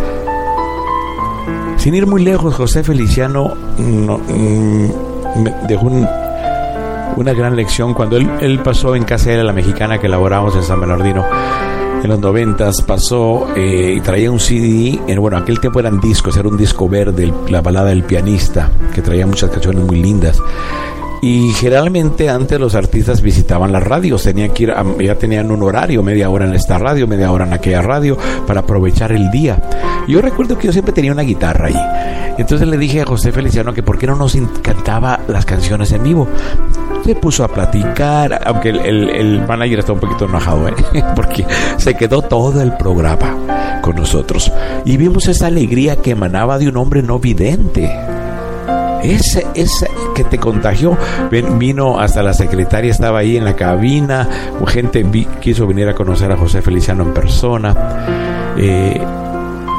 sin 1.75 1.93
ir 1.93 2.07
muy 2.07 2.23
lejos, 2.23 2.55
José 2.55 2.85
Feliciano 2.85 3.53
mm, 3.77 5.41
me 5.43 5.53
dejó 5.67 5.89
una 7.17 7.33
gran 7.33 7.55
lección 7.55 7.93
cuando 7.93 8.17
él, 8.17 8.59
pasó 8.63 8.95
en 8.95 9.03
casa 9.03 9.31
de 9.31 9.43
la 9.43 9.53
mexicana 9.53 9.99
que 9.99 10.07
elaboramos 10.07 10.55
en 10.55 10.63
San 10.63 10.79
Bernardino. 10.79 11.25
en 12.03 12.09
los 12.09 12.19
noventas 12.19 12.81
pasó 12.81 13.47
eh, 13.55 13.95
y 13.97 14.01
traía 14.01 14.31
un 14.31 14.39
CD, 14.39 14.99
en, 15.07 15.19
bueno, 15.19 15.37
aquel 15.37 15.59
tiempo 15.59 15.79
eran 15.79 15.99
discos, 15.99 16.35
era 16.37 16.47
un 16.47 16.57
disco 16.57 16.89
verde, 16.89 17.31
la 17.49 17.61
balada 17.61 17.89
del 17.89 18.03
pianista, 18.03 18.69
que 18.93 19.01
traía 19.01 19.27
muchas 19.27 19.49
canciones 19.49 19.83
muy 19.85 20.01
lindas. 20.01 20.41
Y 21.21 21.53
generalmente 21.53 22.29
antes 22.29 22.59
los 22.59 22.73
artistas 22.73 23.21
visitaban 23.21 23.71
las 23.71 23.83
radios, 23.83 24.23
tenían 24.23 24.49
que 24.51 24.63
ir, 24.63 24.73
ya 24.99 25.15
tenían 25.15 25.51
un 25.51 25.61
horario, 25.61 26.01
media 26.01 26.31
hora 26.31 26.45
en 26.45 26.55
esta 26.55 26.79
radio, 26.79 27.05
media 27.05 27.31
hora 27.31 27.45
en 27.45 27.53
aquella 27.53 27.83
radio, 27.83 28.17
para 28.47 28.61
aprovechar 28.61 29.11
el 29.11 29.29
día. 29.29 29.61
Yo 30.07 30.19
recuerdo 30.19 30.57
que 30.57 30.67
yo 30.67 30.73
siempre 30.73 30.93
tenía 30.93 31.11
una 31.11 31.21
guitarra 31.21 31.67
ahí. 31.67 32.35
Entonces 32.39 32.67
le 32.67 32.75
dije 32.75 33.01
a 33.01 33.05
José 33.05 33.31
Feliciano 33.31 33.71
que 33.71 33.83
por 33.83 33.99
qué 33.99 34.07
no 34.07 34.15
nos 34.15 34.35
cantaba 34.63 35.19
las 35.27 35.45
canciones 35.45 35.91
en 35.91 36.03
vivo. 36.03 36.27
Se 37.05 37.13
puso 37.13 37.43
a 37.43 37.47
platicar, 37.47 38.41
aunque 38.43 38.69
el, 38.69 39.09
el, 39.09 39.45
manager 39.47 39.79
está 39.79 39.93
un 39.93 39.99
poquito 39.99 40.25
enojado, 40.25 40.69
¿eh? 40.69 40.73
porque 41.15 41.45
se 41.77 41.93
quedó 41.95 42.23
todo 42.23 42.63
el 42.63 42.75
programa 42.77 43.79
con 43.81 43.95
nosotros. 43.95 44.51
Y 44.85 44.97
vimos 44.97 45.27
esa 45.27 45.47
alegría 45.47 45.97
que 45.97 46.11
emanaba 46.11 46.57
de 46.57 46.67
un 46.67 46.77
hombre 46.77 47.03
no 47.03 47.19
vidente 47.19 47.91
ese, 49.03 49.45
ese 49.55 49.87
que 50.15 50.23
te 50.23 50.37
contagió, 50.37 50.97
vino 51.57 51.99
hasta 51.99 52.23
la 52.23 52.33
secretaria, 52.33 52.91
estaba 52.91 53.19
ahí 53.19 53.37
en 53.37 53.45
la 53.45 53.55
cabina, 53.55 54.27
gente 54.67 55.05
quiso 55.41 55.67
venir 55.67 55.87
a 55.89 55.93
conocer 55.93 56.31
a 56.31 56.37
José 56.37 56.61
Feliciano 56.61 57.03
en 57.03 57.13
persona, 57.13 58.55
eh, 58.57 59.01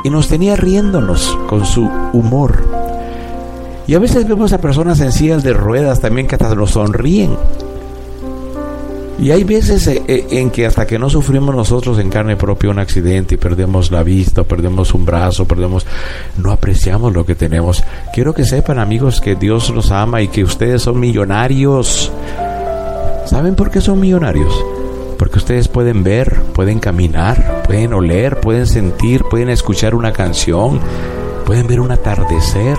y 0.04 0.10
nos 0.10 0.28
tenía 0.28 0.56
riéndonos 0.56 1.38
con 1.48 1.64
su 1.64 1.88
humor. 2.12 2.64
Y 3.86 3.94
a 3.94 3.98
veces 3.98 4.26
vemos 4.28 4.52
a 4.52 4.58
personas 4.58 5.00
en 5.00 5.12
sillas 5.12 5.42
de 5.42 5.52
ruedas 5.52 6.00
también 6.00 6.26
que 6.26 6.36
hasta 6.36 6.54
nos 6.54 6.72
sonríen. 6.72 7.36
Y 9.22 9.30
hay 9.30 9.44
veces 9.44 9.86
eh, 9.86 10.02
eh, 10.08 10.26
en 10.32 10.50
que 10.50 10.66
hasta 10.66 10.84
que 10.84 10.98
no 10.98 11.08
sufrimos 11.08 11.54
nosotros 11.54 12.00
en 12.00 12.10
carne 12.10 12.36
propia 12.36 12.70
un 12.70 12.80
accidente 12.80 13.36
y 13.36 13.38
perdemos 13.38 13.92
la 13.92 14.02
vista, 14.02 14.42
perdemos 14.42 14.94
un 14.94 15.06
brazo, 15.06 15.46
perdemos, 15.46 15.86
no 16.38 16.50
apreciamos 16.50 17.12
lo 17.12 17.24
que 17.24 17.36
tenemos. 17.36 17.84
Quiero 18.12 18.34
que 18.34 18.44
sepan 18.44 18.80
amigos 18.80 19.20
que 19.20 19.36
Dios 19.36 19.70
los 19.70 19.92
ama 19.92 20.22
y 20.22 20.26
que 20.26 20.42
ustedes 20.42 20.82
son 20.82 20.98
millonarios. 20.98 22.10
¿Saben 23.26 23.54
por 23.54 23.70
qué 23.70 23.80
son 23.80 24.00
millonarios? 24.00 24.52
Porque 25.18 25.38
ustedes 25.38 25.68
pueden 25.68 26.02
ver, 26.02 26.42
pueden 26.52 26.80
caminar, 26.80 27.62
pueden 27.64 27.94
oler, 27.94 28.40
pueden 28.40 28.66
sentir, 28.66 29.22
pueden 29.30 29.50
escuchar 29.50 29.94
una 29.94 30.12
canción, 30.12 30.80
pueden 31.46 31.68
ver 31.68 31.78
un 31.78 31.92
atardecer 31.92 32.76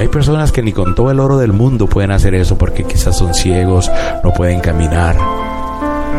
y 0.00 0.02
hay 0.02 0.08
personas 0.08 0.50
que 0.50 0.62
ni 0.62 0.72
con 0.72 0.94
todo 0.94 1.10
el 1.10 1.20
oro 1.20 1.36
del 1.36 1.52
mundo 1.52 1.86
pueden 1.86 2.10
hacer 2.10 2.34
eso 2.34 2.56
porque 2.56 2.84
quizás 2.84 3.18
son 3.18 3.34
ciegos, 3.34 3.90
no 4.24 4.32
pueden 4.32 4.60
caminar. 4.60 5.14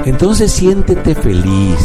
Entonces 0.06 0.52
siéntete 0.52 1.16
feliz, 1.16 1.80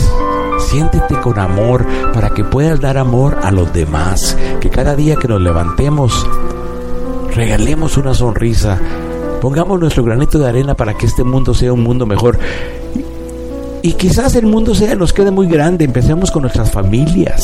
siéntete 0.69 1.19
con 1.21 1.39
amor 1.39 1.87
para 2.13 2.29
que 2.29 2.45
puedas 2.45 2.83
dar 2.83 2.99
amor 2.99 3.39
a 3.43 3.51
los 3.51 3.73
demás. 3.73 4.37
Que 4.61 4.69
cada 4.69 4.95
día 4.95 5.17
que 5.17 5.27
nos 5.27 5.41
levantemos, 5.41 6.27
regalemos 7.35 7.97
una 7.97 8.13
sonrisa, 8.13 8.79
pongamos 9.41 9.81
nuestro 9.81 10.05
granito 10.05 10.39
de 10.39 10.51
arena 10.51 10.75
para 10.75 10.93
que 10.99 11.07
este 11.07 11.25
mundo 11.25 11.55
sea 11.55 11.73
un 11.73 11.83
mundo 11.83 12.05
mejor. 12.05 12.39
Y 13.81 13.95
quizás 13.95 14.35
el 14.35 14.45
mundo 14.45 14.75
sea, 14.75 14.97
nos 14.97 15.15
quede 15.15 15.31
muy 15.31 15.47
grande, 15.47 15.87
empecemos 15.87 16.31
con 16.31 16.43
nuestras 16.43 16.71
familias. 16.71 17.41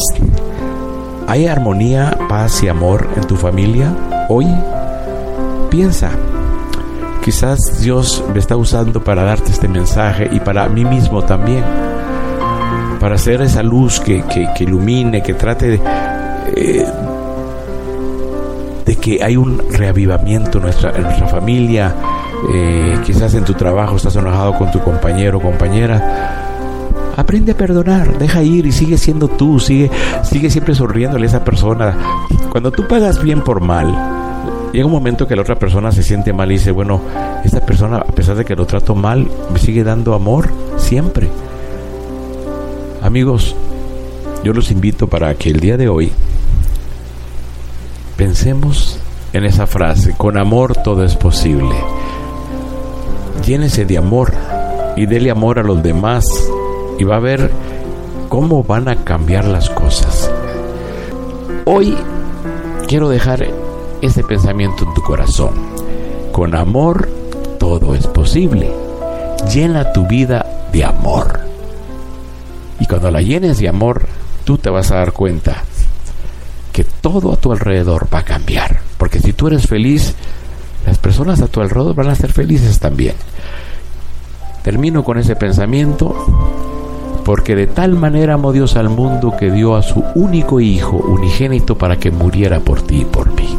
¿Hay 1.28 1.46
armonía, 1.46 2.16
paz 2.28 2.62
y 2.62 2.68
amor 2.68 3.08
en 3.16 3.26
tu 3.26 3.36
familia 3.36 3.94
hoy? 4.28 4.46
Piensa, 5.70 6.10
quizás 7.24 7.80
Dios 7.80 8.22
me 8.32 8.38
está 8.38 8.56
usando 8.56 9.02
para 9.02 9.24
darte 9.24 9.50
este 9.50 9.68
mensaje 9.68 10.28
y 10.30 10.40
para 10.40 10.68
mí 10.68 10.84
mismo 10.84 11.22
también, 11.22 11.64
para 13.00 13.14
hacer 13.14 13.40
esa 13.40 13.62
luz 13.62 14.00
que, 14.00 14.22
ilumine, 14.60 15.22
que 15.22 15.34
trate 15.34 15.68
de, 15.68 15.80
eh, 16.56 16.86
que 19.00 19.22
hay 19.22 19.36
un 19.36 19.60
reavivamiento 19.70 20.58
en 20.58 20.64
nuestra, 20.64 20.92
en 20.94 21.02
nuestra 21.02 21.26
familia, 21.26 21.94
eh, 22.54 22.98
quizás 23.04 23.34
en 23.34 23.44
tu 23.44 23.54
trabajo 23.54 23.96
estás 23.96 24.14
enojado 24.16 24.56
con 24.56 24.70
tu 24.70 24.80
compañero 24.80 25.38
o 25.38 25.40
compañera, 25.40 26.51
Aprende 27.16 27.52
a 27.52 27.56
perdonar, 27.56 28.18
deja 28.18 28.42
ir 28.42 28.66
y 28.66 28.72
sigue 28.72 28.96
siendo 28.96 29.28
tú, 29.28 29.60
sigue, 29.60 29.90
sigue 30.22 30.50
siempre 30.50 30.74
sonriéndole 30.74 31.26
a 31.26 31.28
esa 31.28 31.44
persona. 31.44 31.96
Cuando 32.50 32.70
tú 32.70 32.88
pagas 32.88 33.22
bien 33.22 33.42
por 33.42 33.60
mal, 33.60 33.94
llega 34.72 34.86
un 34.86 34.92
momento 34.92 35.28
que 35.28 35.36
la 35.36 35.42
otra 35.42 35.56
persona 35.56 35.92
se 35.92 36.02
siente 36.02 36.32
mal 36.32 36.50
y 36.50 36.54
dice, 36.54 36.70
bueno, 36.70 37.02
esta 37.44 37.60
persona, 37.60 37.98
a 37.98 38.12
pesar 38.12 38.36
de 38.36 38.44
que 38.44 38.56
lo 38.56 38.66
trato 38.66 38.94
mal, 38.94 39.28
me 39.52 39.58
sigue 39.58 39.84
dando 39.84 40.14
amor 40.14 40.48
siempre. 40.78 41.28
Amigos, 43.02 43.54
yo 44.42 44.54
los 44.54 44.70
invito 44.70 45.06
para 45.06 45.34
que 45.34 45.50
el 45.50 45.60
día 45.60 45.76
de 45.76 45.88
hoy 45.88 46.12
pensemos 48.16 48.98
en 49.34 49.44
esa 49.44 49.66
frase, 49.66 50.14
con 50.16 50.38
amor 50.38 50.76
todo 50.82 51.04
es 51.04 51.16
posible. 51.16 51.74
Llénese 53.44 53.84
de 53.84 53.98
amor 53.98 54.32
y 54.96 55.06
dele 55.06 55.30
amor 55.30 55.58
a 55.58 55.62
los 55.62 55.82
demás 55.82 56.24
y 57.02 57.04
va 57.04 57.16
a 57.16 57.18
ver 57.18 57.50
cómo 58.28 58.62
van 58.62 58.86
a 58.86 59.02
cambiar 59.02 59.44
las 59.44 59.68
cosas. 59.70 60.30
Hoy 61.64 61.96
quiero 62.86 63.08
dejar 63.08 63.44
ese 64.00 64.22
pensamiento 64.22 64.84
en 64.84 64.94
tu 64.94 65.02
corazón. 65.02 65.50
Con 66.30 66.54
amor 66.54 67.08
todo 67.58 67.96
es 67.96 68.06
posible. 68.06 68.72
Llena 69.52 69.92
tu 69.92 70.06
vida 70.06 70.68
de 70.72 70.84
amor. 70.84 71.40
Y 72.78 72.86
cuando 72.86 73.10
la 73.10 73.20
llenes 73.20 73.58
de 73.58 73.68
amor, 73.68 74.06
tú 74.44 74.56
te 74.56 74.70
vas 74.70 74.92
a 74.92 74.98
dar 74.98 75.10
cuenta 75.10 75.64
que 76.72 76.84
todo 76.84 77.32
a 77.32 77.36
tu 77.36 77.50
alrededor 77.50 78.06
va 78.14 78.20
a 78.20 78.24
cambiar. 78.24 78.78
Porque 78.96 79.18
si 79.18 79.32
tú 79.32 79.48
eres 79.48 79.66
feliz, 79.66 80.14
las 80.86 80.98
personas 80.98 81.40
a 81.40 81.48
tu 81.48 81.62
alrededor 81.62 81.96
van 81.96 82.10
a 82.10 82.14
ser 82.14 82.32
felices 82.32 82.78
también. 82.78 83.16
Termino 84.62 85.02
con 85.02 85.18
ese 85.18 85.34
pensamiento 85.34 86.61
porque 87.24 87.54
de 87.54 87.66
tal 87.66 87.94
manera 87.94 88.34
amó 88.34 88.52
Dios 88.52 88.76
al 88.76 88.88
mundo 88.88 89.34
que 89.38 89.50
dio 89.50 89.76
a 89.76 89.82
su 89.82 90.04
único 90.14 90.60
Hijo 90.60 90.96
unigénito 90.96 91.76
para 91.76 91.96
que 91.96 92.10
muriera 92.10 92.60
por 92.60 92.82
ti 92.82 93.02
y 93.02 93.04
por 93.04 93.32
mí. 93.32 93.56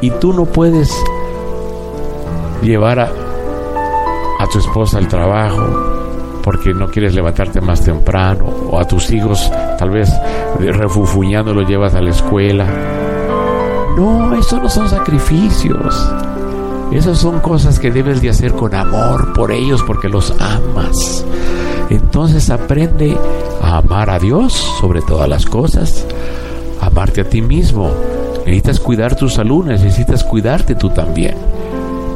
Y 0.00 0.10
tú 0.10 0.32
no 0.32 0.44
puedes 0.44 0.94
llevar 2.62 3.00
a, 3.00 3.10
tu 4.52 4.58
esposa 4.58 4.98
al 4.98 5.08
trabajo 5.08 6.40
porque 6.42 6.72
no 6.72 6.88
quieres 6.88 7.14
levantarte 7.14 7.60
más 7.60 7.82
temprano, 7.82 8.46
o 8.70 8.78
a 8.78 8.86
tus 8.86 9.10
hijos 9.10 9.50
tal 9.78 9.90
vez 9.90 10.10
refufuñando 10.58 11.52
los 11.52 11.68
llevas 11.68 11.94
a 11.94 12.00
la 12.00 12.10
escuela. 12.10 12.66
No, 13.96 14.34
eso 14.34 14.58
no 14.58 14.68
son 14.68 14.88
sacrificios. 14.88 16.10
Esas 16.90 17.18
son 17.18 17.40
cosas 17.40 17.78
que 17.78 17.90
debes 17.90 18.22
de 18.22 18.30
hacer 18.30 18.52
con 18.52 18.74
amor 18.74 19.34
por 19.34 19.52
ellos 19.52 19.82
porque 19.86 20.08
los 20.08 20.34
amas. 20.40 21.24
Entonces 21.90 22.50
aprende 22.50 23.16
a 23.62 23.78
amar 23.78 24.10
a 24.10 24.18
Dios 24.18 24.52
sobre 24.80 25.00
todas 25.02 25.28
las 25.28 25.46
cosas, 25.46 26.06
amarte 26.80 27.22
a 27.22 27.28
ti 27.28 27.40
mismo. 27.40 27.90
Necesitas 28.44 28.80
cuidar 28.80 29.14
tu 29.14 29.28
salud, 29.28 29.64
necesitas 29.64 30.24
cuidarte 30.24 30.74
tú 30.74 30.90
también. 30.90 31.34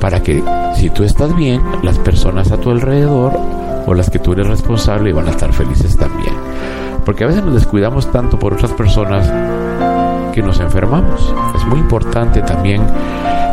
Para 0.00 0.22
que 0.22 0.42
si 0.74 0.90
tú 0.90 1.04
estás 1.04 1.34
bien, 1.36 1.62
las 1.82 1.98
personas 1.98 2.50
a 2.50 2.56
tu 2.56 2.70
alrededor 2.70 3.38
o 3.86 3.94
las 3.94 4.10
que 4.10 4.18
tú 4.18 4.32
eres 4.32 4.46
responsable 4.46 5.12
van 5.12 5.28
a 5.28 5.30
estar 5.30 5.52
felices 5.52 5.96
también. 5.96 6.34
Porque 7.04 7.24
a 7.24 7.26
veces 7.26 7.44
nos 7.44 7.54
descuidamos 7.54 8.10
tanto 8.12 8.38
por 8.38 8.54
otras 8.54 8.72
personas 8.72 9.30
que 10.32 10.42
nos 10.42 10.60
enfermamos. 10.60 11.32
Es 11.56 11.64
muy 11.66 11.78
importante 11.78 12.42
también 12.42 12.82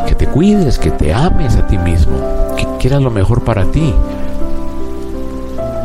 que 0.07 0.15
te 0.15 0.27
cuides, 0.27 0.79
que 0.79 0.91
te 0.91 1.13
ames 1.13 1.55
a 1.55 1.67
ti 1.67 1.77
mismo, 1.77 2.17
que 2.55 2.65
quieras 2.79 3.01
lo 3.01 3.11
mejor 3.11 3.43
para 3.43 3.65
ti. 3.65 3.93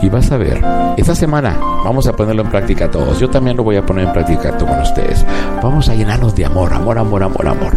Y 0.05 0.11
vas 0.11 0.31
a 0.33 0.37
ver, 0.37 0.63
esta 0.99 1.15
semana 1.15 1.59
vamos 1.83 2.07
a 2.07 2.13
ponerlo 2.15 2.43
en 2.43 2.51
práctica 2.51 2.91
todos. 2.91 3.19
Yo 3.19 3.31
también 3.31 3.57
lo 3.57 3.65
voy 3.65 3.77
a 3.77 3.87
poner 3.87 4.05
en 4.05 4.13
práctica 4.13 4.55
con 4.55 4.79
ustedes. 4.83 5.25
Vamos 5.63 5.89
a 5.89 5.95
llenarnos 5.95 6.35
de 6.35 6.45
amor, 6.45 6.75
amor, 6.75 6.99
amor, 6.99 7.23
amor, 7.23 7.49
amor. 7.49 7.73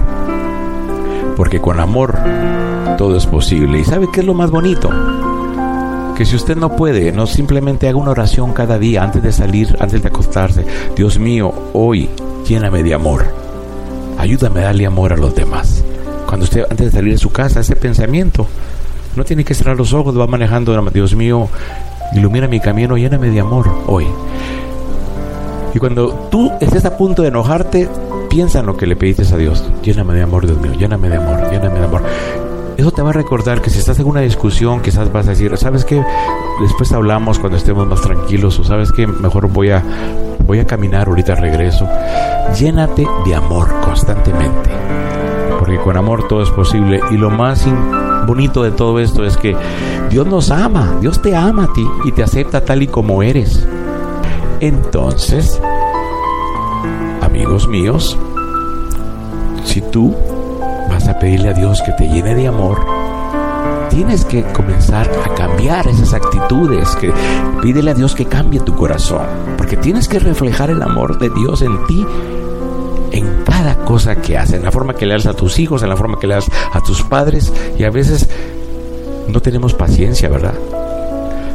Porque 1.38 1.62
con 1.62 1.80
amor 1.80 2.18
todo 2.98 3.16
es 3.16 3.26
posible. 3.26 3.80
¿Y 3.80 3.86
sabe 3.86 4.10
qué 4.12 4.20
es 4.20 4.26
lo 4.26 4.34
más 4.34 4.52
bonito? 4.52 4.90
Que 6.18 6.26
si 6.26 6.36
usted 6.36 6.58
no 6.58 6.76
puede, 6.76 7.14
no 7.14 7.28
simplemente 7.28 7.88
haga 7.88 7.98
una 7.98 8.12
oración 8.12 8.52
cada 8.52 8.78
día 8.78 9.04
antes 9.04 9.24
de 9.24 9.32
salir, 9.32 9.78
antes 9.80 10.02
de 10.02 10.10
acostarse. 10.10 10.66
Dios 10.98 11.20
mío, 11.20 11.54
hoy 11.72 12.10
lléname 12.46 12.84
de 12.84 12.94
amor. 12.94 13.26
Ayúdame 14.18 14.60
a 14.60 14.64
darle 14.66 14.86
amor 14.86 15.14
a 15.14 15.16
los 15.16 15.34
demás. 15.34 15.82
Cuando 16.26 16.44
usted 16.44 16.66
antes 16.70 16.88
de 16.88 16.92
salir 16.92 17.14
de 17.14 17.20
su 17.20 17.30
casa, 17.30 17.62
ese 17.62 17.78
pensamiento, 17.78 18.48
no 19.16 19.24
tiene 19.24 19.46
que 19.46 19.54
cerrar 19.54 19.78
los 19.78 19.94
ojos, 19.94 20.20
va 20.20 20.28
manejando, 20.28 20.78
Dios 20.92 21.16
mío, 21.16 21.48
Ilumina 22.14 22.48
mi 22.48 22.60
camino, 22.60 22.98
lléname 22.98 23.30
de 23.30 23.40
amor 23.40 23.70
hoy. 23.88 24.08
Y 25.74 25.80
cuando 25.80 26.28
tú 26.32 26.52
estés 26.60 26.86
a 26.86 26.98
punto 26.98 27.22
de 27.22 27.28
enojarte, 27.28 27.90
piensa 28.30 28.60
en 28.60 28.66
lo 28.66 28.78
que 28.78 28.88
le 28.88 28.96
pediste 28.96 29.24
a 29.34 29.38
Dios. 29.38 29.64
Lléname 29.84 30.14
de 30.14 30.24
amor, 30.24 30.46
Dios 30.46 30.60
mío, 30.60 30.74
lléname 30.74 31.10
de 31.10 31.18
amor, 31.18 31.52
lléname 31.52 31.80
de 31.80 31.86
amor. 31.86 32.04
Eso 32.78 32.92
te 32.92 33.02
va 33.02 33.10
a 33.10 33.14
recordar 33.14 33.62
que 33.62 33.72
si 33.72 33.80
estás 33.80 34.00
en 34.00 34.06
una 34.06 34.22
discusión, 34.22 34.82
quizás 34.82 35.12
vas 35.12 35.26
a 35.28 35.32
decir, 35.32 35.56
¿sabes 35.58 35.84
qué? 35.84 36.04
Después 36.62 36.92
hablamos 36.92 37.40
cuando 37.40 37.58
estemos 37.58 37.88
más 37.88 38.02
tranquilos, 38.02 38.60
o 38.60 38.64
sabes 38.64 38.92
que 38.92 39.08
mejor 39.08 39.50
voy 39.50 39.72
a, 39.72 39.84
voy 40.46 40.60
a 40.60 40.68
caminar, 40.68 41.08
ahorita 41.08 41.36
regreso. 41.36 41.88
Llénate 42.58 43.06
de 43.26 43.36
amor 43.36 43.82
constantemente, 43.82 44.70
porque 45.68 45.82
con 45.82 45.98
amor 45.98 46.30
todo 46.30 46.42
es 46.42 46.50
posible. 46.50 47.02
Y 47.12 47.18
lo 47.18 47.30
más 47.30 47.66
bonito 48.26 48.64
de 48.64 48.72
todo 48.72 49.00
esto 49.00 49.26
es 49.26 49.36
que 49.36 49.54
Dios 50.10 50.26
nos 50.26 50.50
ama, 50.50 50.96
Dios 51.02 51.22
te 51.22 51.36
ama 51.36 51.66
a 51.66 51.74
ti 51.74 51.86
y 52.06 52.14
te 52.14 52.24
acepta 52.24 52.64
tal 52.64 52.84
y 52.84 52.88
como 52.88 53.22
eres. 53.22 53.68
Entonces, 54.62 55.62
amigos 57.22 57.68
míos, 57.68 58.18
si 59.66 59.82
tú 59.82 60.16
vas 60.90 61.10
a 61.10 61.20
pedirle 61.20 61.50
a 61.50 61.54
Dios 61.54 61.82
que 61.82 61.92
te 61.92 62.08
llene 62.08 62.34
de 62.34 62.48
amor, 62.48 62.80
tienes 63.90 64.24
que 64.24 64.44
comenzar 64.54 65.12
a 65.26 65.36
cambiar 65.36 65.86
esas 65.90 66.14
actitudes, 66.14 66.96
que 66.96 67.12
pídele 67.62 67.92
a 67.92 67.94
Dios 67.94 68.16
que 68.16 68.26
cambie 68.26 68.62
tu 68.62 68.74
corazón, 68.74 69.28
porque 69.58 69.76
tienes 69.76 70.08
que 70.08 70.20
reflejar 70.20 70.70
el 70.70 70.82
amor 70.82 71.20
de 71.20 71.30
Dios 71.30 71.62
en 71.62 71.86
ti 71.88 72.06
en 73.12 73.44
cada 73.44 73.76
cosa 73.86 74.16
que 74.16 74.38
haces, 74.38 74.56
en 74.56 74.64
la 74.64 74.72
forma 74.72 74.94
que 74.94 75.06
le 75.06 75.14
das 75.14 75.26
a 75.26 75.34
tus 75.34 75.60
hijos, 75.60 75.84
en 75.84 75.90
la 75.90 75.98
forma 75.98 76.20
que 76.20 76.28
le 76.28 76.36
das 76.36 76.50
a 76.72 76.82
tus 76.82 77.04
padres 77.04 77.52
y 77.78 77.84
a 77.84 77.90
veces 77.90 78.30
no 79.28 79.42
tenemos 79.42 79.74
paciencia, 79.74 80.30
¿verdad? 80.30 80.56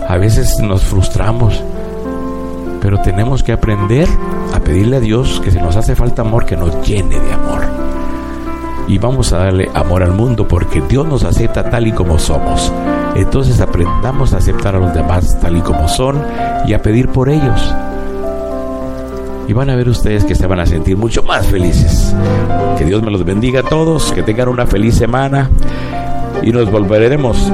A 0.08 0.16
veces 0.18 0.58
nos 0.60 0.82
frustramos, 0.82 1.62
pero 2.80 3.00
tenemos 3.00 3.42
que 3.42 3.52
aprender 3.52 4.08
a 4.54 4.60
pedirle 4.60 4.96
a 4.96 5.00
Dios 5.00 5.40
que 5.44 5.50
si 5.50 5.58
nos 5.58 5.76
hace 5.76 5.94
falta 5.94 6.22
amor, 6.22 6.44
que 6.44 6.56
nos 6.56 6.86
llene 6.86 7.18
de 7.18 7.32
amor 7.32 7.62
y 8.88 8.98
vamos 8.98 9.32
a 9.32 9.38
darle 9.38 9.70
amor 9.74 10.02
al 10.02 10.12
mundo 10.12 10.46
porque 10.46 10.82
Dios 10.82 11.06
nos 11.06 11.24
acepta 11.24 11.70
tal 11.70 11.86
y 11.86 11.92
como 11.92 12.18
somos. 12.18 12.72
Entonces 13.14 13.60
aprendamos 13.60 14.32
a 14.32 14.38
aceptar 14.38 14.74
a 14.76 14.78
los 14.78 14.92
demás 14.94 15.38
tal 15.40 15.56
y 15.56 15.60
como 15.60 15.88
son 15.88 16.22
y 16.66 16.74
a 16.74 16.82
pedir 16.82 17.08
por 17.08 17.28
ellos. 17.28 17.74
Y 19.52 19.54
van 19.54 19.68
a 19.68 19.76
ver 19.76 19.86
ustedes 19.90 20.24
que 20.24 20.34
se 20.34 20.46
van 20.46 20.60
a 20.60 20.64
sentir 20.64 20.96
mucho 20.96 21.22
más 21.22 21.46
felices. 21.46 22.16
Que 22.78 22.86
Dios 22.86 23.02
me 23.02 23.10
los 23.10 23.22
bendiga 23.22 23.60
a 23.60 23.62
todos, 23.62 24.10
que 24.12 24.22
tengan 24.22 24.48
una 24.48 24.66
feliz 24.66 24.94
semana 24.94 25.50
y 26.42 26.52
nos 26.52 26.70
volveremos 26.70 27.52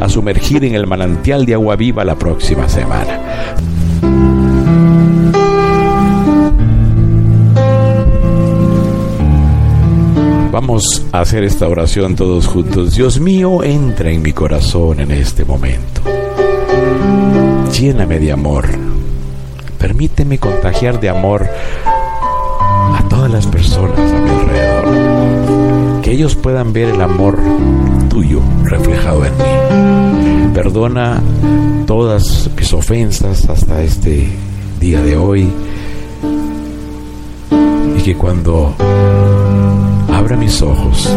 a 0.00 0.08
sumergir 0.08 0.64
en 0.64 0.74
el 0.74 0.88
manantial 0.88 1.46
de 1.46 1.54
agua 1.54 1.76
viva 1.76 2.04
la 2.04 2.16
próxima 2.16 2.68
semana. 2.68 3.20
Vamos 10.50 11.06
a 11.12 11.20
hacer 11.20 11.44
esta 11.44 11.68
oración 11.68 12.16
todos 12.16 12.48
juntos. 12.48 12.96
Dios 12.96 13.20
mío, 13.20 13.62
entra 13.62 14.10
en 14.10 14.22
mi 14.22 14.32
corazón 14.32 14.98
en 14.98 15.12
este 15.12 15.44
momento. 15.44 16.02
Lléname 17.78 18.18
de 18.18 18.32
amor. 18.32 18.81
Permíteme 19.82 20.38
contagiar 20.38 21.00
de 21.00 21.08
amor 21.08 21.44
a 21.84 23.02
todas 23.08 23.28
las 23.28 23.48
personas 23.48 23.98
a 23.98 24.20
mi 24.20 24.30
alrededor. 24.30 26.00
Que 26.02 26.12
ellos 26.12 26.36
puedan 26.36 26.72
ver 26.72 26.90
el 26.90 27.00
amor 27.00 27.36
tuyo 28.08 28.40
reflejado 28.62 29.24
en 29.24 29.32
mí. 29.32 30.54
Perdona 30.54 31.20
todas 31.84 32.48
mis 32.56 32.72
ofensas 32.72 33.48
hasta 33.48 33.82
este 33.82 34.28
día 34.78 35.02
de 35.02 35.16
hoy. 35.16 35.50
Y 37.98 38.02
que 38.04 38.14
cuando 38.16 38.76
abra 40.14 40.36
mis 40.36 40.62
ojos, 40.62 41.12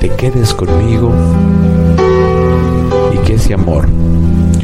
te 0.00 0.08
quedes 0.08 0.54
conmigo 0.54 1.12
y 3.12 3.18
que 3.26 3.34
ese 3.34 3.52
amor 3.52 3.86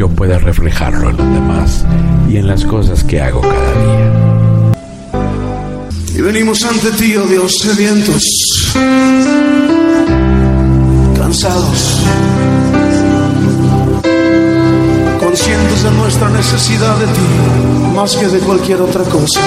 yo 0.02 0.08
pueda 0.08 0.36
reflejarlo 0.36 1.10
en 1.10 1.16
los 1.16 1.32
demás 1.32 1.84
y 2.28 2.36
en 2.36 2.48
las 2.48 2.64
cosas 2.64 3.04
que 3.04 3.20
hago 3.20 3.40
cada 3.40 3.52
día. 3.52 4.72
Y 6.16 6.20
venimos 6.20 6.64
ante 6.64 6.90
ti, 6.90 7.14
oh 7.14 7.24
Dios, 7.24 7.52
sedientos, 7.60 8.24
cansados, 11.16 12.00
conscientes 15.20 15.84
de 15.84 15.90
nuestra 15.92 16.30
necesidad 16.30 16.96
de 16.96 17.06
ti, 17.06 17.94
más 17.94 18.16
que 18.16 18.26
de 18.26 18.40
cualquier 18.40 18.80
otra 18.80 19.04
cosa 19.04 19.40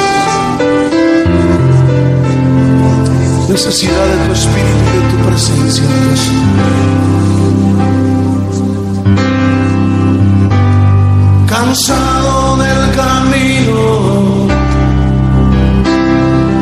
necesidad 3.50 4.08
de 4.08 4.26
tu 4.26 4.32
espíritu 4.34 4.86
y 4.94 4.98
de 5.00 5.10
tu 5.12 5.30
presencia, 5.30 5.84
Dios. 5.84 7.05
Cansado 11.76 12.56
del 12.56 12.84
camino, 12.96 14.48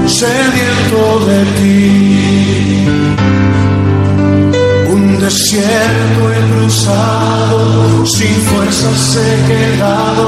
sediento 0.07 1.01
de 1.27 1.39
ti, 1.59 2.87
un 4.91 5.19
desierto 5.19 6.21
he 6.33 6.41
sin 8.07 8.35
fuerzas 8.49 9.17
he 9.17 9.33
quedado, 9.51 10.27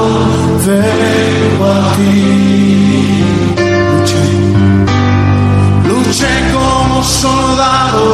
vengo 0.64 1.64
a 1.64 1.96
ti. 1.96 3.24
Luché 5.88 6.34
como 6.54 7.02
soldado 7.02 8.08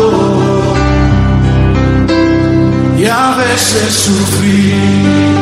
y 2.97 3.05
a 3.05 3.37
veces 3.37 3.93
sufrí. 3.93 5.42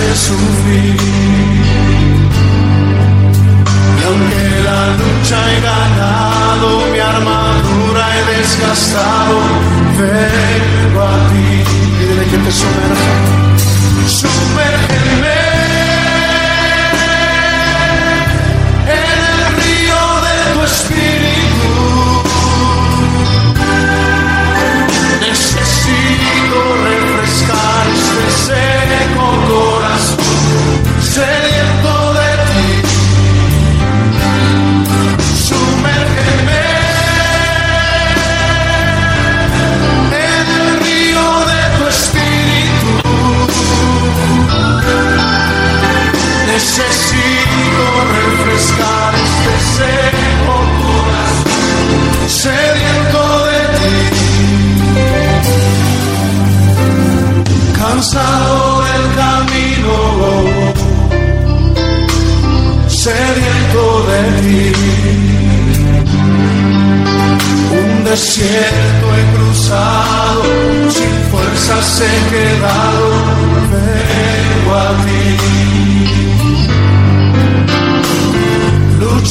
Veces 0.00 0.18
sufrí. 0.18 0.96
Y 3.98 4.02
aunque 4.08 4.44
la 4.64 4.80
lucha 5.00 5.38
he 5.52 5.60
ganado, 5.60 6.68
mi 6.92 6.98
armadura 6.98 8.02
he 8.16 8.22
desgastado, 8.36 9.36
vengo 9.98 11.02
a 11.02 11.16
ti. 11.30 11.50
Dile 11.98 12.24
que 12.30 12.38
te 12.38 12.52
sumerja. 12.52 13.14
Sumérgeme 14.06 15.89
Necesito 46.60 47.86
refrescar 48.20 49.12
este 49.14 49.54
seco 49.76 50.56
corazón, 50.82 51.56
sediento 52.28 53.22
de 53.48 53.60
ti. 53.78 53.96
Cansado 57.78 58.60
del 58.88 59.04
camino, 59.22 59.96
sediento 62.88 63.82
de 64.10 64.22
ti. 64.42 64.64
Un 67.72 67.90
desierto 68.04 69.04
he 69.16 69.24
cruzado, 69.34 70.42
sin 70.90 71.14
fuerzas 71.30 71.86
he 72.02 72.14
quedado. 72.30 73.06
Ven 73.72 74.48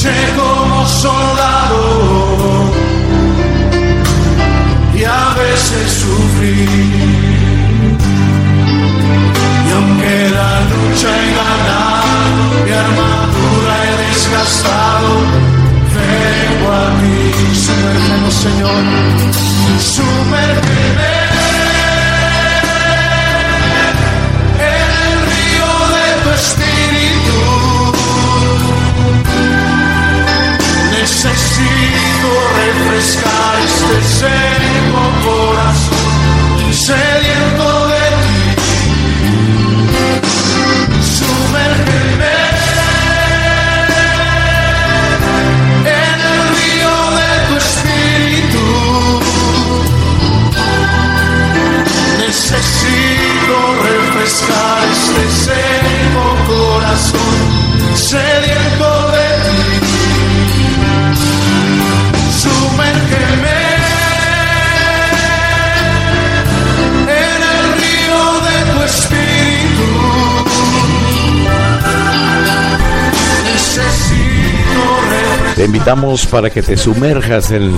luché 0.00 0.14
como 0.34 0.86
soldado 0.86 1.82
y 4.94 5.04
a 5.04 5.34
veces 5.34 5.92
sufrí. 5.92 7.19
Invitamos 75.90 76.24
para 76.26 76.50
que 76.50 76.62
te 76.62 76.76
sumerjas 76.76 77.50
en 77.50 77.74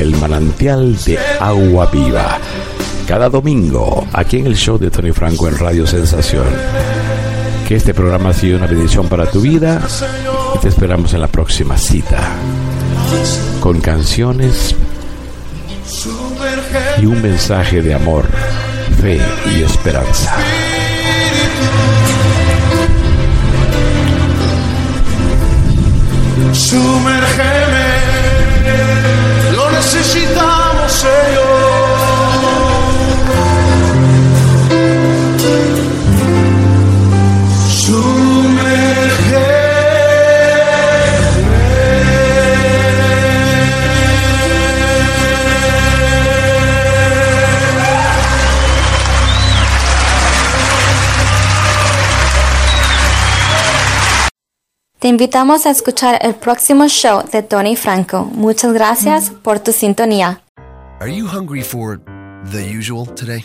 el 0.00 0.16
manantial 0.16 0.96
de 1.04 1.16
agua 1.38 1.86
viva. 1.92 2.38
Cada 3.06 3.28
domingo, 3.28 4.04
aquí 4.12 4.38
en 4.38 4.46
el 4.46 4.56
show 4.56 4.78
de 4.78 4.90
Tony 4.90 5.12
Franco 5.12 5.46
en 5.46 5.56
Radio 5.56 5.86
Sensación. 5.86 6.44
Que 7.68 7.76
este 7.76 7.94
programa 7.94 8.30
ha 8.30 8.32
sido 8.32 8.58
una 8.58 8.66
bendición 8.66 9.06
para 9.06 9.26
tu 9.26 9.40
vida 9.40 9.80
y 10.56 10.58
te 10.58 10.68
esperamos 10.70 11.14
en 11.14 11.20
la 11.20 11.28
próxima 11.28 11.76
cita. 11.78 12.18
Con 13.60 13.80
canciones 13.80 14.74
y 17.00 17.06
un 17.06 17.22
mensaje 17.22 17.80
de 17.80 17.94
amor, 17.94 18.24
fe 19.00 19.20
y 19.54 19.62
esperanza. 19.62 20.34
Sumérgeme, 26.72 27.86
lo 29.54 29.70
necesitamos, 29.72 30.51
Te 55.02 55.08
invitamos 55.08 55.66
a 55.66 55.70
escuchar 55.70 56.20
el 56.22 56.36
próximo 56.36 56.86
show 56.86 57.24
de 57.32 57.42
Tony 57.42 57.74
Franco. 57.74 58.24
Muchas 58.24 58.72
gracias 58.72 59.30
por 59.30 59.58
tu 59.58 59.72
sintonía. 59.72 60.44
Are 61.00 61.12
you 61.12 61.26
hungry 61.26 61.62
for 61.62 62.00
the 62.52 62.62
usual 62.62 63.12
today? 63.12 63.44